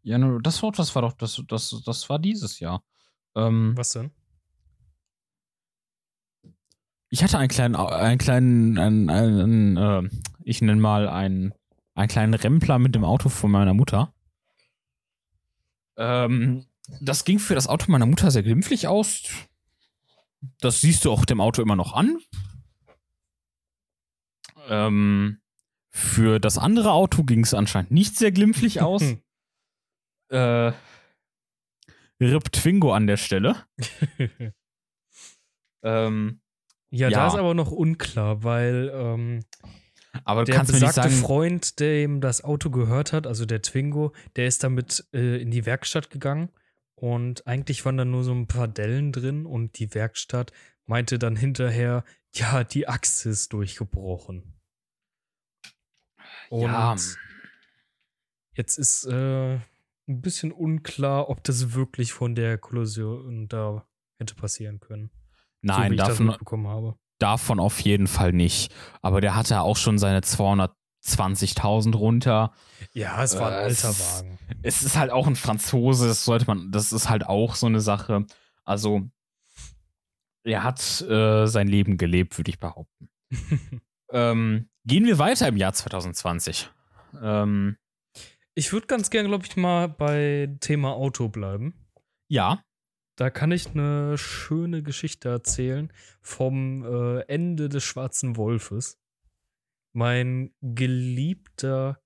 Januar, 0.01 0.41
das 0.41 0.61
war, 0.61 0.73
das 0.73 0.93
war 0.93 1.03
doch, 1.03 1.13
das, 1.13 1.41
das, 1.47 1.81
das 1.85 2.09
war 2.09 2.19
dieses 2.19 2.59
Jahr. 2.59 2.83
Ähm, 3.35 3.77
Was 3.77 3.91
denn? 3.91 4.11
Ich 7.09 7.23
hatte 7.23 7.37
einen 7.37 7.49
kleinen, 7.49 7.75
einen 7.75 8.17
kleinen, 8.17 8.77
einen, 8.77 9.09
einen, 9.09 9.77
äh, 9.77 10.09
ich 10.43 10.61
nenne 10.61 10.79
mal 10.79 11.07
einen, 11.07 11.53
einen 11.95 12.07
kleinen 12.07 12.33
Rempler 12.33 12.79
mit 12.79 12.95
dem 12.95 13.03
Auto 13.03 13.29
von 13.29 13.51
meiner 13.51 13.73
Mutter. 13.73 14.13
Ähm, 15.97 16.65
das 17.01 17.25
ging 17.25 17.39
für 17.39 17.55
das 17.55 17.67
Auto 17.67 17.91
meiner 17.91 18.05
Mutter 18.05 18.31
sehr 18.31 18.43
glimpflich 18.43 18.87
aus. 18.87 19.23
Das 20.59 20.81
siehst 20.81 21.03
du 21.05 21.11
auch 21.11 21.25
dem 21.25 21.41
Auto 21.41 21.61
immer 21.61 21.75
noch 21.75 21.93
an. 21.93 22.19
Ähm, 24.67 25.41
für 25.89 26.39
das 26.39 26.57
andere 26.57 26.91
Auto 26.91 27.23
ging 27.23 27.43
es 27.43 27.53
anscheinend 27.53 27.91
nicht 27.91 28.15
sehr 28.15 28.31
glimpflich 28.31 28.81
aus. 28.81 29.03
äh, 30.29 30.71
Rip 32.21 32.51
Twingo 32.51 32.93
an 32.93 33.07
der 33.07 33.17
Stelle. 33.17 33.65
Ähm, 35.81 36.41
ja, 36.89 37.09
Ja. 37.09 37.19
da 37.19 37.27
ist 37.27 37.35
aber 37.35 37.53
noch 37.53 37.71
unklar, 37.71 38.43
weil 38.43 38.91
ähm, 38.93 39.45
aber 40.23 40.41
du 40.41 40.45
der 40.51 40.55
kannst 40.55 40.71
mir 40.73 40.79
nicht 40.79 40.87
besagte 40.87 41.09
sagen, 41.11 41.21
Freund, 41.21 41.79
dem 41.79 42.19
das 42.21 42.43
Auto 42.43 42.69
gehört 42.71 43.13
hat, 43.13 43.27
also 43.27 43.45
der 43.45 43.61
Twingo, 43.61 44.13
der 44.35 44.47
ist 44.47 44.63
damit 44.63 45.07
äh, 45.13 45.41
in 45.41 45.51
die 45.51 45.65
Werkstatt 45.65 46.09
gegangen 46.09 46.49
und 46.95 47.45
eigentlich 47.47 47.85
waren 47.85 47.97
da 47.97 48.05
nur 48.05 48.23
so 48.23 48.33
ein 48.33 48.47
paar 48.47 48.67
Dellen 48.67 49.11
drin 49.11 49.45
und 49.45 49.77
die 49.79 49.93
Werkstatt 49.93 50.51
meinte 50.85 51.19
dann 51.19 51.35
hinterher, 51.35 52.03
ja, 52.33 52.63
die 52.63 52.87
Achse 52.87 53.29
ist 53.29 53.53
durchgebrochen. 53.53 54.59
Und 56.49 56.61
ja, 56.63 56.95
jetzt 58.53 58.77
ist 58.77 59.05
äh, 59.05 59.55
ein 59.55 60.21
bisschen 60.21 60.51
unklar, 60.51 61.29
ob 61.29 61.43
das 61.43 61.73
wirklich 61.73 62.11
von 62.13 62.33
der 62.33 62.57
Kollision 62.57 63.47
da 63.47 63.87
hätte 64.17 64.33
passieren 64.35 64.79
können. 64.79 65.11
So 65.61 65.73
nein, 65.73 65.95
das 65.97 66.07
davon, 66.17 66.35
davon 67.19 67.59
auf 67.59 67.79
jeden 67.81 68.07
Fall 68.07 68.31
nicht. 68.33 68.71
Aber 69.01 69.21
der 69.21 69.35
hatte 69.35 69.61
auch 69.61 69.77
schon 69.77 69.97
seine 69.97 70.21
220.000 70.21 71.95
runter. 71.95 72.51
Ja, 72.93 73.23
es 73.23 73.37
war 73.37 73.47
ein 73.47 73.53
Äh, 73.53 73.57
alter 73.65 73.89
es- 73.89 74.17
Wagen. 74.17 74.39
Es 74.61 74.81
ist 74.83 74.97
halt 74.97 75.11
auch 75.11 75.27
ein 75.27 75.35
Franzose, 75.35 76.07
das 76.07 76.25
sollte 76.25 76.45
man, 76.47 76.71
das 76.71 76.91
ist 76.93 77.09
halt 77.09 77.25
auch 77.25 77.55
so 77.55 77.67
eine 77.67 77.81
Sache. 77.81 78.25
Also, 78.65 79.09
er 80.43 80.63
hat 80.63 81.01
äh, 81.01 81.45
sein 81.47 81.67
Leben 81.67 81.97
gelebt, 81.97 82.37
würde 82.37 82.49
ich 82.51 82.59
behaupten. 82.59 83.09
ähm, 84.11 84.69
gehen 84.85 85.05
wir 85.05 85.19
weiter 85.19 85.47
im 85.47 85.57
Jahr 85.57 85.73
2020. 85.73 86.69
Ähm, 87.21 87.77
Ich 88.55 88.71
würde 88.73 88.87
ganz 88.87 89.09
gern, 89.09 89.27
glaube 89.27 89.45
ich, 89.45 89.55
mal 89.57 89.87
bei 89.87 90.55
Thema 90.61 90.93
Auto 90.93 91.27
bleiben. 91.29 91.73
ja, 92.29 92.63
Da 93.19 93.29
kann 93.29 93.51
ich 93.51 93.71
eine 93.71 94.17
schöne 94.17 94.81
Geschichte 94.81 95.27
erzählen 95.27 95.91
vom 96.21 96.85
äh, 96.85 97.19
Ende 97.27 97.67
des 97.67 97.83
Schwarzen 97.83 98.37
Wolfes. 98.37 98.97
Mein 99.93 100.53
geliebter 100.61 102.01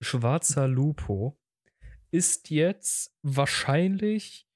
schwarzer 0.00 0.66
Lupo 0.66 1.38
ist 2.10 2.48
jetzt 2.48 3.14
wahrscheinlich 3.22 4.48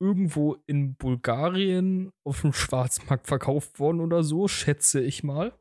irgendwo 0.00 0.54
in 0.66 0.96
Bulgarien 0.96 2.10
auf 2.24 2.40
dem 2.40 2.54
Schwarzmarkt 2.54 3.26
verkauft 3.26 3.78
worden 3.78 4.00
oder 4.00 4.24
so, 4.24 4.48
schätze 4.48 5.02
ich 5.02 5.24
mal. 5.24 5.52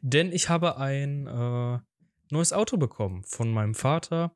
Denn 0.00 0.32
ich 0.32 0.48
habe 0.48 0.76
ein 0.78 1.28
äh, 1.28 1.78
neues 2.32 2.52
Auto 2.52 2.78
bekommen 2.78 3.22
von 3.22 3.52
meinem 3.52 3.76
Vater 3.76 4.34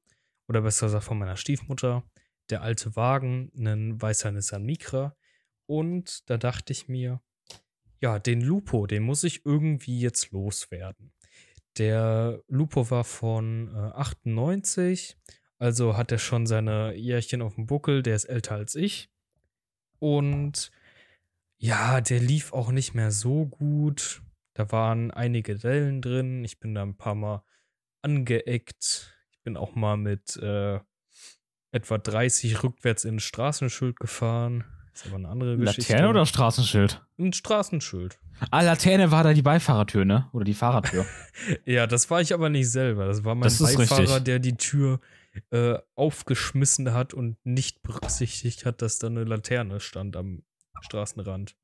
oder 0.49 0.63
besser 0.63 0.87
gesagt 0.87 1.03
von 1.03 1.19
meiner 1.19 1.37
Stiefmutter 1.37 2.05
der 2.51 2.63
alte 2.63 2.97
Wagen, 2.97 3.51
ein 3.57 4.01
weißer 4.01 4.31
Nissan 4.33 4.65
Micra. 4.65 5.17
Und 5.67 6.29
da 6.29 6.37
dachte 6.37 6.73
ich 6.73 6.89
mir, 6.89 7.21
ja, 8.01 8.19
den 8.19 8.41
Lupo, 8.41 8.87
den 8.87 9.03
muss 9.03 9.25
ich 9.25 9.45
irgendwie 9.45 10.01
jetzt 10.01 10.33
loswerden. 10.33 11.13
Der 11.79 12.43
Lupo 12.49 12.91
war 12.91 13.05
von 13.05 13.69
äh, 13.69 13.79
98, 13.79 15.17
also 15.59 15.97
hat 15.97 16.11
er 16.11 16.19
schon 16.19 16.47
seine 16.47 16.95
Jährchen 16.95 17.43
auf 17.43 17.55
dem 17.55 17.67
Buckel, 17.67 18.03
der 18.03 18.17
ist 18.17 18.25
älter 18.25 18.57
als 18.57 18.75
ich. 18.75 19.11
Und 19.99 20.71
ja, 21.59 22.01
der 22.01 22.21
lief 22.21 22.53
auch 22.53 22.73
nicht 22.73 22.95
mehr 22.95 23.11
so 23.11 23.47
gut. 23.47 24.23
Da 24.55 24.73
waren 24.73 25.11
einige 25.11 25.57
Dellen 25.57 26.01
drin. 26.01 26.43
Ich 26.43 26.59
bin 26.59 26.75
da 26.75 26.83
ein 26.83 26.97
paar 26.97 27.15
Mal 27.15 27.45
angeeckt. 28.03 29.15
Ich 29.31 29.43
bin 29.43 29.57
auch 29.57 29.75
mal 29.75 29.97
mit 29.97 30.37
äh, 30.39 30.81
etwa 31.73 31.99
30 31.99 32.63
rückwärts 32.63 33.05
in 33.05 33.17
ein 33.17 33.21
Straßenschild 33.21 33.99
gefahren. 34.01 34.65
Ist 34.93 35.07
aber 35.07 35.17
eine 35.17 35.29
andere 35.29 35.57
Geschichte. 35.57 35.93
Laterne 35.93 36.11
oder 36.11 36.27
Straßenschild? 36.27 37.03
Ein 37.19 37.33
Straßenschild. 37.33 38.19
Ah, 38.51 38.63
Laterne 38.63 39.11
war 39.11 39.23
da 39.23 39.33
die 39.35 39.43
Beifahrertür, 39.43 40.05
ne? 40.05 40.29
Oder 40.33 40.45
die 40.45 40.55
Fahrertür. 40.55 41.07
Ja, 41.65 41.87
das 41.87 42.11
war 42.11 42.21
ich 42.21 42.35
aber 42.35 42.49
nicht 42.51 42.71
selber. 42.71 43.07
Das 43.07 43.25
war 43.25 43.35
mein 43.35 43.45
Das 43.45 43.59
Beifahrer, 43.59 44.01
richtig. 44.01 44.25
der 44.25 44.39
die 44.41 44.57
Tür 44.57 45.01
äh, 45.51 45.79
aufgeschmissen 45.95 46.93
hat 46.93 47.15
und 47.15 47.37
nicht 47.45 47.83
berücksichtigt 47.83 48.67
hat, 48.67 48.83
dass 48.83 48.99
da 48.99 49.07
eine 49.07 49.25
Laterne 49.25 49.81
stand 49.81 50.17
am 50.17 50.43
Straßenrand. 50.83 51.57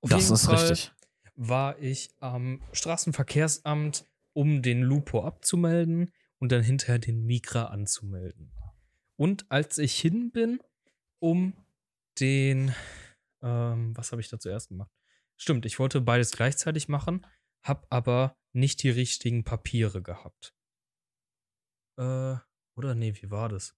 Auf 0.00 0.10
das 0.10 0.22
jeden 0.22 0.34
ist 0.34 0.46
Fall 0.46 0.54
richtig. 0.56 0.92
war 1.36 1.78
ich 1.80 2.10
am 2.20 2.62
Straßenverkehrsamt, 2.72 4.06
um 4.32 4.62
den 4.62 4.80
Lupo 4.82 5.24
abzumelden 5.24 6.12
und 6.38 6.52
dann 6.52 6.62
hinterher 6.62 6.98
den 6.98 7.24
Mikra 7.26 7.64
anzumelden. 7.64 8.52
Und 9.20 9.52
als 9.52 9.76
ich 9.76 10.00
hin 10.00 10.30
bin, 10.30 10.62
um 11.18 11.52
den, 12.20 12.74
ähm, 13.42 13.94
was 13.94 14.12
habe 14.12 14.22
ich 14.22 14.30
da 14.30 14.40
zuerst 14.40 14.68
gemacht? 14.68 14.90
Stimmt, 15.36 15.66
ich 15.66 15.78
wollte 15.78 16.00
beides 16.00 16.30
gleichzeitig 16.30 16.88
machen, 16.88 17.26
habe 17.62 17.86
aber 17.90 18.38
nicht 18.54 18.82
die 18.82 18.88
richtigen 18.88 19.44
Papiere 19.44 20.00
gehabt. 20.00 20.54
Äh, 21.98 22.36
oder 22.76 22.94
nee, 22.94 23.12
wie 23.20 23.30
war 23.30 23.50
das? 23.50 23.76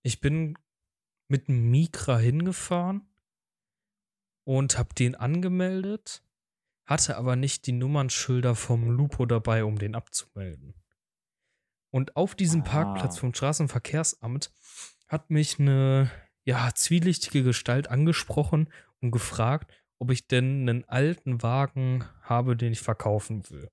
Ich 0.00 0.22
bin 0.22 0.56
mit 1.28 1.48
dem 1.48 1.70
Mikra 1.70 2.16
hingefahren 2.16 3.06
und 4.44 4.78
habe 4.78 4.94
den 4.94 5.14
angemeldet, 5.14 6.24
hatte 6.86 7.18
aber 7.18 7.36
nicht 7.36 7.66
die 7.66 7.72
Nummernschilder 7.72 8.54
vom 8.54 8.88
Lupo 8.88 9.26
dabei, 9.26 9.64
um 9.64 9.78
den 9.78 9.94
abzumelden. 9.94 10.74
Und 11.90 12.16
auf 12.16 12.34
diesem 12.34 12.62
Ah. 12.62 12.64
Parkplatz 12.64 13.18
vom 13.18 13.34
Straßenverkehrsamt 13.34 14.52
hat 15.08 15.30
mich 15.30 15.58
eine 15.58 16.10
ja, 16.44 16.70
zwielichtige 16.74 17.42
Gestalt 17.42 17.88
angesprochen 17.88 18.72
und 19.00 19.10
gefragt, 19.10 19.72
ob 19.98 20.10
ich 20.10 20.28
denn 20.28 20.68
einen 20.68 20.84
alten 20.84 21.42
Wagen 21.42 22.04
habe, 22.22 22.56
den 22.56 22.72
ich 22.72 22.80
verkaufen 22.80 23.48
will. 23.50 23.68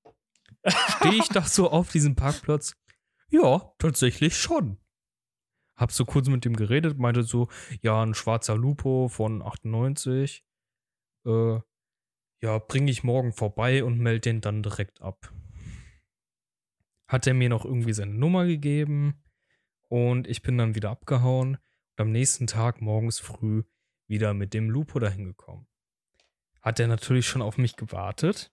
Stehe 0.67 1.15
ich 1.15 1.27
da 1.29 1.43
so 1.43 1.69
auf 1.69 1.91
diesem 1.91 2.15
Parkplatz? 2.15 2.75
Ja, 3.29 3.73
tatsächlich 3.77 4.37
schon. 4.37 4.77
Hab 5.75 5.91
so 5.91 6.05
kurz 6.05 6.27
mit 6.27 6.45
dem 6.45 6.55
geredet, 6.55 6.97
meinte 6.97 7.23
so, 7.23 7.49
ja, 7.81 8.01
ein 8.01 8.13
schwarzer 8.13 8.55
Lupo 8.55 9.07
von 9.09 9.41
98. 9.41 10.43
Äh, 11.25 11.59
ja, 12.41 12.57
bringe 12.59 12.91
ich 12.91 13.03
morgen 13.03 13.33
vorbei 13.33 13.83
und 13.83 13.99
melde 13.99 14.21
den 14.21 14.41
dann 14.41 14.63
direkt 14.63 15.01
ab. 15.01 15.31
Hat 17.15 17.27
er 17.27 17.33
mir 17.33 17.47
noch 17.47 17.63
irgendwie 17.63 17.93
seine 17.93 18.13
Nummer 18.13 18.45
gegeben 18.45 19.23
und 19.87 20.27
ich 20.27 20.41
bin 20.41 20.57
dann 20.57 20.75
wieder 20.75 20.89
abgehauen 20.89 21.55
und 21.55 22.01
am 22.01 22.11
nächsten 22.11 22.45
Tag 22.45 22.81
morgens 22.81 23.19
früh 23.19 23.63
wieder 24.05 24.33
mit 24.33 24.53
dem 24.53 24.69
Lupo 24.69 24.99
dahin 24.99 25.23
gekommen. 25.23 25.65
Hat 26.61 26.77
er 26.77 26.87
natürlich 26.87 27.25
schon 27.25 27.41
auf 27.41 27.57
mich 27.57 27.77
gewartet. 27.77 28.51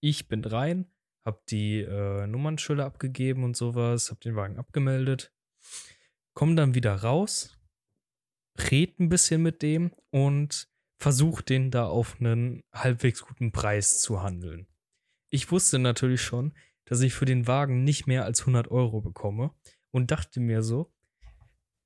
Ich 0.00 0.26
bin 0.26 0.44
rein, 0.44 0.90
hab 1.24 1.46
die 1.46 1.82
äh, 1.82 2.26
Nummernschilder 2.26 2.84
abgegeben 2.84 3.44
und 3.44 3.56
sowas, 3.56 4.10
hab 4.10 4.20
den 4.20 4.34
Wagen 4.34 4.58
abgemeldet, 4.58 5.32
komm 6.34 6.56
dann 6.56 6.74
wieder 6.74 6.96
raus, 6.96 7.56
red 8.72 8.98
ein 8.98 9.08
bisschen 9.08 9.42
mit 9.42 9.62
dem 9.62 9.92
und 10.10 10.68
versuch 10.98 11.40
den 11.40 11.70
da 11.70 11.86
auf 11.86 12.16
einen 12.18 12.64
halbwegs 12.72 13.20
guten 13.20 13.52
Preis 13.52 14.00
zu 14.00 14.24
handeln. 14.24 14.66
Ich 15.28 15.52
wusste 15.52 15.78
natürlich 15.78 16.20
schon, 16.20 16.52
dass 16.90 17.00
ich 17.02 17.14
für 17.14 17.24
den 17.24 17.46
Wagen 17.46 17.84
nicht 17.84 18.08
mehr 18.08 18.24
als 18.24 18.40
100 18.40 18.68
Euro 18.68 19.00
bekomme 19.00 19.52
und 19.92 20.10
dachte 20.10 20.40
mir 20.40 20.64
so, 20.64 20.92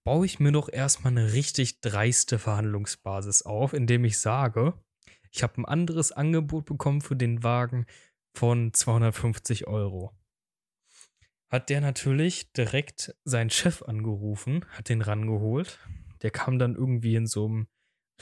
baue 0.02 0.24
ich 0.24 0.40
mir 0.40 0.50
doch 0.50 0.70
erstmal 0.70 1.12
eine 1.12 1.34
richtig 1.34 1.82
dreiste 1.82 2.38
Verhandlungsbasis 2.38 3.42
auf, 3.42 3.74
indem 3.74 4.06
ich 4.06 4.18
sage, 4.18 4.72
ich 5.30 5.42
habe 5.42 5.60
ein 5.60 5.66
anderes 5.66 6.10
Angebot 6.10 6.64
bekommen 6.64 7.02
für 7.02 7.16
den 7.16 7.42
Wagen 7.42 7.84
von 8.34 8.72
250 8.72 9.66
Euro. 9.66 10.16
Hat 11.50 11.68
der 11.68 11.82
natürlich 11.82 12.52
direkt 12.52 13.14
seinen 13.24 13.50
Chef 13.50 13.82
angerufen, 13.82 14.64
hat 14.70 14.88
den 14.88 15.02
rangeholt. 15.02 15.80
Der 16.22 16.30
kam 16.30 16.58
dann 16.58 16.76
irgendwie 16.76 17.14
in 17.14 17.26
so 17.26 17.44
einem 17.44 17.66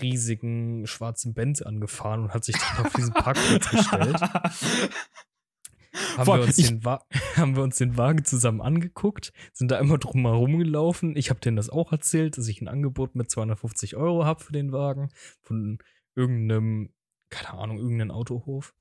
riesigen 0.00 0.88
schwarzen 0.88 1.32
Benz 1.32 1.62
angefahren 1.62 2.24
und 2.24 2.34
hat 2.34 2.44
sich 2.44 2.56
dann 2.56 2.86
auf 2.86 2.92
diesen 2.92 3.14
Parkplatz 3.14 3.70
gestellt. 3.70 4.20
Haben 6.16 6.24
Vor- 6.24 6.38
wir, 6.38 6.44
uns 6.44 6.58
ich- 6.58 6.68
den 6.68 6.84
Wa- 6.84 7.04
haben 7.36 7.56
wir 7.56 7.62
uns 7.62 7.76
den 7.76 7.96
Wagen 7.96 8.24
zusammen 8.24 8.60
angeguckt, 8.60 9.32
sind 9.52 9.70
da 9.70 9.78
immer 9.78 9.98
drum 9.98 10.22
herum 10.22 10.58
gelaufen. 10.58 11.16
Ich 11.16 11.30
habe 11.30 11.40
denen 11.40 11.56
das 11.56 11.70
auch 11.70 11.92
erzählt, 11.92 12.36
dass 12.38 12.48
ich 12.48 12.60
ein 12.60 12.68
Angebot 12.68 13.14
mit 13.14 13.30
250 13.30 13.96
Euro 13.96 14.24
habe 14.24 14.42
für 14.42 14.52
den 14.52 14.72
Wagen 14.72 15.10
von 15.42 15.78
irgendeinem, 16.14 16.92
keine 17.30 17.54
Ahnung, 17.54 17.78
irgendeinem 17.78 18.10
Autohof. 18.10 18.74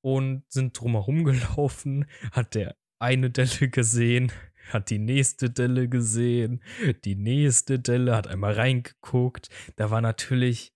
Und 0.00 0.44
sind 0.48 0.78
drum 0.78 0.92
herum 0.92 1.24
gelaufen, 1.24 2.06
hat 2.32 2.54
der 2.54 2.76
eine 2.98 3.30
Delle 3.30 3.68
gesehen, 3.70 4.32
hat 4.70 4.90
die 4.90 4.98
nächste 4.98 5.50
Delle 5.50 5.88
gesehen, 5.88 6.62
die 7.04 7.16
nächste 7.16 7.78
Delle, 7.78 8.16
hat 8.16 8.26
einmal 8.26 8.52
reingeguckt. 8.54 9.48
Da 9.76 9.90
war 9.90 10.00
natürlich 10.00 10.72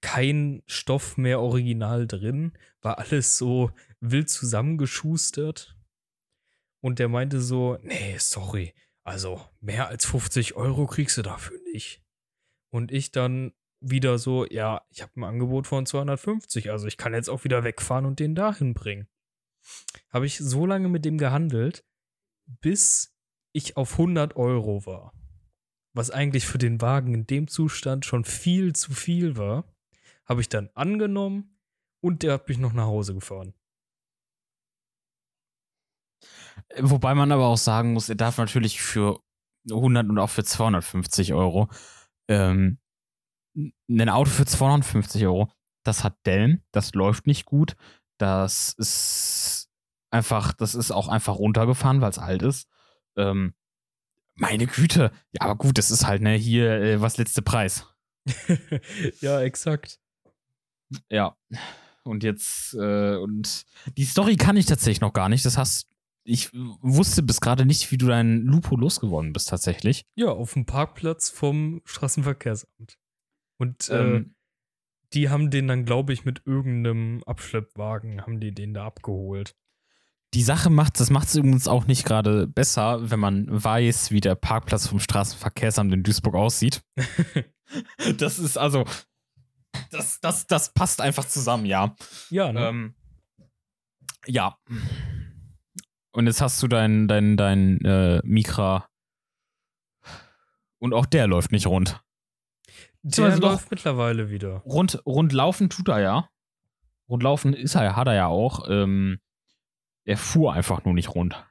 kein 0.00 0.62
Stoff 0.66 1.16
mehr 1.16 1.40
original 1.40 2.06
drin, 2.06 2.52
war 2.82 2.98
alles 2.98 3.38
so 3.38 3.70
wild 4.00 4.30
zusammengeschustert. 4.30 5.76
Und 6.80 6.98
der 6.98 7.08
meinte 7.08 7.40
so, 7.40 7.78
nee, 7.82 8.16
sorry, 8.18 8.74
also 9.04 9.44
mehr 9.60 9.88
als 9.88 10.06
50 10.06 10.54
Euro 10.54 10.86
kriegst 10.86 11.16
du 11.16 11.22
dafür 11.22 11.58
nicht. 11.72 12.02
Und 12.70 12.92
ich 12.92 13.10
dann 13.10 13.52
wieder 13.80 14.18
so, 14.18 14.46
ja, 14.46 14.86
ich 14.90 15.02
habe 15.02 15.12
ein 15.16 15.24
Angebot 15.24 15.66
von 15.66 15.86
250, 15.86 16.70
also 16.70 16.86
ich 16.86 16.96
kann 16.96 17.14
jetzt 17.14 17.30
auch 17.30 17.44
wieder 17.44 17.64
wegfahren 17.64 18.06
und 18.06 18.20
den 18.20 18.34
dahin 18.34 18.74
bringen. 18.74 19.08
Habe 20.10 20.26
ich 20.26 20.38
so 20.38 20.66
lange 20.66 20.88
mit 20.88 21.04
dem 21.04 21.18
gehandelt, 21.18 21.84
bis 22.46 23.16
ich 23.52 23.76
auf 23.76 23.92
100 23.92 24.36
Euro 24.36 24.86
war. 24.86 25.12
Was 25.94 26.10
eigentlich 26.10 26.46
für 26.46 26.58
den 26.58 26.80
Wagen 26.80 27.14
in 27.14 27.26
dem 27.26 27.48
Zustand 27.48 28.04
schon 28.04 28.24
viel 28.24 28.74
zu 28.74 28.92
viel 28.92 29.36
war, 29.36 29.64
habe 30.24 30.40
ich 30.40 30.48
dann 30.48 30.70
angenommen 30.74 31.58
und 32.00 32.22
der 32.22 32.34
hat 32.34 32.48
mich 32.48 32.58
noch 32.58 32.72
nach 32.72 32.86
Hause 32.86 33.14
gefahren. 33.14 33.54
Wobei 36.78 37.14
man 37.14 37.32
aber 37.32 37.46
auch 37.46 37.56
sagen 37.56 37.92
muss, 37.92 38.08
er 38.08 38.14
darf 38.14 38.38
natürlich 38.38 38.80
für 38.80 39.20
100 39.70 40.08
und 40.08 40.18
auch 40.18 40.30
für 40.30 40.44
250 40.44 41.34
Euro 41.34 41.68
ähm, 42.28 42.78
ein 43.88 44.08
Auto 44.08 44.30
für 44.30 44.46
250 44.46 45.26
Euro 45.26 45.50
das 45.88 46.04
hat 46.04 46.14
Dellen, 46.26 46.62
das 46.70 46.92
läuft 46.92 47.26
nicht 47.26 47.46
gut, 47.46 47.74
das 48.18 48.74
ist 48.74 49.68
einfach, 50.10 50.52
das 50.52 50.74
ist 50.74 50.90
auch 50.90 51.08
einfach 51.08 51.36
runtergefahren, 51.36 52.00
weil 52.00 52.10
es 52.10 52.18
alt 52.18 52.42
ist. 52.42 52.68
Ähm, 53.16 53.54
meine 54.34 54.66
Güte, 54.66 55.10
ja, 55.32 55.40
aber 55.40 55.56
gut, 55.56 55.78
das 55.78 55.90
ist 55.90 56.06
halt, 56.06 56.22
ne, 56.22 56.34
hier, 56.34 56.70
äh, 56.70 57.00
was 57.00 57.16
letzte 57.16 57.42
Preis. 57.42 57.86
ja, 59.20 59.40
exakt. 59.40 59.98
Ja. 61.10 61.36
Und 62.04 62.22
jetzt, 62.22 62.74
äh, 62.74 63.16
und 63.16 63.66
die 63.96 64.04
Story 64.04 64.36
kann 64.36 64.56
ich 64.56 64.66
tatsächlich 64.66 65.00
noch 65.00 65.12
gar 65.12 65.28
nicht. 65.28 65.44
Das 65.44 65.58
hast, 65.58 65.88
ich 66.28 66.50
wusste 66.52 67.22
bis 67.22 67.40
gerade 67.40 67.64
nicht, 67.64 67.90
wie 67.90 67.96
du 67.96 68.06
deinen 68.06 68.42
Lupo 68.42 68.76
losgeworden 68.76 69.32
bist, 69.32 69.48
tatsächlich. 69.48 70.04
Ja, 70.14 70.28
auf 70.28 70.52
dem 70.52 70.66
Parkplatz 70.66 71.30
vom 71.30 71.80
Straßenverkehrsamt. 71.84 72.98
Und 73.56 73.88
äh, 73.88 74.16
ähm, 74.16 74.34
die 75.14 75.30
haben 75.30 75.50
den 75.50 75.68
dann, 75.68 75.86
glaube 75.86 76.12
ich, 76.12 76.26
mit 76.26 76.42
irgendeinem 76.44 77.22
Abschleppwagen, 77.24 78.22
haben 78.22 78.40
die 78.40 78.52
den 78.52 78.74
da 78.74 78.86
abgeholt. 78.86 79.56
Die 80.34 80.42
Sache 80.42 80.68
macht, 80.68 81.00
das 81.00 81.08
macht 81.08 81.28
es 81.28 81.36
übrigens 81.36 81.66
auch 81.66 81.86
nicht 81.86 82.04
gerade 82.04 82.46
besser, 82.46 83.10
wenn 83.10 83.18
man 83.18 83.46
weiß, 83.48 84.10
wie 84.10 84.20
der 84.20 84.34
Parkplatz 84.34 84.86
vom 84.86 85.00
Straßenverkehrsamt 85.00 85.92
in 85.94 86.02
Duisburg 86.02 86.34
aussieht. 86.34 86.82
das 88.18 88.38
ist 88.38 88.58
also, 88.58 88.84
das, 89.90 90.20
das, 90.20 90.46
das 90.46 90.74
passt 90.74 91.00
einfach 91.00 91.24
zusammen, 91.24 91.64
ja. 91.64 91.96
Ja, 92.28 92.52
ne? 92.52 92.68
Ähm, 92.68 92.94
ja. 94.26 94.58
Und 96.18 96.26
jetzt 96.26 96.40
hast 96.40 96.60
du 96.64 96.66
dein, 96.66 97.06
dein, 97.06 97.36
dein 97.36 97.80
äh, 97.84 98.20
Mikra. 98.24 98.88
Und 100.80 100.92
auch 100.92 101.06
der 101.06 101.28
läuft 101.28 101.52
nicht 101.52 101.68
rund. 101.68 102.02
Der 103.04 103.26
also 103.26 103.40
läuft 103.40 103.70
mittlerweile 103.70 104.28
wieder. 104.28 104.56
Rund, 104.64 105.00
rundlaufen 105.06 105.70
tut 105.70 105.86
er 105.86 106.00
ja. 106.00 106.28
Rundlaufen 107.08 107.54
ist 107.54 107.76
er, 107.76 107.94
hat 107.94 108.08
er 108.08 108.16
ja 108.16 108.26
auch. 108.26 108.68
Ähm, 108.68 109.20
er 110.02 110.16
fuhr 110.16 110.54
einfach 110.54 110.84
nur 110.84 110.92
nicht 110.92 111.14
rund. 111.14 111.46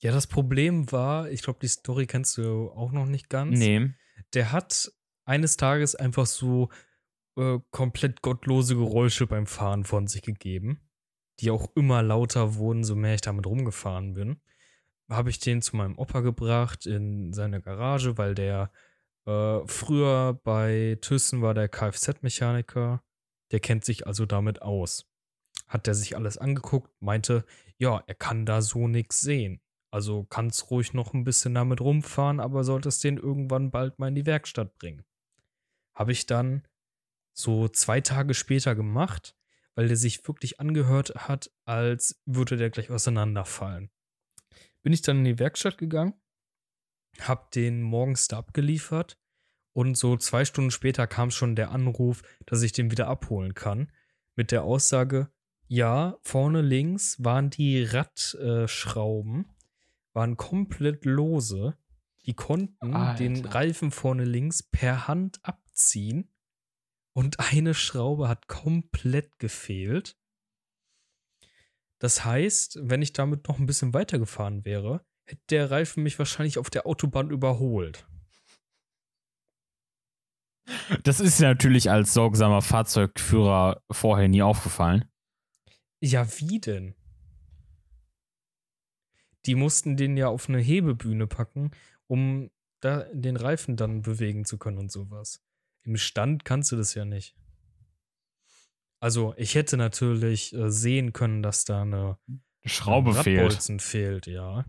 Ja, 0.00 0.12
das 0.12 0.26
Problem 0.26 0.92
war, 0.92 1.30
ich 1.30 1.40
glaube, 1.40 1.60
die 1.62 1.68
Story 1.68 2.06
kennst 2.06 2.36
du 2.36 2.70
auch 2.72 2.92
noch 2.92 3.06
nicht 3.06 3.30
ganz. 3.30 3.58
Nee. 3.58 3.94
Der 4.34 4.52
hat 4.52 4.92
eines 5.24 5.56
Tages 5.56 5.94
einfach 5.94 6.26
so 6.26 6.68
äh, 7.38 7.58
komplett 7.70 8.20
gottlose 8.20 8.76
Geräusche 8.76 9.26
beim 9.26 9.46
Fahren 9.46 9.84
von 9.84 10.08
sich 10.08 10.20
gegeben, 10.20 10.82
die 11.42 11.50
auch 11.50 11.68
immer 11.74 12.02
lauter 12.02 12.54
wurden, 12.54 12.84
so 12.84 12.94
mehr 12.94 13.14
ich 13.14 13.20
damit 13.20 13.46
rumgefahren 13.46 14.14
bin. 14.14 14.40
Habe 15.10 15.28
ich 15.28 15.40
den 15.40 15.60
zu 15.60 15.76
meinem 15.76 15.98
Opa 15.98 16.20
gebracht 16.20 16.86
in 16.86 17.32
seine 17.32 17.60
Garage, 17.60 18.16
weil 18.16 18.34
der 18.34 18.72
äh, 19.26 19.60
früher 19.66 20.40
bei 20.44 20.96
Thyssen 21.00 21.42
war 21.42 21.52
der 21.52 21.68
Kfz-Mechaniker. 21.68 23.02
Der 23.50 23.60
kennt 23.60 23.84
sich 23.84 24.06
also 24.06 24.24
damit 24.24 24.62
aus. 24.62 25.10
Hat 25.66 25.86
der 25.86 25.94
sich 25.94 26.16
alles 26.16 26.38
angeguckt, 26.38 26.90
meinte, 27.00 27.44
ja, 27.76 28.02
er 28.06 28.14
kann 28.14 28.46
da 28.46 28.62
so 28.62 28.86
nichts 28.86 29.20
sehen. 29.20 29.60
Also 29.90 30.24
kannst 30.24 30.70
ruhig 30.70 30.94
noch 30.94 31.12
ein 31.12 31.24
bisschen 31.24 31.54
damit 31.54 31.80
rumfahren, 31.80 32.40
aber 32.40 32.64
solltest 32.64 33.04
den 33.04 33.18
irgendwann 33.18 33.70
bald 33.70 33.98
mal 33.98 34.08
in 34.08 34.14
die 34.14 34.26
Werkstatt 34.26 34.78
bringen. 34.78 35.04
Habe 35.94 36.12
ich 36.12 36.24
dann 36.24 36.66
so 37.34 37.68
zwei 37.68 38.00
Tage 38.00 38.32
später 38.32 38.74
gemacht, 38.74 39.36
weil 39.74 39.88
der 39.88 39.96
sich 39.96 40.26
wirklich 40.26 40.60
angehört 40.60 41.14
hat, 41.16 41.50
als 41.64 42.20
würde 42.26 42.56
der 42.56 42.70
gleich 42.70 42.90
auseinanderfallen. 42.90 43.90
Bin 44.82 44.92
ich 44.92 45.02
dann 45.02 45.18
in 45.18 45.24
die 45.24 45.38
Werkstatt 45.38 45.78
gegangen, 45.78 46.14
hab 47.20 47.50
den 47.52 47.82
morgens 47.82 48.28
da 48.28 48.38
abgeliefert 48.38 49.18
und 49.72 49.96
so 49.96 50.16
zwei 50.16 50.44
Stunden 50.44 50.70
später 50.70 51.06
kam 51.06 51.30
schon 51.30 51.56
der 51.56 51.70
Anruf, 51.70 52.22
dass 52.46 52.62
ich 52.62 52.72
den 52.72 52.90
wieder 52.90 53.08
abholen 53.08 53.54
kann, 53.54 53.90
mit 54.34 54.50
der 54.50 54.64
Aussage, 54.64 55.30
ja, 55.66 56.18
vorne 56.22 56.60
links 56.60 57.22
waren 57.22 57.50
die 57.50 57.82
Radschrauben, 57.82 59.50
waren 60.12 60.36
komplett 60.36 61.04
lose. 61.04 61.76
Die 62.26 62.34
konnten 62.34 62.94
Alter. 62.94 63.18
den 63.18 63.44
Reifen 63.44 63.90
vorne 63.90 64.24
links 64.24 64.62
per 64.62 65.08
Hand 65.08 65.40
abziehen 65.42 66.31
und 67.14 67.40
eine 67.40 67.74
Schraube 67.74 68.28
hat 68.28 68.48
komplett 68.48 69.38
gefehlt. 69.38 70.16
Das 71.98 72.24
heißt, 72.24 72.80
wenn 72.82 73.02
ich 73.02 73.12
damit 73.12 73.48
noch 73.48 73.58
ein 73.58 73.66
bisschen 73.66 73.94
weitergefahren 73.94 74.64
wäre, 74.64 75.04
hätte 75.24 75.42
der 75.50 75.70
Reifen 75.70 76.02
mich 76.02 76.18
wahrscheinlich 76.18 76.58
auf 76.58 76.70
der 76.70 76.86
Autobahn 76.86 77.30
überholt. 77.30 78.06
Das 81.04 81.20
ist 81.20 81.40
natürlich 81.40 81.90
als 81.90 82.14
sorgsamer 82.14 82.62
Fahrzeugführer 82.62 83.82
vorher 83.90 84.28
nie 84.28 84.42
aufgefallen. 84.42 85.04
Ja, 86.00 86.26
wie 86.38 86.60
denn? 86.60 86.94
Die 89.46 89.54
mussten 89.54 89.96
den 89.96 90.16
ja 90.16 90.28
auf 90.28 90.48
eine 90.48 90.58
Hebebühne 90.58 91.26
packen, 91.26 91.72
um 92.06 92.50
da 92.80 93.04
den 93.12 93.36
Reifen 93.36 93.76
dann 93.76 94.02
bewegen 94.02 94.44
zu 94.44 94.58
können 94.58 94.78
und 94.78 94.90
sowas. 94.90 95.40
Im 95.82 95.96
Stand 95.96 96.44
kannst 96.44 96.72
du 96.72 96.76
das 96.76 96.94
ja 96.94 97.04
nicht. 97.04 97.36
Also, 99.00 99.34
ich 99.36 99.56
hätte 99.56 99.76
natürlich 99.76 100.54
äh, 100.54 100.70
sehen 100.70 101.12
können, 101.12 101.42
dass 101.42 101.64
da 101.64 101.82
eine 101.82 102.18
Schraube 102.64 103.14
fehlt. 103.14 103.82
fehlt, 103.82 104.26
ja. 104.26 104.64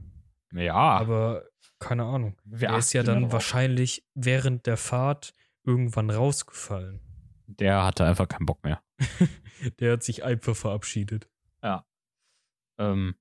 Ja. 0.51 0.73
Aber 0.73 1.45
keine 1.79 2.05
Ahnung. 2.05 2.37
Wer 2.43 2.69
der 2.69 2.77
ist 2.79 2.93
ja 2.93 3.03
dann 3.03 3.31
wahrscheinlich 3.31 4.07
während 4.15 4.65
der 4.65 4.77
Fahrt 4.77 5.33
irgendwann 5.63 6.09
rausgefallen. 6.09 7.01
Der 7.47 7.83
hatte 7.83 8.05
einfach 8.05 8.27
keinen 8.27 8.45
Bock 8.45 8.63
mehr. 8.63 8.81
der 9.79 9.93
hat 9.93 10.03
sich 10.03 10.23
einfach 10.23 10.55
verabschiedet. 10.55 11.29
Ja. 11.61 11.85
Ähm. 12.79 13.15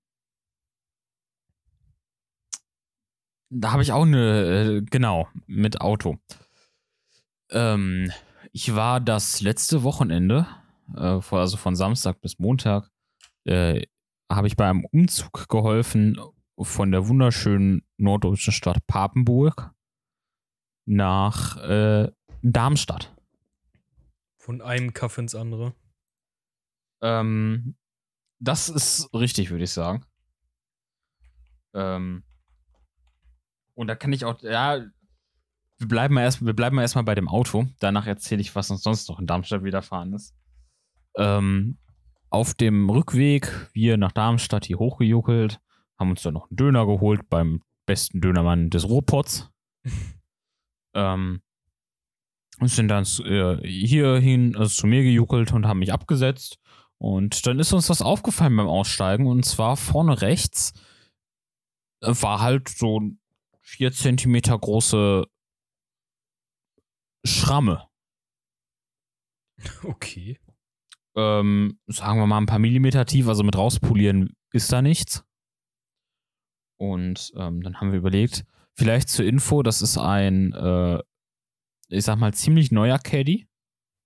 Da 3.51 3.73
habe 3.73 3.83
ich 3.83 3.93
auch 3.93 4.07
eine, 4.07 4.79
äh, 4.79 4.83
genau, 4.83 5.29
mit 5.47 5.81
Auto. 5.83 6.19
Ähm, 7.53 8.11
ich 8.53 8.75
war 8.75 9.01
das 9.01 9.41
letzte 9.41 9.83
Wochenende, 9.83 10.47
äh, 10.97 11.21
also 11.31 11.57
von 11.57 11.77
Samstag 11.77 12.21
bis 12.21 12.39
Montag, 12.39 12.91
äh, 13.45 13.87
habe 14.31 14.47
ich 14.47 14.57
bei 14.57 14.69
einem 14.69 14.85
Umzug 14.87 15.49
geholfen 15.49 16.19
von 16.59 16.91
der 16.91 17.09
wunderschönen 17.09 17.83
norddeutschen 17.99 18.53
Stadt 18.53 18.87
Papenburg 18.87 19.73
nach 20.87 21.57
äh, 21.59 22.11
Darmstadt. 22.43 23.15
Von 24.37 24.61
einem 24.61 24.93
Kaff 24.93 25.19
ins 25.19 25.35
andere. 25.35 25.75
Ähm, 27.01 27.77
das 28.39 28.69
ist 28.69 29.13
richtig, 29.15 29.51
würde 29.51 29.65
ich 29.65 29.71
sagen. 29.71 30.05
Ähm, 31.75 32.25
und 33.75 33.87
da 33.87 33.95
kann 33.95 34.13
ich 34.13 34.25
auch, 34.25 34.41
ja, 34.43 34.85
wir 35.83 35.89
bleiben 35.89 36.15
mal 36.15 36.23
erst, 36.23 36.41
erstmal 36.43 37.05
bei 37.05 37.15
dem 37.15 37.29
Auto. 37.29 37.67
Danach 37.81 38.07
erzähle 38.07 38.41
ich, 38.41 38.55
was 38.55 38.71
uns 38.71 38.83
sonst 38.83 39.09
noch 39.09 39.19
in 39.19 39.27
Darmstadt 39.27 39.65
widerfahren 39.65 40.13
ist. 40.13 40.35
Ähm, 41.17 41.79
auf 42.31 42.55
dem 42.55 42.89
Rückweg, 42.89 43.69
wir 43.73 43.97
nach 43.97 44.13
Darmstadt 44.13 44.65
hier 44.65 44.79
hochgejuckelt, 44.79 45.61
haben 45.99 46.11
uns 46.11 46.23
dann 46.23 46.35
noch 46.35 46.49
einen 46.49 46.57
Döner 46.57 46.87
geholt 46.87 47.29
beim 47.29 47.63
besten 47.85 48.21
Dönermann 48.21 48.71
des 48.71 48.89
Ruhrpots. 48.89 49.51
ähm, 50.95 51.43
und 52.61 52.69
sind 52.69 52.89
dann 52.89 53.05
äh, 53.25 53.57
hierhin, 53.67 54.57
also 54.57 54.73
zu 54.73 54.87
mir 54.87 55.03
gejuckelt 55.03 55.53
und 55.53 55.67
haben 55.67 55.81
mich 55.81 55.93
abgesetzt. 55.93 56.59
Und 56.99 57.45
dann 57.47 57.59
ist 57.59 57.73
uns 57.73 57.91
was 57.91 58.03
aufgefallen 58.03 58.57
beim 58.57 58.69
Aussteigen. 58.69 59.27
Und 59.27 59.45
zwar 59.45 59.77
vorne 59.77 60.23
rechts 60.23 60.73
war 62.01 62.41
halt 62.41 62.69
so 62.69 63.01
ein 63.01 63.19
4 63.63 63.93
Zentimeter 63.93 64.57
große 64.57 65.27
Schramme. 67.25 67.89
Okay. 69.85 70.39
Ähm, 71.15 71.79
sagen 71.87 72.19
wir 72.19 72.27
mal 72.27 72.39
ein 72.39 72.47
paar 72.47 72.59
Millimeter 72.59 73.05
tief, 73.05 73.29
also 73.29 73.45
mit 73.45 73.57
rauspolieren 73.57 74.35
ist 74.53 74.73
da 74.73 74.83
nichts. 74.83 75.25
Und 76.79 77.33
ähm, 77.37 77.63
dann 77.63 77.81
haben 77.81 77.93
wir 77.93 77.99
überlegt, 77.99 78.45
vielleicht 78.75 79.09
zur 79.09 79.25
Info, 79.25 79.63
das 79.63 79.83
ist 79.83 79.99
ein, 79.99 80.53
äh, 80.53 81.01
ich 81.89 82.05
sag 82.05 82.17
mal, 82.17 82.35
ziemlich 82.35 82.73
neuer 82.73 82.99
Caddy. 82.99 83.47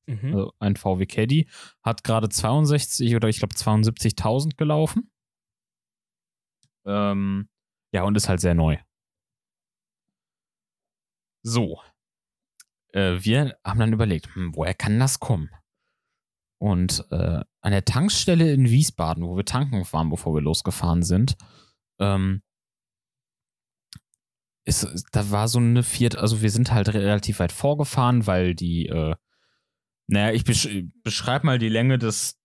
Mhm. 0.07 0.25
Also 0.25 0.53
ein 0.59 0.77
VW 0.77 1.07
Caddy. 1.07 1.49
Hat 1.83 2.05
gerade 2.05 2.29
62 2.29 3.15
oder 3.15 3.29
ich 3.29 3.39
glaube 3.39 3.55
72.000 3.55 4.57
gelaufen. 4.57 5.11
Ähm, 6.85 7.49
ja, 7.93 8.03
und 8.03 8.17
ist 8.17 8.29
halt 8.29 8.41
sehr 8.41 8.55
neu. 8.55 8.79
So, 11.43 11.81
äh, 12.93 13.19
wir 13.21 13.59
haben 13.65 13.81
dann 13.81 13.93
überlegt, 13.93 14.35
hm, 14.35 14.55
woher 14.57 14.75
kann 14.75 14.99
das 14.99 15.21
kommen? 15.21 15.51
Und 16.59 17.05
äh, 17.11 17.43
an 17.61 17.73
der 17.73 17.85
Tankstelle 17.85 18.53
in 18.53 18.71
Wiesbaden, 18.71 19.25
wo 19.25 19.37
wir 19.37 19.45
tanken 19.45 19.85
waren, 19.93 20.11
bevor 20.11 20.35
wir 20.35 20.43
losgefahren 20.43 21.03
sind, 21.03 21.37
ähm, 22.01 22.43
ist, 24.65 24.87
da 25.13 25.31
war 25.31 25.49
so 25.49 25.59
eine 25.59 25.83
vierte, 25.83 26.19
also 26.21 26.43
wir 26.43 26.51
sind 26.51 26.73
halt 26.73 26.89
relativ 26.93 27.39
weit 27.41 27.53
vorgefahren, 27.53 28.27
weil 28.27 28.55
die, 28.55 28.87
äh, 28.87 29.15
Naja, 30.09 30.33
ich 30.33 30.45
besch 30.45 30.69
beschreibe 31.05 31.47
mal 31.47 31.59
die 31.59 31.69
Länge 31.69 31.99
des, 31.99 32.39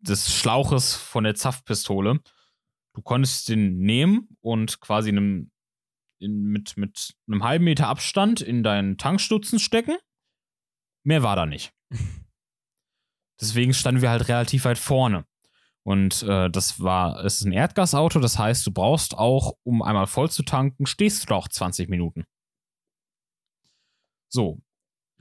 des 0.00 0.34
Schlauches 0.34 0.94
von 0.94 1.24
der 1.24 1.34
Zapfpistole. 1.34 2.20
Du 2.94 3.02
konntest 3.02 3.48
den 3.48 3.78
nehmen 3.78 4.28
und 4.40 4.80
quasi 4.80 5.10
einem, 5.10 5.50
in, 6.24 6.44
mit, 6.44 6.76
mit 6.76 7.14
einem 7.28 7.44
halben 7.44 7.64
Meter 7.64 7.88
Abstand 7.88 8.40
in 8.40 8.62
deinen 8.62 8.98
Tankstutzen 8.98 9.58
stecken. 9.60 9.96
Mehr 11.04 11.22
war 11.22 11.36
da 11.36 11.46
nicht. 11.46 11.72
Deswegen 13.40 13.74
standen 13.74 14.02
wir 14.02 14.10
halt 14.10 14.28
relativ 14.28 14.64
weit 14.64 14.78
vorne. 14.78 15.26
Und 15.84 16.22
äh, 16.22 16.48
das 16.48 16.80
war, 16.80 17.22
es 17.24 17.40
ist 17.40 17.46
ein 17.46 17.52
Erdgasauto, 17.52 18.18
das 18.18 18.38
heißt, 18.38 18.66
du 18.66 18.70
brauchst 18.70 19.18
auch, 19.18 19.52
um 19.64 19.82
einmal 19.82 20.06
voll 20.06 20.30
zu 20.30 20.42
tanken, 20.42 20.86
stehst 20.86 21.28
du 21.28 21.34
auch 21.34 21.46
20 21.46 21.90
Minuten. 21.90 22.24
So. 24.30 24.62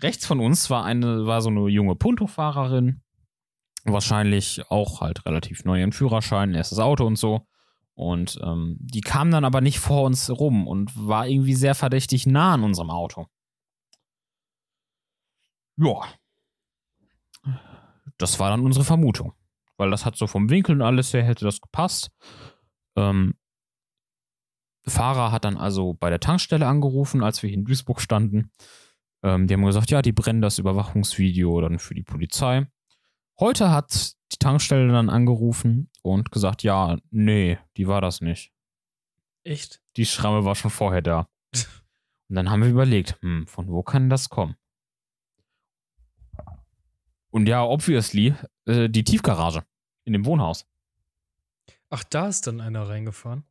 Rechts 0.01 0.25
von 0.25 0.39
uns 0.39 0.69
war 0.69 0.85
eine, 0.85 1.27
war 1.27 1.41
so 1.41 1.49
eine 1.49 1.67
junge 1.67 1.95
Punto-Fahrerin. 1.95 3.01
Wahrscheinlich 3.83 4.69
auch 4.71 5.01
halt 5.01 5.25
relativ 5.25 5.65
neu 5.65 5.79
ihren 5.79 5.91
Führerschein, 5.91 6.53
erstes 6.53 6.79
Auto 6.79 7.05
und 7.05 7.17
so. 7.17 7.45
Und 7.95 8.39
ähm, 8.43 8.77
die 8.79 9.01
kam 9.01 9.29
dann 9.31 9.45
aber 9.45 9.61
nicht 9.61 9.79
vor 9.79 10.03
uns 10.03 10.29
rum 10.29 10.67
und 10.67 10.91
war 10.95 11.27
irgendwie 11.27 11.53
sehr 11.53 11.75
verdächtig 11.75 12.25
nah 12.25 12.53
an 12.53 12.63
unserem 12.63 12.89
Auto. 12.89 13.27
Ja. 15.77 16.01
Das 18.17 18.39
war 18.39 18.49
dann 18.49 18.61
unsere 18.61 18.85
Vermutung. 18.85 19.33
Weil 19.77 19.91
das 19.91 20.05
hat 20.05 20.15
so 20.15 20.27
vom 20.27 20.49
Winkel 20.49 20.75
und 20.75 20.81
alles 20.81 21.13
her 21.13 21.23
hätte 21.23 21.45
das 21.45 21.61
gepasst. 21.61 22.11
Ähm, 22.95 23.35
Fahrer 24.85 25.31
hat 25.31 25.45
dann 25.45 25.57
also 25.57 25.93
bei 25.93 26.09
der 26.09 26.19
Tankstelle 26.19 26.67
angerufen, 26.67 27.23
als 27.23 27.41
wir 27.41 27.49
hier 27.49 27.57
in 27.57 27.65
Duisburg 27.65 28.01
standen. 28.01 28.51
Ähm, 29.23 29.47
die 29.47 29.53
haben 29.53 29.65
gesagt, 29.65 29.91
ja, 29.91 30.01
die 30.01 30.11
brennen 30.11 30.41
das 30.41 30.59
Überwachungsvideo 30.59 31.61
dann 31.61 31.79
für 31.79 31.93
die 31.93 32.03
Polizei. 32.03 32.67
Heute 33.39 33.71
hat 33.71 34.13
die 34.33 34.39
Tankstelle 34.39 34.91
dann 34.91 35.09
angerufen 35.09 35.89
und 36.01 36.31
gesagt, 36.31 36.63
ja, 36.63 36.97
nee, 37.11 37.57
die 37.77 37.87
war 37.87 38.01
das 38.01 38.21
nicht. 38.21 38.51
Echt? 39.43 39.81
Die 39.97 40.05
Schramme 40.05 40.45
war 40.45 40.55
schon 40.55 40.71
vorher 40.71 41.01
da. 41.01 41.27
Und 42.29 42.35
dann 42.35 42.49
haben 42.49 42.61
wir 42.63 42.69
überlegt, 42.69 43.21
hm, 43.21 43.45
von 43.47 43.67
wo 43.67 43.83
kann 43.83 44.09
das 44.09 44.29
kommen? 44.29 44.55
Und 47.29 47.47
ja, 47.47 47.63
obviously, 47.63 48.35
äh, 48.65 48.89
die 48.89 49.03
Tiefgarage 49.03 49.65
in 50.05 50.13
dem 50.13 50.25
Wohnhaus. 50.25 50.65
Ach, 51.89 52.03
da 52.03 52.27
ist 52.27 52.47
dann 52.47 52.61
einer 52.61 52.87
reingefahren? 52.87 53.43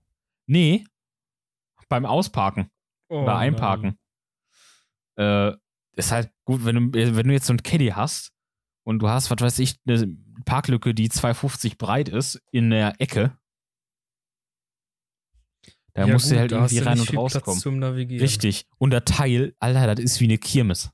Nee, 0.47 0.85
beim 1.88 2.07
Ausparken 2.07 2.71
Oh, 3.09 3.23
oder 3.23 3.37
Einparken. 3.37 3.99
Äh, 5.16 5.53
ist 5.95 6.12
halt 6.12 6.33
gut, 6.45 6.64
wenn 6.64 6.92
du, 6.92 7.14
wenn 7.16 7.29
du 7.29 7.35
jetzt 7.35 7.47
so 7.47 7.53
ein 7.53 7.62
Caddy 7.62 7.88
hast 7.88 8.32
und 8.85 8.99
du 9.01 9.09
hast, 9.09 9.31
was 9.31 9.40
weiß 9.40 9.59
ich, 9.61 9.77
eine 9.87 10.16
Parklücke, 10.45 10.95
die 10.95 11.09
2,50 11.09 11.77
breit 11.79 12.09
ist, 12.09 12.40
in 12.51 12.71
der 12.71 13.01
Ecke. 13.01 13.37
Da 15.95 16.07
Ja, 16.07 16.12
musst 16.14 16.27
du 16.27 16.31
gut, 16.31 16.38
halt 16.40 16.53
da 16.53 16.61
hast 16.62 16.73
irgendwie 16.73 16.85
du 16.85 16.90
rein 16.90 17.01
und 17.01 17.16
rauskommen. 17.16 17.61
zum 17.61 17.79
Navigieren. 17.79 18.23
Richtig. 18.25 18.66
Und 18.79 18.90
der 18.90 19.05
Teil, 19.05 19.55
Alter, 19.59 19.95
das 19.95 20.05
ist 20.05 20.21
wie 20.21 20.25
eine 20.25 20.38
Kirmes. 20.38 20.90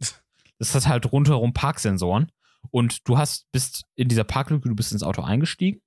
Das 0.58 0.74
hat 0.76 0.86
halt 0.86 1.10
rundherum 1.10 1.52
Parksensoren. 1.54 2.30
Und 2.70 3.08
du 3.08 3.18
hast, 3.18 3.50
bist 3.50 3.84
in 3.96 4.06
dieser 4.08 4.22
Parklücke, 4.22 4.68
du 4.68 4.76
bist 4.76 4.92
ins 4.92 5.02
Auto 5.02 5.22
eingestiegen, 5.22 5.82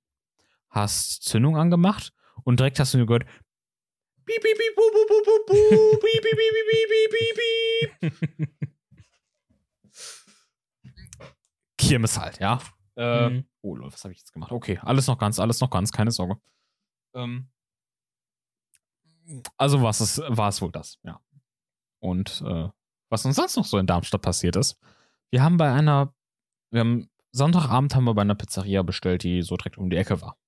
hast 0.68 1.22
Zündung 1.22 1.56
angemacht 1.56 2.12
und 2.44 2.60
direkt 2.60 2.78
hast 2.78 2.92
du 2.92 3.06
gehört, 3.06 3.24
piep, 4.26 4.42
piep, 4.42 4.58
piep, 4.58 4.76
bu, 4.76 4.82
bu, 4.92 5.06
bu, 5.08 5.22
bu, 5.24 5.46
bu, 5.46 5.98
piep, 6.00 6.22
piep, 6.22 6.36
piep, 6.36 6.54
piep, 6.68 7.10
piep, 7.10 7.98
piep, 7.98 8.50
piep. 8.60 8.68
Kirmes 11.88 12.18
halt, 12.18 12.38
ja. 12.40 12.60
Äh, 12.96 13.30
Mhm. 13.30 13.44
Oh, 13.62 13.76
was 13.80 14.04
habe 14.04 14.12
ich 14.12 14.20
jetzt 14.20 14.32
gemacht? 14.32 14.52
Okay, 14.52 14.78
alles 14.82 15.06
noch 15.06 15.18
ganz, 15.18 15.38
alles 15.38 15.60
noch 15.60 15.70
ganz, 15.70 15.92
keine 15.92 16.10
Sorge. 16.10 16.40
Ähm, 17.14 17.48
also 19.56 19.82
was 19.82 20.00
es, 20.00 20.18
war 20.28 20.48
es 20.48 20.62
wohl 20.62 20.72
das, 20.72 20.98
ja. 21.02 21.20
Und 21.98 22.42
äh, 22.46 22.68
was 23.08 23.24
uns 23.24 23.36
sonst 23.36 23.56
noch 23.56 23.64
so 23.64 23.78
in 23.78 23.86
Darmstadt 23.86 24.22
passiert 24.22 24.56
ist, 24.56 24.78
wir 25.30 25.42
haben 25.42 25.56
bei 25.56 25.72
einer, 25.72 26.14
wir 26.70 26.80
haben, 26.80 27.10
Sonntagabend 27.32 27.94
haben 27.94 28.04
wir 28.04 28.14
bei 28.14 28.22
einer 28.22 28.34
Pizzeria 28.34 28.82
bestellt, 28.82 29.22
die 29.22 29.42
so 29.42 29.56
direkt 29.56 29.76
um 29.78 29.90
die 29.90 29.96
Ecke 29.96 30.20
war. 30.22 30.38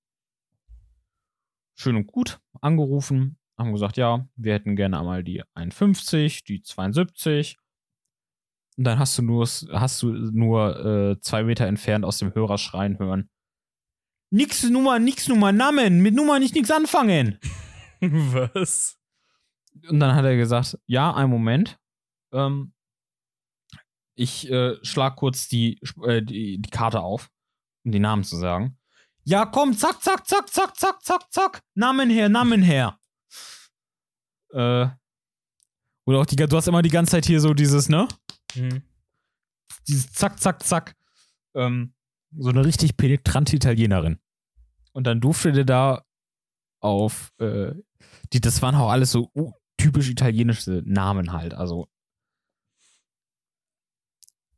Schön 1.75 1.97
und 1.97 2.07
gut, 2.07 2.41
angerufen, 2.61 3.39
haben 3.59 3.73
gesagt, 3.73 3.97
ja, 3.97 4.27
wir 4.37 4.55
hätten 4.55 4.75
gerne 4.77 4.99
einmal 4.99 5.23
die 5.23 5.43
51, 5.55 6.45
die 6.45 6.63
72. 6.63 7.59
Und 8.79 8.85
dann 8.85 9.01
hast 9.01 9.19
du 9.19 9.23
nur, 9.23 9.45
hast 9.73 10.03
du 10.03 10.13
nur 10.13 10.87
äh, 10.87 11.21
zwei 11.21 11.43
Meter 11.43 11.67
entfernt 11.67 12.05
aus 12.05 12.19
dem 12.19 12.33
Hörer 12.33 12.59
schreien 12.59 12.97
hören. 13.01 13.29
Nix 14.31 14.63
Nummer, 14.63 15.01
nix 15.01 15.27
Nummer, 15.27 15.51
Namen, 15.51 16.01
mit 16.01 16.15
Nummer 16.15 16.39
nicht 16.39 16.55
nix 16.55 16.71
anfangen. 16.71 17.41
Was? 18.01 18.97
Und 19.89 19.99
dann 19.99 20.15
hat 20.15 20.25
er 20.25 20.37
gesagt, 20.37 20.79
ja, 20.87 21.13
einen 21.13 21.29
Moment. 21.29 21.77
Ähm, 22.33 22.73
ich 24.15 24.49
äh, 24.49 24.77
schlag 24.85 25.17
kurz 25.17 25.49
die, 25.49 25.81
äh, 26.05 26.23
die, 26.23 26.61
die 26.61 26.71
Karte 26.71 27.01
auf, 27.01 27.31
um 27.85 27.91
die 27.91 27.99
Namen 27.99 28.23
zu 28.23 28.37
sagen. 28.37 28.79
Ja, 29.25 29.45
komm, 29.45 29.77
zack, 29.77 30.01
zack, 30.03 30.25
zack, 30.25 30.49
zack, 30.51 30.77
zack, 30.77 31.03
zack, 31.03 31.33
zack. 31.33 31.63
Namen 31.75 32.11
her, 32.11 32.29
Namen 32.29 32.63
her. 32.63 32.97
Äh, 34.53 34.87
oder 36.07 36.21
auch 36.21 36.27
die, 36.27 36.37
du 36.37 36.57
hast 36.57 36.69
immer 36.69 36.83
die 36.83 36.91
ganze 36.91 37.11
Zeit 37.13 37.27
hier 37.27 37.41
so 37.41 37.55
dieses, 37.55 37.89
ne? 37.89 38.07
Hm. 38.55 38.83
Dieses 39.87 40.13
Zack, 40.13 40.41
Zack, 40.41 40.63
Zack. 40.63 40.97
Ähm, 41.55 41.95
so 42.37 42.51
eine 42.51 42.65
richtig 42.65 42.97
penetrante 42.97 43.57
Italienerin. 43.57 44.19
Und 44.93 45.07
dann 45.07 45.21
durfte 45.21 45.53
der 45.53 45.65
da 45.65 46.05
auf, 46.81 47.33
äh, 47.39 47.73
die, 48.33 48.41
das 48.41 48.63
waren 48.63 48.75
auch 48.75 48.91
alles 48.91 49.13
so 49.13 49.31
uh, 49.35 49.53
typisch 49.77 50.09
italienische 50.09 50.83
Namen 50.85 51.33
halt. 51.33 51.55
Also, 51.55 51.89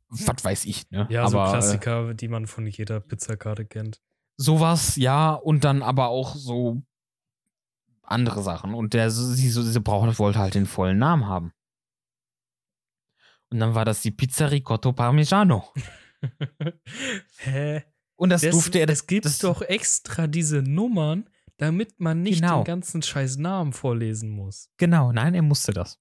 was 0.09 0.43
weiß 0.43 0.65
ich, 0.65 0.89
ne? 0.91 1.07
Ja, 1.09 1.23
aber, 1.23 1.29
so 1.29 1.37
Äh, 1.37 1.49
Klassiker, 1.51 2.13
die 2.13 2.27
man 2.27 2.47
von 2.47 2.67
jeder 2.67 2.99
Pizzakarte 2.99 3.65
kennt. 3.65 4.01
sowas, 4.37 4.95
ja, 4.97 5.33
und 5.33 5.63
dann 5.63 5.81
aber 5.83 6.07
auch 6.09 6.35
so 6.35 6.81
andere 8.01 8.41
Sachen. 8.43 8.73
Und 8.73 8.93
der, 8.93 9.09
sie, 9.09 9.49
so, 9.49 9.61
sie 9.61 9.79
brauchte, 9.79 10.17
wollte 10.19 10.39
halt 10.39 10.55
den 10.55 10.65
vollen 10.65 10.97
Namen 10.97 11.27
haben. 11.27 11.53
Und 13.51 13.59
dann 13.59 13.75
war 13.75 13.85
das 13.85 14.01
die 14.01 14.11
Pizza 14.11 14.49
Ricotto 14.51 14.93
Parmigiano. 14.93 15.67
Hä? 17.37 17.83
Und 18.15 18.29
das 18.29 18.41
Das, 18.41 18.51
durfte 18.51 18.79
er, 18.79 18.89
es 18.89 19.07
gibt 19.07 19.25
das, 19.25 19.39
doch 19.39 19.61
extra 19.61 20.27
diese 20.27 20.61
Nummern, 20.61 21.29
damit 21.57 21.99
man 21.99 22.21
nicht 22.21 22.41
Genau. 22.41 22.61
den 22.61 22.65
ganzen 22.65 23.01
scheiß 23.01 23.37
Namen 23.37 23.73
vorlesen 23.73 24.29
muss. 24.29 24.69
Genau, 24.77 25.11
nein, 25.11 25.33
er 25.33 25.41
musste 25.41 25.73
das. 25.73 25.99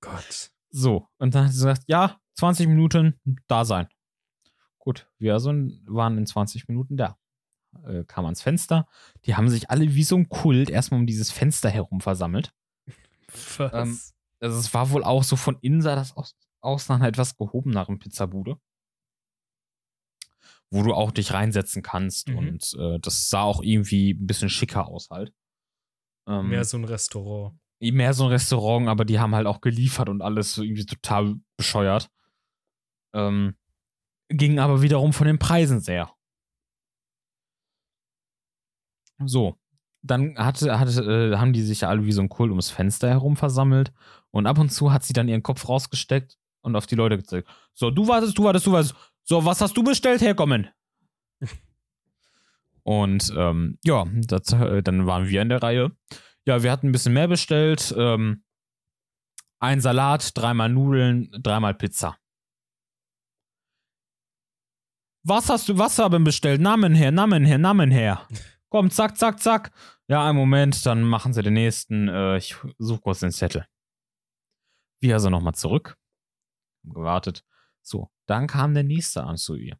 Gott. 0.00 0.50
So, 0.70 1.08
und 1.18 1.34
dann 1.34 1.44
hat 1.46 1.52
sie 1.52 1.58
gesagt, 1.58 1.82
ja, 1.86 2.20
20 2.34 2.68
Minuten 2.68 3.18
da 3.46 3.64
sein. 3.64 3.88
Gut, 4.78 5.08
wir 5.18 5.32
also 5.32 5.50
waren 5.86 6.18
in 6.18 6.26
20 6.26 6.68
Minuten 6.68 6.96
da. 6.96 7.18
Äh, 7.86 8.04
kam 8.04 8.26
ans 8.26 8.42
Fenster. 8.42 8.86
Die 9.24 9.34
haben 9.34 9.48
sich 9.48 9.70
alle 9.70 9.94
wie 9.94 10.04
so 10.04 10.16
ein 10.16 10.28
Kult 10.28 10.68
erstmal 10.68 11.00
um 11.00 11.06
dieses 11.06 11.30
Fenster 11.30 11.70
herum 11.70 12.00
versammelt. 12.00 12.52
Was? 13.56 13.72
Ähm, 13.72 13.98
Also 14.44 14.58
es 14.58 14.74
war 14.74 14.90
wohl 14.90 15.02
auch 15.04 15.24
so 15.24 15.36
von 15.36 15.58
innen 15.62 15.80
sah 15.80 15.94
das 15.96 16.16
aus, 16.16 16.36
aus 16.60 16.88
nach 16.88 16.96
einer 16.96 17.08
etwas 17.08 17.36
gehobeneren 17.36 17.98
Pizzabude. 17.98 18.58
Wo 20.70 20.82
du 20.82 20.92
auch 20.92 21.12
dich 21.12 21.32
reinsetzen 21.32 21.82
kannst 21.82 22.28
Mhm. 22.28 22.38
und 22.38 22.74
äh, 22.78 22.98
das 23.00 23.30
sah 23.30 23.42
auch 23.42 23.62
irgendwie 23.62 24.12
ein 24.12 24.26
bisschen 24.26 24.48
schicker 24.50 24.86
aus 24.88 25.08
halt. 25.10 25.32
Ähm, 26.28 26.48
Mehr 26.50 26.64
so 26.64 26.76
ein 26.76 26.84
Restaurant. 26.84 27.58
mehr 27.80 28.12
so 28.14 28.24
ein 28.24 28.30
Restaurant, 28.30 28.88
aber 28.88 29.04
die 29.04 29.18
haben 29.18 29.34
halt 29.34 29.46
auch 29.46 29.60
geliefert 29.60 30.08
und 30.08 30.20
alles 30.22 30.54
so 30.54 30.62
irgendwie 30.62 30.86
total 30.86 31.36
bescheuert. 31.56 32.10
Ähm, 33.14 33.56
ging 34.28 34.58
aber 34.58 34.82
wiederum 34.82 35.12
von 35.12 35.26
den 35.26 35.38
Preisen 35.38 35.80
sehr. 35.80 36.12
So, 39.24 39.58
dann 40.02 40.36
hatte, 40.36 40.78
hatte, 40.78 41.32
äh, 41.32 41.36
haben 41.36 41.52
die 41.52 41.62
sich 41.62 41.82
ja 41.82 41.88
alle 41.88 42.04
wie 42.04 42.12
so 42.12 42.20
ein 42.20 42.28
Kult 42.28 42.50
ums 42.50 42.70
Fenster 42.70 43.08
herum 43.08 43.36
versammelt 43.36 43.92
und 44.34 44.48
ab 44.48 44.58
und 44.58 44.70
zu 44.70 44.92
hat 44.92 45.04
sie 45.04 45.12
dann 45.12 45.28
ihren 45.28 45.44
Kopf 45.44 45.68
rausgesteckt 45.68 46.36
und 46.60 46.74
auf 46.74 46.86
die 46.86 46.96
Leute 46.96 47.16
gezeigt. 47.16 47.48
So, 47.72 47.92
du 47.92 48.08
wartest, 48.08 48.36
du 48.36 48.42
wartest, 48.42 48.66
du 48.66 48.72
wartest. 48.72 48.94
So, 49.22 49.44
was 49.44 49.60
hast 49.60 49.76
du 49.76 49.84
bestellt? 49.84 50.22
Herkommen. 50.22 50.68
und 52.82 53.32
ähm, 53.36 53.78
ja, 53.84 54.04
das, 54.12 54.52
äh, 54.52 54.82
dann 54.82 55.06
waren 55.06 55.28
wir 55.28 55.40
in 55.40 55.50
der 55.50 55.62
Reihe. 55.62 55.92
Ja, 56.46 56.64
wir 56.64 56.72
hatten 56.72 56.88
ein 56.88 56.92
bisschen 56.92 57.12
mehr 57.12 57.28
bestellt. 57.28 57.94
Ähm, 57.96 58.42
ein 59.60 59.80
Salat, 59.80 60.36
dreimal 60.36 60.68
Nudeln, 60.68 61.30
dreimal 61.40 61.74
Pizza. 61.74 62.18
Was 65.22 65.48
hast 65.48 65.68
du, 65.68 65.78
was 65.78 65.96
haben 66.00 66.24
bestellt? 66.24 66.60
Namen 66.60 66.96
her, 66.96 67.12
Namen 67.12 67.44
her, 67.44 67.58
Namen 67.58 67.92
her. 67.92 68.26
Komm, 68.68 68.90
zack, 68.90 69.16
zack, 69.16 69.40
zack. 69.40 69.70
Ja, 70.08 70.26
einen 70.26 70.36
Moment, 70.36 70.84
dann 70.86 71.02
machen 71.02 71.32
sie 71.32 71.42
den 71.42 71.54
nächsten. 71.54 72.08
Äh, 72.08 72.38
ich 72.38 72.56
suche 72.78 73.00
kurz 73.00 73.20
den 73.20 73.30
Zettel. 73.30 73.64
Wir 75.04 75.16
also 75.16 75.28
nochmal 75.28 75.54
zurück. 75.54 75.98
Gewartet. 76.82 77.44
So, 77.82 78.10
Dann 78.24 78.46
kam 78.46 78.72
der 78.72 78.84
nächste 78.84 79.22
an 79.24 79.36
zu 79.36 79.54
ihr. 79.54 79.78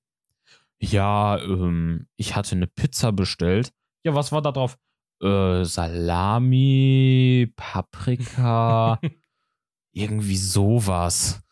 Ja, 0.79 1.39
ähm, 1.39 2.09
ich 2.17 2.37
hatte 2.37 2.55
eine 2.55 2.67
Pizza 2.67 3.11
bestellt. 3.11 3.73
Ja, 4.03 4.15
was 4.15 4.33
war 4.33 4.43
da 4.43 4.53
drauf? 4.53 4.77
Äh, 5.23 5.65
Salami, 5.65 7.51
Paprika, 7.57 9.01
irgendwie 9.93 10.37
sowas. 10.37 11.43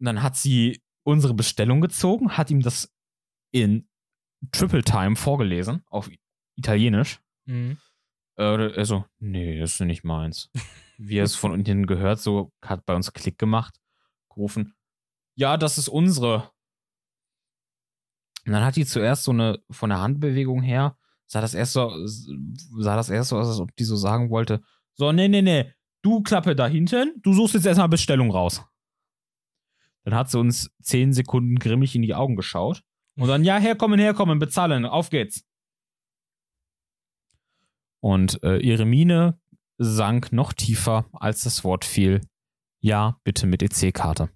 Und 0.00 0.06
dann 0.06 0.20
hat 0.24 0.36
sie 0.36 0.82
unsere 1.04 1.34
Bestellung 1.34 1.80
gezogen, 1.80 2.36
hat 2.36 2.50
ihm 2.50 2.60
das 2.60 2.92
in 3.52 3.88
Triple 4.50 4.82
Time 4.82 5.14
vorgelesen, 5.14 5.84
auf 5.86 6.10
Italienisch. 6.56 7.20
Mhm. 7.44 7.78
Äh, 8.36 8.72
also, 8.76 9.04
nee, 9.18 9.58
das 9.58 9.74
ist 9.74 9.80
nicht 9.80 10.04
meins. 10.04 10.50
Wie 10.98 11.18
er 11.18 11.24
es 11.24 11.34
von 11.34 11.52
unten 11.52 11.86
gehört, 11.86 12.20
so 12.20 12.52
hat 12.62 12.86
bei 12.86 12.94
uns 12.94 13.12
Klick 13.12 13.38
gemacht, 13.38 13.80
gerufen. 14.28 14.74
Ja, 15.34 15.56
das 15.56 15.78
ist 15.78 15.88
unsere. 15.88 16.50
Und 18.46 18.52
dann 18.52 18.64
hat 18.64 18.76
die 18.76 18.86
zuerst 18.86 19.24
so 19.24 19.32
eine, 19.32 19.58
von 19.70 19.90
der 19.90 20.00
Handbewegung 20.00 20.62
her, 20.62 20.96
sah 21.26 21.40
das 21.40 21.54
erst 21.54 21.72
so, 21.72 21.92
sah 22.06 22.96
das 22.96 23.10
erst 23.10 23.30
so 23.30 23.38
aus, 23.38 23.48
als 23.48 23.58
ob 23.58 23.74
die 23.76 23.84
so 23.84 23.96
sagen 23.96 24.30
wollte, 24.30 24.62
so, 24.94 25.10
nee, 25.10 25.28
nee, 25.28 25.42
nee, 25.42 25.72
du 26.02 26.22
Klappe 26.22 26.54
da 26.54 26.66
hinten, 26.66 27.14
du 27.22 27.32
suchst 27.32 27.54
jetzt 27.54 27.66
erstmal 27.66 27.88
Bestellung 27.88 28.30
raus. 28.30 28.62
Dann 30.04 30.14
hat 30.14 30.30
sie 30.30 30.38
uns 30.38 30.70
zehn 30.82 31.12
Sekunden 31.12 31.58
grimmig 31.58 31.94
in 31.96 32.02
die 32.02 32.14
Augen 32.14 32.36
geschaut 32.36 32.82
und 33.16 33.28
dann, 33.28 33.42
ja, 33.42 33.56
herkommen, 33.56 33.98
herkommen, 33.98 34.38
bezahlen, 34.38 34.84
auf 34.84 35.10
geht's. 35.10 35.44
Und 38.04 38.42
äh, 38.42 38.58
ihre 38.58 38.84
Miene 38.84 39.40
sank 39.78 40.30
noch 40.30 40.52
tiefer, 40.52 41.08
als 41.14 41.44
das 41.44 41.64
Wort 41.64 41.86
fiel. 41.86 42.20
Ja, 42.82 43.18
bitte 43.24 43.46
mit 43.46 43.62
EC-Karte. 43.62 44.28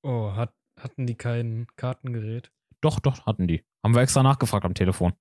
Oh, 0.00 0.32
hat, 0.34 0.54
hatten 0.80 1.06
die 1.06 1.14
kein 1.14 1.66
Kartengerät? 1.76 2.50
Doch, 2.80 3.00
doch, 3.00 3.26
hatten 3.26 3.48
die. 3.48 3.66
Haben 3.84 3.94
wir 3.94 4.00
extra 4.00 4.22
nachgefragt 4.22 4.64
am 4.64 4.72
Telefon. 4.72 5.12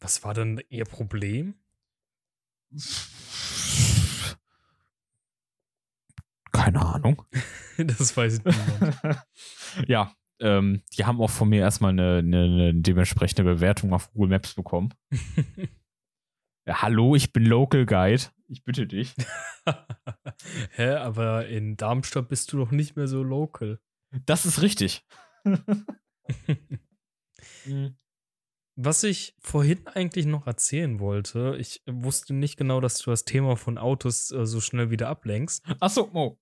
Was 0.00 0.24
war 0.24 0.32
denn 0.32 0.62
ihr 0.70 0.86
Problem? 0.86 1.60
Keine 6.52 6.80
Ahnung. 6.80 7.22
das 7.76 8.16
weiß 8.16 8.44
niemand. 8.44 9.26
ja, 9.86 10.16
ähm, 10.40 10.82
die 10.96 11.04
haben 11.04 11.20
auch 11.20 11.30
von 11.30 11.48
mir 11.48 11.60
erstmal 11.60 11.90
eine, 11.90 12.18
eine, 12.18 12.44
eine 12.44 12.74
dementsprechende 12.74 13.44
Bewertung 13.44 13.92
auf 13.92 14.12
Google 14.12 14.30
Maps 14.30 14.54
bekommen. 14.54 14.94
ja, 16.66 16.82
hallo, 16.82 17.14
ich 17.14 17.32
bin 17.32 17.44
Local 17.44 17.86
Guide. 17.86 18.24
Ich 18.48 18.64
bitte 18.64 18.86
dich. 18.86 19.14
Hä, 20.72 20.94
aber 20.94 21.46
in 21.46 21.76
Darmstadt 21.76 22.28
bist 22.28 22.52
du 22.52 22.58
doch 22.58 22.72
nicht 22.72 22.96
mehr 22.96 23.06
so 23.06 23.22
local. 23.22 23.78
Das 24.26 24.46
ist 24.46 24.62
richtig. 24.62 25.06
Mhm. 27.66 27.96
Was 28.76 29.02
ich 29.04 29.34
vorhin 29.40 29.86
eigentlich 29.86 30.26
noch 30.26 30.46
erzählen 30.46 31.00
wollte, 31.00 31.56
ich 31.58 31.82
wusste 31.86 32.32
nicht 32.32 32.56
genau, 32.56 32.80
dass 32.80 32.98
du 32.98 33.10
das 33.10 33.24
Thema 33.24 33.56
von 33.56 33.76
Autos 33.76 34.30
äh, 34.30 34.46
so 34.46 34.60
schnell 34.60 34.90
wieder 34.90 35.08
ablenkst. 35.08 35.64
Achso, 35.80 36.08
Mo. 36.12 36.38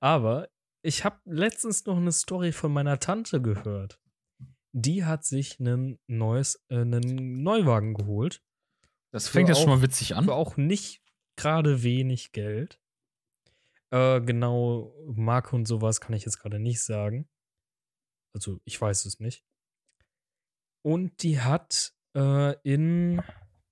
Aber 0.00 0.48
ich 0.82 1.04
habe 1.04 1.20
letztens 1.24 1.86
noch 1.86 1.96
eine 1.96 2.12
Story 2.12 2.52
von 2.52 2.72
meiner 2.72 2.98
Tante 2.98 3.40
gehört. 3.40 4.00
Die 4.72 5.04
hat 5.04 5.24
sich 5.24 5.60
einen 5.60 5.98
neues, 6.06 6.64
äh, 6.68 6.80
einen 6.80 7.42
Neuwagen 7.42 7.94
geholt. 7.94 8.42
Das 9.12 9.28
fängt 9.28 9.48
ja 9.48 9.54
schon 9.54 9.68
mal 9.68 9.82
witzig 9.82 10.16
an. 10.16 10.24
Für 10.24 10.34
auch 10.34 10.56
nicht 10.56 11.02
gerade 11.36 11.82
wenig 11.82 12.32
Geld. 12.32 12.80
Äh, 13.90 14.22
genau, 14.22 14.94
Marke 15.06 15.54
und 15.54 15.66
sowas 15.66 16.00
kann 16.00 16.14
ich 16.14 16.24
jetzt 16.24 16.38
gerade 16.38 16.58
nicht 16.58 16.82
sagen. 16.82 17.28
Also, 18.34 18.60
ich 18.64 18.80
weiß 18.80 19.04
es 19.04 19.20
nicht. 19.20 19.44
Und 20.82 21.22
die 21.22 21.40
hat 21.40 21.94
äh, 22.16 22.56
in 22.62 23.22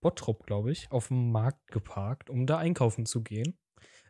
Bottrop, 0.02 0.46
glaube 0.46 0.70
ich, 0.70 0.90
auf 0.92 1.08
dem 1.08 1.32
Markt 1.32 1.66
geparkt, 1.70 2.28
um 2.28 2.46
da 2.46 2.58
einkaufen 2.58 3.06
zu 3.06 3.22
gehen. 3.22 3.58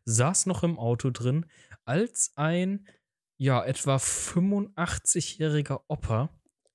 Saß 0.05 0.47
noch 0.47 0.63
im 0.63 0.79
Auto 0.79 1.11
drin, 1.11 1.47
als 1.85 2.33
ein, 2.37 2.87
ja, 3.37 3.65
etwa 3.65 3.97
85-jähriger 3.97 5.83
Opa 5.89 6.31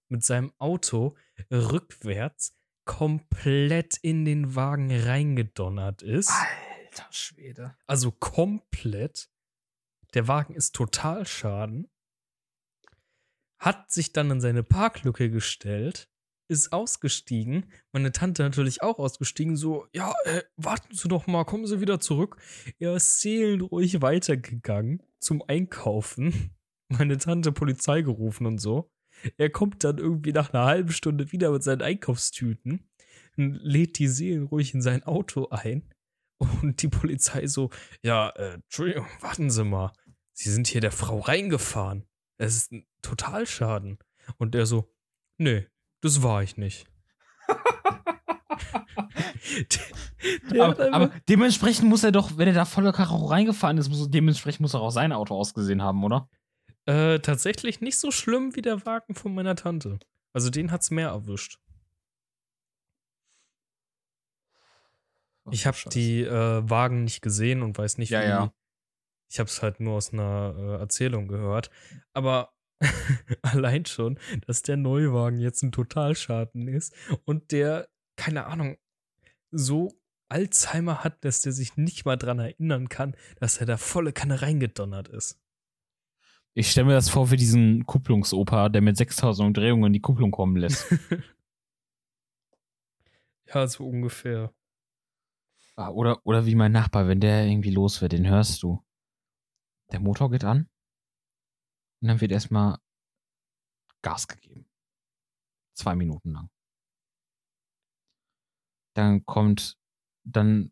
mit 0.07 0.23
seinem 0.23 0.51
Auto 0.57 1.15
rückwärts 1.51 2.55
komplett 2.85 3.97
in 3.97 4.25
den 4.25 4.55
Wagen 4.55 4.91
reingedonnert 4.91 6.01
ist. 6.01 6.31
Alter 6.31 7.11
Schwede. 7.11 7.75
Also 7.87 8.11
komplett. 8.11 9.29
Der 10.13 10.27
Wagen 10.27 10.53
ist 10.53 10.73
total 10.75 11.25
schaden. 11.25 11.89
Hat 13.57 13.91
sich 13.91 14.13
dann 14.13 14.31
in 14.31 14.41
seine 14.41 14.63
Parklücke 14.63 15.29
gestellt, 15.29 16.09
ist 16.47 16.73
ausgestiegen. 16.73 17.71
Meine 17.91 18.11
Tante 18.11 18.43
natürlich 18.43 18.81
auch 18.81 18.99
ausgestiegen. 18.99 19.55
So, 19.55 19.87
ja, 19.93 20.13
äh, 20.25 20.43
warten 20.57 20.95
Sie 20.95 21.07
doch 21.07 21.27
mal, 21.27 21.43
kommen 21.43 21.67
Sie 21.67 21.81
wieder 21.81 21.99
zurück. 21.99 22.37
Er 22.79 22.95
ist 22.95 23.21
seelenruhig 23.21 24.01
weitergegangen 24.01 25.01
zum 25.19 25.43
Einkaufen. 25.47 26.51
Meine 26.89 27.17
Tante 27.17 27.51
Polizei 27.51 28.01
gerufen 28.01 28.45
und 28.45 28.59
so. 28.59 28.91
Er 29.37 29.49
kommt 29.49 29.83
dann 29.83 29.97
irgendwie 29.97 30.33
nach 30.33 30.53
einer 30.53 30.65
halben 30.65 30.91
Stunde 30.91 31.31
wieder 31.31 31.51
mit 31.51 31.63
seinen 31.63 31.81
Einkaufstüten, 31.81 32.87
lädt 33.37 33.97
die 33.97 34.07
seelenruhig 34.07 34.73
in 34.73 34.81
sein 34.81 35.03
Auto 35.03 35.49
ein. 35.49 35.89
Und 36.37 36.81
die 36.81 36.89
Polizei 36.89 37.47
so, 37.47 37.69
ja, 38.03 38.29
äh, 38.31 38.55
Entschuldigung, 38.55 39.07
warten 39.21 39.49
Sie 39.49 39.63
mal. 39.63 39.93
Sie 40.33 40.51
sind 40.51 40.67
hier 40.67 40.81
der 40.81 40.91
Frau 40.91 41.19
reingefahren. 41.19 42.03
Es 42.37 42.57
ist 42.57 42.71
ein 42.73 42.85
Totalschaden. 43.01 43.99
Und 44.37 44.53
er 44.53 44.65
so, 44.65 44.93
nee, 45.37 45.65
das 46.05 46.21
war 46.21 46.43
ich 46.43 46.55
nicht. 46.55 46.85
aber, 50.51 50.93
aber, 50.93 51.11
dementsprechend 51.27 51.89
muss 51.89 52.03
er 52.03 52.11
doch, 52.11 52.37
wenn 52.37 52.47
er 52.47 52.53
da 52.53 52.65
voller 52.65 52.93
Karo 52.93 53.25
reingefahren 53.25 53.79
ist, 53.79 53.89
muss, 53.89 54.11
dementsprechend 54.11 54.61
muss 54.61 54.75
er 54.75 54.81
auch 54.81 54.91
sein 54.91 55.11
Auto 55.11 55.35
ausgesehen 55.35 55.81
haben, 55.81 56.03
oder? 56.03 56.29
Äh, 56.85 57.21
tatsächlich 57.21 57.81
nicht 57.81 57.97
so 57.97 58.11
schlimm 58.11 58.55
wie 58.55 58.61
der 58.61 58.85
Wagen 58.85 59.15
von 59.15 59.33
meiner 59.33 59.55
Tante. 59.55 59.97
Also 60.31 60.51
den 60.51 60.71
hat's 60.71 60.91
mehr 60.91 61.09
erwischt. 61.09 61.57
Ich 65.49 65.65
habe 65.65 65.77
die 65.91 66.21
äh, 66.21 66.69
Wagen 66.69 67.03
nicht 67.03 67.21
gesehen 67.21 67.63
und 67.63 67.77
weiß 67.77 67.97
nicht, 67.97 68.11
ja, 68.11 68.21
wie. 68.21 68.27
Ja. 68.27 68.53
Ich 69.29 69.39
habe 69.39 69.49
es 69.49 69.63
halt 69.63 69.79
nur 69.79 69.95
aus 69.95 70.13
einer 70.13 70.53
äh, 70.55 70.81
Erzählung 70.81 71.27
gehört. 71.27 71.71
Aber 72.13 72.54
allein 73.41 73.85
schon, 73.85 74.19
dass 74.45 74.61
der 74.61 74.77
Neuwagen 74.77 75.39
jetzt 75.39 75.63
ein 75.63 75.71
Totalschaden 75.71 76.67
ist 76.67 76.93
und 77.25 77.51
der, 77.51 77.87
keine 78.15 78.45
Ahnung, 78.45 78.77
so 79.51 79.93
Alzheimer 80.27 81.03
hat, 81.03 81.23
dass 81.23 81.41
der 81.41 81.51
sich 81.51 81.77
nicht 81.77 82.05
mal 82.05 82.17
dran 82.17 82.39
erinnern 82.39 82.89
kann, 82.89 83.15
dass 83.39 83.57
er 83.57 83.65
da 83.65 83.77
volle 83.77 84.11
Kanne 84.11 84.41
reingedonnert 84.41 85.07
ist. 85.07 85.39
Ich 86.53 86.71
stelle 86.71 86.87
mir 86.87 86.93
das 86.93 87.09
vor 87.09 87.31
wie 87.31 87.37
diesen 87.37 87.85
Kupplungsoper, 87.85 88.69
der 88.69 88.81
mit 88.81 88.97
6000 88.97 89.47
Umdrehungen 89.47 89.87
in 89.87 89.93
die 89.93 90.01
Kupplung 90.01 90.31
kommen 90.31 90.55
lässt. 90.55 90.87
ja, 93.53 93.67
so 93.67 93.87
ungefähr. 93.87 94.53
Ah, 95.75 95.89
oder, 95.89 96.25
oder 96.25 96.45
wie 96.45 96.55
mein 96.55 96.71
Nachbar, 96.71 97.07
wenn 97.07 97.19
der 97.19 97.45
irgendwie 97.45 97.71
los 97.71 98.01
wird, 98.01 98.13
den 98.13 98.27
hörst 98.27 98.63
du. 98.63 98.81
Der 99.91 99.99
Motor 99.99 100.31
geht 100.31 100.45
an 100.45 100.69
und 102.05 102.09
dann 102.09 102.21
wird 102.21 102.31
erstmal 102.31 102.77
Gas 104.01 104.27
gegeben. 104.27 104.67
Zwei 105.73 105.95
Minuten 105.95 106.31
lang. 106.31 106.49
Dann 108.93 109.25
kommt, 109.25 109.77
dann 110.23 110.71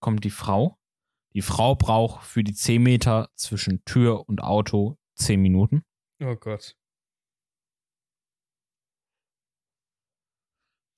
kommt 0.00 0.24
die 0.24 0.30
Frau 0.30 0.78
die 1.36 1.42
Frau 1.42 1.74
braucht 1.74 2.24
für 2.24 2.42
die 2.42 2.54
10 2.54 2.82
Meter 2.82 3.28
zwischen 3.34 3.84
Tür 3.84 4.26
und 4.26 4.42
Auto 4.42 4.96
10 5.16 5.38
Minuten. 5.38 5.84
Oh 6.18 6.34
Gott. 6.34 6.74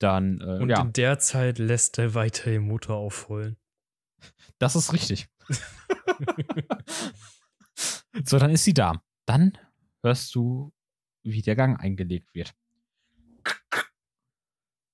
Dann, 0.00 0.40
äh, 0.40 0.62
und 0.62 0.70
ja. 0.70 0.80
in 0.80 0.92
der 0.92 1.18
Zeit 1.18 1.58
lässt 1.58 1.98
er 1.98 2.14
weiter 2.14 2.52
den 2.52 2.62
Motor 2.62 2.98
aufholen. 2.98 3.56
Das 4.60 4.76
ist 4.76 4.92
richtig. 4.92 5.28
so, 8.24 8.38
dann 8.38 8.52
ist 8.52 8.62
sie 8.62 8.74
da. 8.74 9.02
Dann 9.28 9.58
hörst 10.02 10.34
du, 10.34 10.72
wie 11.22 11.42
der 11.42 11.54
Gang 11.54 11.78
eingelegt 11.78 12.34
wird. 12.34 12.54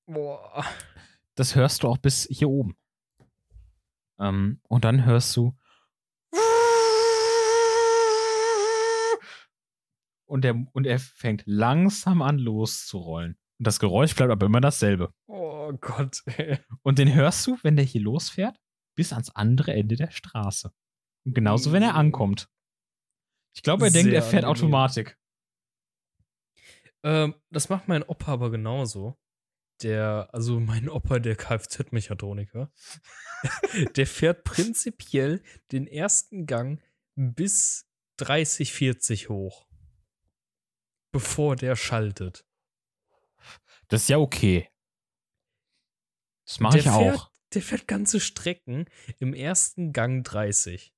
Boah. 0.06 0.64
Das 1.36 1.54
hörst 1.54 1.84
du 1.84 1.88
auch 1.88 1.98
bis 1.98 2.26
hier 2.28 2.48
oben. 2.48 2.76
Ähm, 4.18 4.60
und 4.64 4.84
dann 4.84 5.04
hörst 5.04 5.36
du. 5.36 5.56
Und, 10.26 10.42
der, 10.42 10.66
und 10.72 10.84
er 10.84 10.98
fängt 10.98 11.44
langsam 11.46 12.20
an 12.20 12.38
loszurollen. 12.38 13.38
Und 13.58 13.66
das 13.68 13.78
Geräusch 13.78 14.16
bleibt 14.16 14.32
aber 14.32 14.46
immer 14.46 14.60
dasselbe. 14.60 15.14
Oh 15.28 15.72
Gott. 15.80 16.22
Ey. 16.26 16.58
Und 16.82 16.98
den 16.98 17.14
hörst 17.14 17.46
du, 17.46 17.56
wenn 17.62 17.76
der 17.76 17.84
hier 17.84 18.00
losfährt, 18.00 18.58
bis 18.96 19.12
ans 19.12 19.30
andere 19.30 19.74
Ende 19.74 19.94
der 19.94 20.10
Straße. 20.10 20.72
Genauso, 21.24 21.70
wenn 21.70 21.84
er 21.84 21.94
ankommt. 21.94 22.48
Ich 23.54 23.62
glaube, 23.62 23.86
er 23.86 23.90
denkt, 23.90 24.12
er 24.12 24.22
fährt 24.22 24.44
angenehm. 24.44 24.74
Automatik. 24.74 25.18
Ähm, 27.04 27.34
das 27.50 27.68
macht 27.68 27.86
mein 27.86 28.02
Opa 28.02 28.32
aber 28.32 28.50
genauso. 28.50 29.18
Der, 29.82 30.28
also 30.32 30.60
mein 30.60 30.88
Opa, 30.88 31.18
der 31.18 31.36
Kfz-Mechatroniker, 31.36 32.72
der 33.96 34.06
fährt 34.06 34.44
prinzipiell 34.44 35.42
den 35.72 35.86
ersten 35.86 36.46
Gang 36.46 36.82
bis 37.16 37.86
30, 38.18 38.72
40 38.72 39.28
hoch. 39.28 39.66
Bevor 41.12 41.56
der 41.56 41.76
schaltet. 41.76 42.46
Das 43.88 44.02
ist 44.02 44.08
ja 44.08 44.18
okay. 44.18 44.68
Das 46.46 46.60
mache 46.60 46.78
ich 46.78 46.84
fährt, 46.84 47.16
auch. 47.16 47.30
Der 47.52 47.62
fährt 47.62 47.86
ganze 47.86 48.20
Strecken 48.20 48.86
im 49.18 49.34
ersten 49.34 49.92
Gang 49.92 50.24
30. 50.24 50.93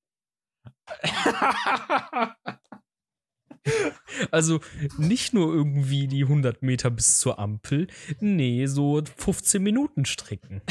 Also 4.30 4.60
nicht 4.96 5.34
nur 5.34 5.52
irgendwie 5.52 6.06
die 6.06 6.22
100 6.22 6.62
Meter 6.62 6.90
bis 6.90 7.18
zur 7.18 7.38
Ampel, 7.38 7.88
nee, 8.20 8.66
so 8.66 9.02
15 9.16 9.62
Minuten 9.62 10.04
Strecken. 10.04 10.62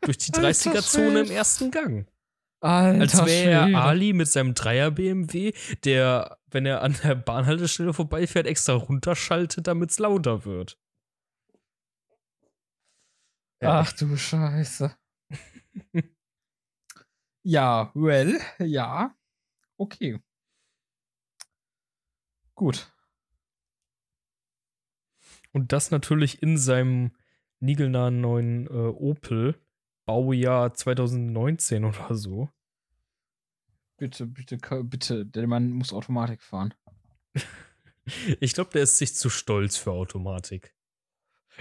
Durch 0.00 0.18
die 0.18 0.32
Alter 0.34 0.48
30er-Zone 0.48 1.20
im 1.20 1.30
ersten 1.30 1.70
Gang. 1.70 2.08
Alter 2.60 3.22
Als 3.22 3.26
wäre. 3.26 3.76
Ali 3.76 4.12
mit 4.12 4.28
seinem 4.28 4.54
Dreier-BMW, 4.54 5.52
der, 5.84 6.38
wenn 6.50 6.66
er 6.66 6.82
an 6.82 6.96
der 7.04 7.14
Bahnhaltestelle 7.14 7.92
vorbeifährt, 7.92 8.46
extra 8.46 8.72
runterschaltet, 8.72 9.66
damit 9.66 9.90
es 9.90 9.98
lauter 9.98 10.44
wird. 10.44 10.78
Ja, 13.62 13.80
Ach 13.80 13.92
du 13.92 14.16
Scheiße. 14.16 14.96
ja, 17.42 17.90
well, 17.94 18.40
ja. 18.58 19.14
Okay. 19.84 20.18
Gut. 22.54 22.90
Und 25.52 25.72
das 25.72 25.90
natürlich 25.90 26.42
in 26.42 26.56
seinem 26.56 27.14
niegelnahen 27.60 28.22
neuen 28.22 28.66
äh, 28.66 28.70
Opel, 28.70 29.60
Baujahr 30.06 30.72
2019 30.72 31.84
oder 31.90 32.14
so. 32.14 32.48
Bitte, 33.98 34.26
bitte, 34.26 34.56
bitte, 34.84 35.26
der 35.26 35.46
Mann 35.46 35.70
muss 35.70 35.92
Automatik 35.92 36.42
fahren. 36.42 36.72
Ich 38.38 38.52
glaube, 38.52 38.70
der 38.70 38.82
ist 38.82 38.98
sich 38.98 39.14
zu 39.14 39.30
stolz 39.30 39.76
für 39.76 39.92
Automatik. 39.92 40.74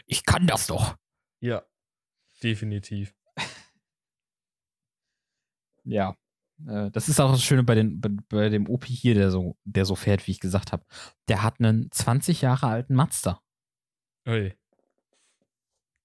Ich 0.06 0.26
kann 0.26 0.46
das 0.48 0.68
doch. 0.68 0.98
Ja, 1.40 1.66
definitiv. 2.42 3.16
Ja. 5.86 6.18
Äh, 6.68 6.92
Das 6.92 7.10
ist 7.10 7.20
auch 7.20 7.32
das 7.32 7.44
Schöne 7.44 7.64
bei, 7.64 7.76
den, 7.76 8.00
bei, 8.00 8.10
bei 8.30 8.50
dem 8.50 8.70
OP 8.70 8.86
hier, 8.86 9.14
der 9.16 9.32
so, 9.32 9.58
der 9.64 9.86
so 9.86 9.96
fährt, 9.96 10.28
wie 10.28 10.32
ich 10.32 10.40
gesagt 10.40 10.72
habe. 10.72 10.86
Der 11.28 11.44
hat 11.44 11.60
einen 11.60 11.92
20 11.92 12.42
Jahre 12.42 12.68
alten 12.68 12.96
Mazda. 12.96 13.42
Ey. 14.26 14.56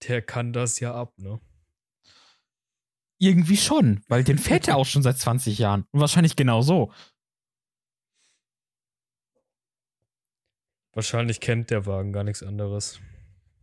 Der 0.06 0.22
kann 0.22 0.52
das 0.52 0.80
ja 0.80 0.94
ab, 0.94 1.12
ne? 1.18 1.40
Irgendwie 3.20 3.56
schon, 3.56 4.00
weil 4.06 4.22
den 4.22 4.38
fährt 4.38 4.68
er 4.68 4.76
auch 4.76 4.86
schon 4.86 5.02
seit 5.02 5.18
20 5.18 5.58
Jahren. 5.58 5.84
Und 5.90 6.00
wahrscheinlich 6.00 6.36
genau 6.36 6.62
so. 6.62 6.92
Wahrscheinlich 10.92 11.40
kennt 11.40 11.70
der 11.70 11.86
Wagen 11.86 12.12
gar 12.12 12.24
nichts 12.24 12.42
anderes. 12.42 13.00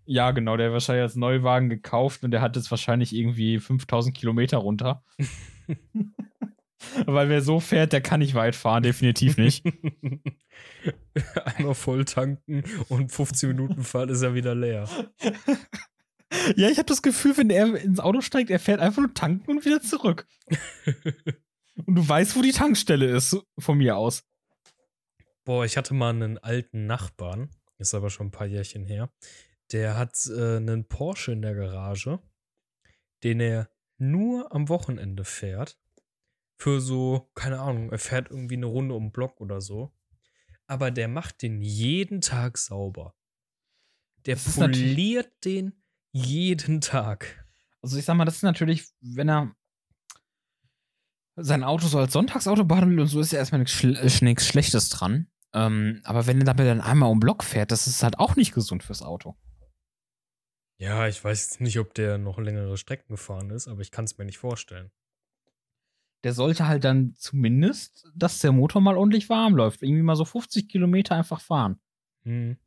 Ja, 0.06 0.32
genau, 0.32 0.56
der 0.58 0.68
hat 0.68 0.74
wahrscheinlich 0.74 1.04
als 1.04 1.16
Neuwagen 1.16 1.70
gekauft 1.70 2.24
und 2.24 2.32
der 2.32 2.42
hat 2.42 2.56
jetzt 2.56 2.70
wahrscheinlich 2.70 3.14
irgendwie 3.16 3.60
5000 3.60 4.16
Kilometer 4.16 4.58
runter. 4.58 5.04
Weil 7.06 7.30
wer 7.30 7.42
so 7.42 7.60
fährt, 7.60 7.94
der 7.94 8.02
kann 8.02 8.20
nicht 8.20 8.36
weit 8.36 8.56
fahren, 8.56 8.84
definitiv 8.84 9.38
nicht. 9.38 9.66
Einmal 11.58 11.76
voll 11.76 12.06
tanken 12.06 12.64
und 12.90 13.12
15 13.12 13.50
Minuten 13.50 13.84
Fahrt 13.84 14.10
ist 14.10 14.22
er 14.22 14.34
wieder 14.34 14.56
leer. 14.56 14.88
ja, 16.56 16.70
ich 16.70 16.78
habe 16.78 16.88
das 16.88 17.02
Gefühl, 17.02 17.38
wenn 17.38 17.50
er 17.50 17.76
ins 17.76 18.00
Auto 18.00 18.22
steigt, 18.22 18.50
er 18.50 18.60
fährt 18.60 18.80
einfach 18.80 19.02
nur 19.02 19.14
tanken 19.14 19.52
und 19.52 19.66
wieder 19.66 19.82
zurück. 19.82 20.28
Und 21.86 21.96
du 21.96 22.08
weißt, 22.08 22.38
wo 22.38 22.42
die 22.42 22.54
Tankstelle 22.54 23.06
ist, 23.06 23.38
von 23.60 23.78
mir 23.78 23.98
aus. 23.98 24.24
Boah, 25.44 25.66
ich 25.66 25.78
hatte 25.78 25.94
mal 25.94 26.10
einen 26.10 26.38
alten 26.38 26.86
Nachbarn, 26.86 27.52
ist 27.78 27.94
aber 27.94 28.10
schon 28.10 28.28
ein 28.28 28.32
paar 28.32 28.48
Jährchen 28.48 28.86
her. 28.86 29.12
Der 29.72 29.98
hat 29.98 30.16
äh, 30.28 30.58
einen 30.58 30.88
Porsche 30.88 31.34
in 31.34 31.42
der 31.42 31.54
Garage, 31.54 32.20
den 33.24 33.40
er 33.40 33.70
nur 33.98 34.54
am 34.54 34.70
Wochenende 34.70 35.24
fährt. 35.24 35.78
Für 36.58 36.80
so, 36.80 37.30
keine 37.36 37.60
Ahnung, 37.60 37.91
er 37.91 37.99
fährt 37.99 38.30
irgendwie 38.30 38.56
eine 38.56 38.68
Runde 38.68 38.95
um 38.95 39.06
den 39.06 39.12
Block 39.12 39.41
oder 39.41 39.62
so. 39.62 39.93
Aber 40.68 40.89
der 40.91 41.08
macht 41.08 41.41
den 41.41 41.62
jeden 41.62 42.22
Tag 42.22 42.58
sauber. 42.58 43.14
Der 44.26 44.36
poliert 44.36 45.32
den 45.43 45.74
jeden 46.12 46.82
Tag. 46.82 47.45
Also 47.82 47.97
ich 47.97 48.06
sag 48.06 48.16
mal, 48.16 48.26
das 48.26 48.38
ist 48.38 48.43
natürlich, 48.43 48.88
wenn 49.01 49.30
er 49.30 49.56
sein 51.36 51.64
Auto 51.64 51.88
so 51.88 51.99
als 51.99 52.14
Sonntagsauto 52.14 52.64
behandelt 52.64 53.01
und 53.01 53.08
so 53.08 53.20
ist 53.20 53.32
ja 53.32 53.39
erstmal 53.39 53.60
nichts, 53.60 53.74
Schl 53.74 53.95
äh, 53.97 54.24
nichts 54.24 54.47
Schlechtes 54.47 54.89
dran. 54.89 55.28
Ähm, 55.53 56.01
aber 56.03 56.26
wenn 56.28 56.39
er 56.39 56.45
damit 56.45 56.66
dann 56.66 56.82
einmal 56.82 57.10
um 57.10 57.18
den 57.18 57.22
Block 57.22 57.43
fährt, 57.43 57.72
das 57.72 57.88
ist 57.88 58.01
halt 58.01 58.18
auch 58.20 58.36
nicht 58.36 58.53
gesund 58.53 58.84
fürs 58.84 59.01
Auto. 59.01 59.36
Ja, 60.78 61.08
ich 61.08 61.24
weiß 61.24 61.60
nicht, 61.62 61.80
ob 61.80 61.93
der 61.93 62.18
noch 62.18 62.38
längere 62.38 62.78
Strecken 62.78 63.10
gefahren 63.10 63.49
ist, 63.49 63.68
aber 63.68 63.82
ich 63.82 63.91
kann 63.91 64.06
es 64.06 64.18
mir 64.18 64.26
nicht 64.26 64.38
vorstellen. 64.38 64.91
Der 66.24 66.34
sollte 66.34 66.68
halt 66.68 66.84
dann 66.84 67.13
zumindest, 67.16 68.09
dass 68.16 68.39
der 68.39 68.51
Motor 68.51 68.82
mal 68.82 68.97
ordentlich 68.97 69.30
warm 69.30 69.55
läuft. 69.55 69.84
Irgendwie 69.84 70.01
mal 70.01 70.16
so 70.16 70.26
50 70.26 70.68
Kilometer 70.68 71.16
einfach 71.16 71.41
fahren. 71.41 71.80
Hm. 72.24 72.57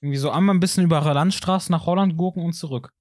Irgendwie 0.00 0.18
so 0.18 0.30
einmal 0.30 0.54
ein 0.54 0.60
bisschen 0.60 0.84
über 0.84 1.00
Landstraße 1.00 1.70
nach 1.70 1.86
Holland 1.86 2.16
gurken 2.16 2.44
und 2.44 2.52
zurück. 2.52 2.92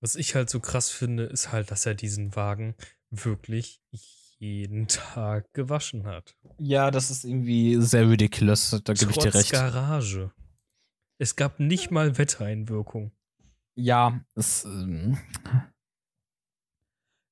Was 0.00 0.16
ich 0.16 0.34
halt 0.34 0.48
so 0.48 0.60
krass 0.60 0.90
finde, 0.90 1.24
ist 1.24 1.52
halt, 1.52 1.70
dass 1.70 1.84
er 1.84 1.94
diesen 1.94 2.34
Wagen 2.34 2.74
wirklich 3.10 3.80
jeden 4.38 4.86
Tag 4.86 5.52
gewaschen 5.52 6.06
hat. 6.06 6.36
Ja, 6.58 6.90
das 6.90 7.10
ist 7.10 7.24
irgendwie 7.24 7.76
sehr 7.80 8.08
ridiculous. 8.08 8.70
Da 8.84 8.92
gebe 8.92 9.10
ich 9.10 9.18
dir 9.18 9.34
recht. 9.34 9.50
Garage. 9.50 10.32
Es 11.18 11.34
gab 11.34 11.58
nicht 11.58 11.90
mal 11.90 12.16
Wettereinwirkung. 12.16 13.10
Ja, 13.74 14.20
es. 14.34 14.64
Ähm, 14.64 15.18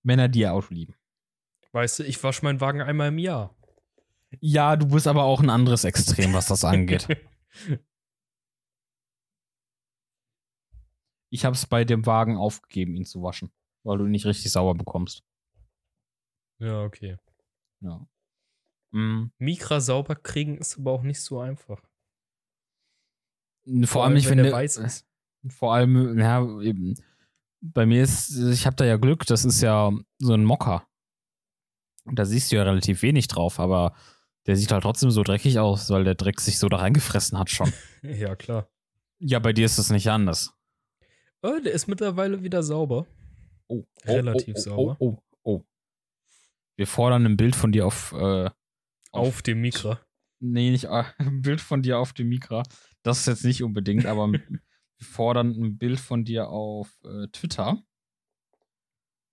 Männer, 0.06 0.28
die 0.28 0.40
ihr 0.40 0.52
Auto 0.52 0.72
lieben. 0.72 0.94
Weißt 1.72 1.98
du, 1.98 2.04
ich 2.04 2.22
wasche 2.22 2.44
meinen 2.44 2.60
Wagen 2.60 2.80
einmal 2.80 3.08
im 3.08 3.18
Jahr. 3.18 3.54
Ja, 4.40 4.76
du 4.76 4.86
bist 4.86 5.06
aber 5.08 5.24
auch 5.24 5.40
ein 5.40 5.50
anderes 5.50 5.84
Extrem, 5.84 6.32
was 6.32 6.46
das 6.46 6.64
angeht. 6.64 7.08
Ich 11.28 11.44
habe 11.44 11.56
es 11.56 11.66
bei 11.66 11.84
dem 11.84 12.06
Wagen 12.06 12.36
aufgegeben, 12.36 12.94
ihn 12.94 13.04
zu 13.04 13.20
waschen, 13.20 13.50
weil 13.82 13.98
du 13.98 14.04
ihn 14.04 14.12
nicht 14.12 14.24
richtig 14.24 14.50
sauber 14.52 14.74
bekommst. 14.74 15.24
ja, 16.60 16.84
okay. 16.84 17.18
Ja. 17.80 18.06
Mm, 18.92 19.32
Mikra 19.36 19.80
sauber 19.80 20.14
kriegen 20.14 20.56
ist 20.56 20.78
aber 20.78 20.92
auch 20.92 21.02
nicht 21.02 21.20
so 21.20 21.40
einfach. 21.40 21.82
Vor, 23.84 24.04
allem 24.04 24.14
nicht, 24.14 24.30
wenn, 24.30 24.38
der 24.38 24.46
der 24.46 24.54
weiß 24.54 24.76
ist. 24.78 25.04
Vor 25.48 25.74
allem, 25.74 26.16
ja, 26.16 26.60
eben. 26.60 26.94
Bei 27.72 27.86
mir 27.86 28.02
ist, 28.02 28.36
ich 28.36 28.66
habe 28.66 28.76
da 28.76 28.84
ja 28.84 28.96
Glück, 28.96 29.26
das 29.26 29.44
ist 29.44 29.60
ja 29.60 29.90
so 30.18 30.34
ein 30.34 30.44
Mocker. 30.44 30.86
Da 32.04 32.24
siehst 32.24 32.52
du 32.52 32.56
ja 32.56 32.62
relativ 32.62 33.02
wenig 33.02 33.28
drauf, 33.28 33.58
aber 33.58 33.94
der 34.46 34.56
sieht 34.56 34.70
halt 34.70 34.82
trotzdem 34.82 35.10
so 35.10 35.22
dreckig 35.22 35.58
aus, 35.58 35.90
weil 35.90 36.04
der 36.04 36.14
Dreck 36.14 36.40
sich 36.40 36.58
so 36.58 36.68
da 36.68 36.76
reingefressen 36.78 37.38
hat 37.38 37.50
schon. 37.50 37.72
Ja, 38.02 38.36
klar. 38.36 38.68
ja, 39.18 39.40
bei 39.40 39.52
dir 39.52 39.66
ist 39.66 39.78
das 39.78 39.90
nicht 39.90 40.08
anders. 40.08 40.52
Oh, 41.42 41.58
der 41.64 41.72
ist 41.72 41.88
mittlerweile 41.88 42.42
wieder 42.42 42.62
sauber. 42.62 43.06
Oh, 43.66 43.84
Relativ 44.04 44.54
oh, 44.56 44.58
oh, 44.58 44.62
sauber. 44.62 44.96
Oh, 45.00 45.06
oh, 45.08 45.22
oh. 45.42 45.64
Wir 46.76 46.86
fordern 46.86 47.26
ein 47.26 47.36
Bild 47.36 47.56
von 47.56 47.72
dir 47.72 47.86
auf, 47.86 48.12
äh, 48.12 48.48
Auf 49.10 49.42
dem 49.42 49.60
Mikra. 49.60 50.00
nee, 50.38 50.70
nicht 50.70 50.86
ein 51.18 51.42
Bild 51.42 51.60
von 51.60 51.82
dir 51.82 51.98
auf 51.98 52.12
dem 52.12 52.28
Mikra. 52.28 52.62
Das 53.02 53.20
ist 53.20 53.26
jetzt 53.26 53.44
nicht 53.44 53.62
unbedingt, 53.64 54.06
aber 54.06 54.30
wir 54.98 55.06
fordern 55.06 55.50
ein 55.50 55.78
Bild 55.78 56.00
von 56.00 56.24
dir 56.24 56.48
auf 56.48 56.98
äh, 57.04 57.28
Twitter. 57.28 57.82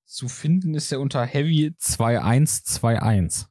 Zu 0.06 0.28
finden 0.28 0.76
ist 0.76 0.92
er 0.92 1.00
unter 1.00 1.24
Heavy2121. 1.24 3.48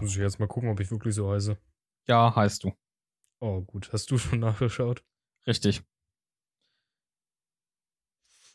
Muss 0.00 0.10
ich 0.10 0.16
jetzt 0.16 0.38
mal 0.38 0.48
gucken, 0.48 0.70
ob 0.70 0.80
ich 0.80 0.90
wirklich 0.90 1.14
so 1.14 1.32
heiße. 1.32 1.56
Ja, 2.06 2.34
heißt 2.34 2.64
du. 2.64 2.72
Oh, 3.40 3.62
gut. 3.62 3.92
Hast 3.92 4.10
du 4.10 4.18
schon 4.18 4.40
nachgeschaut? 4.40 5.04
Richtig. 5.46 5.82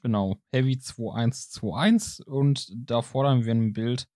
Genau. 0.02 0.42
Heavy2121 0.54 2.24
und 2.24 2.72
da 2.74 3.02
fordern 3.02 3.46
wir 3.46 3.54
ein 3.54 3.74
Bild 3.74 4.08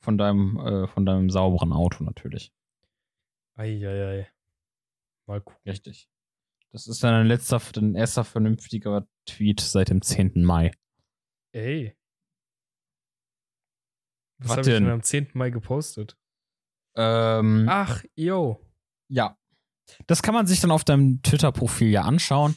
von 0.00 0.18
deinem, 0.18 0.58
äh, 0.58 0.86
von 0.86 1.06
deinem 1.06 1.30
sauberen 1.30 1.72
Auto 1.72 2.04
natürlich. 2.04 2.52
Eieiei. 3.54 4.30
Mal 5.26 5.40
gucken. 5.40 5.60
Richtig. 5.66 6.09
Das 6.72 6.86
ist 6.86 7.02
dann 7.02 7.14
ein 7.14 7.26
letzter, 7.26 7.60
dein 7.72 7.94
erster 7.94 8.24
vernünftiger 8.24 9.06
Tweet 9.26 9.60
seit 9.60 9.88
dem 9.90 10.02
10. 10.02 10.44
Mai. 10.44 10.70
Ey. 11.52 11.96
Was 14.38 14.50
Was 14.50 14.50
habe 14.58 14.60
ich 14.62 14.66
denn? 14.66 14.88
am 14.88 15.02
10. 15.02 15.30
Mai 15.34 15.50
gepostet? 15.50 16.16
Ähm, 16.96 17.66
Ach, 17.68 18.02
yo. 18.14 18.60
Ja. 19.08 19.36
Das 20.06 20.22
kann 20.22 20.34
man 20.34 20.46
sich 20.46 20.60
dann 20.60 20.70
auf 20.70 20.84
deinem 20.84 21.20
Twitter-Profil 21.22 21.88
ja 21.88 22.02
anschauen. 22.02 22.56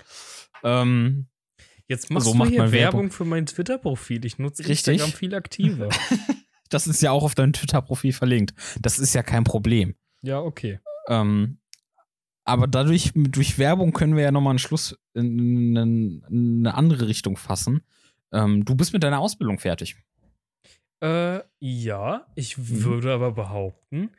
Ähm, 0.63 1.27
Jetzt 1.87 2.09
machst 2.11 2.25
So 2.25 2.31
du 2.31 2.37
macht 2.37 2.49
hier 2.49 2.59
Werbung. 2.59 2.71
Werbung. 2.71 3.11
für 3.11 3.25
mein 3.25 3.45
Twitter-Profil. 3.45 4.23
Ich 4.25 4.37
nutze 4.39 4.65
Richtig. 4.67 4.93
Instagram 4.93 5.11
viel 5.17 5.35
aktiver. 5.35 5.89
das 6.69 6.87
ist 6.87 7.01
ja 7.01 7.11
auch 7.11 7.23
auf 7.23 7.35
deinem 7.35 7.51
Twitter-Profil 7.53 8.13
verlinkt. 8.13 8.53
Das 8.79 8.99
ist 8.99 9.13
ja 9.13 9.23
kein 9.23 9.43
Problem. 9.43 9.95
ja, 10.21 10.39
okay. 10.39 10.79
Ähm, 11.09 11.59
aber 12.45 12.67
dadurch, 12.67 13.11
durch 13.15 13.57
Werbung 13.57 13.93
können 13.93 14.15
wir 14.15 14.23
ja 14.23 14.31
nochmal 14.31 14.51
einen 14.51 14.59
Schluss 14.59 14.97
in, 15.13 15.75
in, 15.75 16.23
in 16.29 16.57
eine 16.59 16.75
andere 16.75 17.07
Richtung 17.07 17.37
fassen. 17.37 17.81
Ähm, 18.31 18.65
du 18.65 18.75
bist 18.75 18.93
mit 18.93 19.03
deiner 19.03 19.19
Ausbildung 19.19 19.59
fertig. 19.59 19.95
Äh, 21.01 21.41
ja, 21.59 22.25
ich 22.35 22.57
Mhm. 22.57 22.83
würde 22.83 23.13
aber 23.13 23.31
behaupten, 23.31 24.09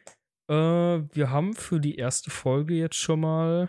äh, 0.49 0.55
wir 0.55 1.31
haben 1.31 1.55
für 1.55 1.81
die 1.81 1.97
erste 1.97 2.31
Folge 2.31 2.75
jetzt 2.75 2.97
schon 2.97 3.21
mal 3.21 3.69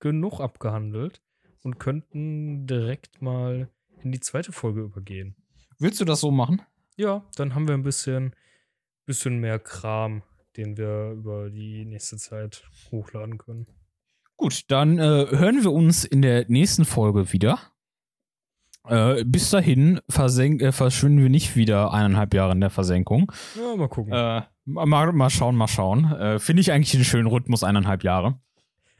genug 0.00 0.40
abgehandelt 0.40 1.22
und 1.62 1.78
könnten 1.78 2.66
direkt 2.66 3.22
mal 3.22 3.68
in 4.02 4.10
die 4.10 4.20
zweite 4.20 4.52
Folge 4.52 4.80
übergehen. 4.80 5.36
Willst 5.78 6.00
du 6.00 6.04
das 6.04 6.20
so 6.20 6.30
machen? 6.32 6.62
Ja, 6.96 7.24
dann 7.36 7.54
haben 7.54 7.68
wir 7.68 7.74
ein 7.74 7.84
bisschen, 7.84 8.34
bisschen 9.06 9.38
mehr 9.38 9.58
Kram, 9.60 10.22
den 10.56 10.76
wir 10.76 11.12
über 11.12 11.50
die 11.50 11.84
nächste 11.84 12.16
Zeit 12.16 12.64
hochladen 12.90 13.38
können. 13.38 13.66
Gut, 14.36 14.64
dann 14.70 14.98
äh, 14.98 15.26
hören 15.30 15.62
wir 15.62 15.72
uns 15.72 16.04
in 16.04 16.22
der 16.22 16.46
nächsten 16.48 16.84
Folge 16.84 17.32
wieder. 17.32 17.58
Äh, 18.88 19.24
bis 19.24 19.50
dahin 19.50 20.00
äh, 20.08 20.72
verschwinden 20.72 21.22
wir 21.22 21.30
nicht 21.30 21.54
wieder 21.54 21.92
eineinhalb 21.92 22.34
Jahre 22.34 22.52
in 22.52 22.60
der 22.60 22.70
Versenkung. 22.70 23.30
Ja, 23.56 23.76
mal 23.76 23.88
gucken. 23.88 24.12
Äh, 24.12 24.42
mal, 24.64 25.12
mal 25.12 25.30
schauen, 25.30 25.54
mal 25.54 25.68
schauen. 25.68 26.12
Äh, 26.12 26.38
Finde 26.40 26.60
ich 26.60 26.72
eigentlich 26.72 26.94
einen 26.94 27.04
schönen 27.04 27.28
Rhythmus, 27.28 27.62
eineinhalb 27.62 28.02
Jahre. 28.02 28.40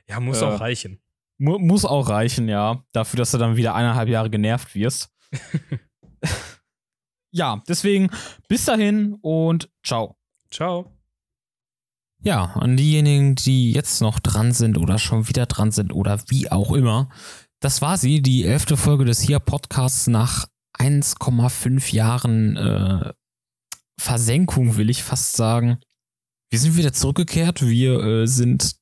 ja, 0.09 0.21
muss 0.21 0.43
äh, 0.43 0.45
auch 0.45 0.61
reichen. 0.61 1.01
Mu 1.39 1.59
muss 1.59 1.85
auch 1.85 2.09
reichen, 2.09 2.49
ja. 2.49 2.85
Dafür, 2.93 3.19
dass 3.19 3.33
du 3.33 3.39
dann 3.39 3.57
wieder 3.57 3.75
eineinhalb 3.75 4.09
Jahre 4.09 4.31
genervt 4.31 4.77
wirst. 4.77 5.13
ja, 7.33 7.61
deswegen 7.67 8.11
bis 8.47 8.65
dahin 8.65 9.19
und 9.23 9.69
ciao. 9.83 10.17
Ciao. 10.51 11.02
Ja, 12.25 12.45
an 12.55 12.77
diejenigen, 12.77 13.35
die 13.35 13.73
jetzt 13.73 14.01
noch 14.01 14.21
dran 14.21 14.53
sind 14.53 14.79
oder 14.79 14.99
schon 14.99 15.29
wieder 15.29 15.47
dran 15.47 15.73
sind 15.73 15.93
oder 15.93 16.21
wie 16.29 16.51
auch 16.53 16.73
immer. 16.73 17.09
Das 17.61 17.83
war 17.83 17.99
sie, 17.99 18.23
die 18.23 18.45
elfte 18.45 18.77
Folge 18.77 19.05
des 19.05 19.21
hier 19.21 19.41
Podcasts 19.41 20.07
nach 20.07 20.47
1,5 20.79 21.93
Jahren 21.93 22.57
äh, 22.57 23.13
Versenkung, 24.01 24.77
will 24.77 24.89
ich 24.89 25.03
fast 25.03 25.37
sagen. 25.37 25.79
Wir 26.51 26.61
sind 26.61 26.77
wieder 26.77 26.93
zurückgekehrt. 26.93 27.67
Wir 27.67 28.01
äh, 28.01 28.27
sind 28.27 28.77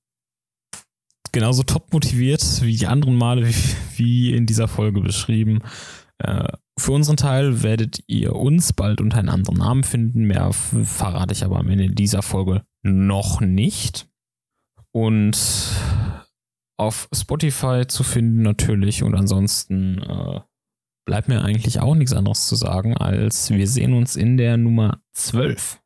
genauso 1.33 1.63
top 1.63 1.93
motiviert 1.95 2.63
wie 2.63 2.77
die 2.77 2.87
anderen 2.87 3.17
Male, 3.17 3.49
wie, 3.49 3.55
wie 3.97 4.35
in 4.35 4.45
dieser 4.45 4.69
Folge 4.69 5.01
beschrieben. 5.01 5.61
Äh, 6.19 6.53
für 6.79 6.93
unseren 6.93 7.17
Teil 7.17 7.63
werdet 7.63 8.03
ihr 8.07 8.35
uns 8.35 8.75
bald 8.75 9.01
unter 9.01 9.19
einem 9.19 9.31
anderen 9.31 9.59
Namen 9.59 9.85
finden. 9.85 10.25
Mehr 10.25 10.53
verrate 10.53 11.33
ich 11.33 11.45
aber 11.45 11.59
am 11.59 11.71
Ende 11.71 11.91
dieser 11.91 12.23
Folge 12.23 12.63
noch 12.83 13.41
nicht. 13.41 14.09
Und 14.93 15.37
auf 16.77 17.09
Spotify 17.15 17.87
zu 17.87 18.03
finden 18.03 18.43
natürlich. 18.43 19.03
Und 19.03 19.15
ansonsten 19.15 19.99
äh, 19.99 20.41
bleibt 21.07 21.29
mir 21.29 21.43
eigentlich 21.43 21.81
auch 21.81 21.95
nichts 21.95 22.13
anderes 22.13 22.47
zu 22.47 22.57
sagen, 22.57 22.97
als 22.97 23.51
wir 23.51 23.67
sehen 23.67 23.95
uns 23.95 24.17
in 24.17 24.37
der 24.37 24.57
Nummer 24.57 25.03
12. 25.13 25.81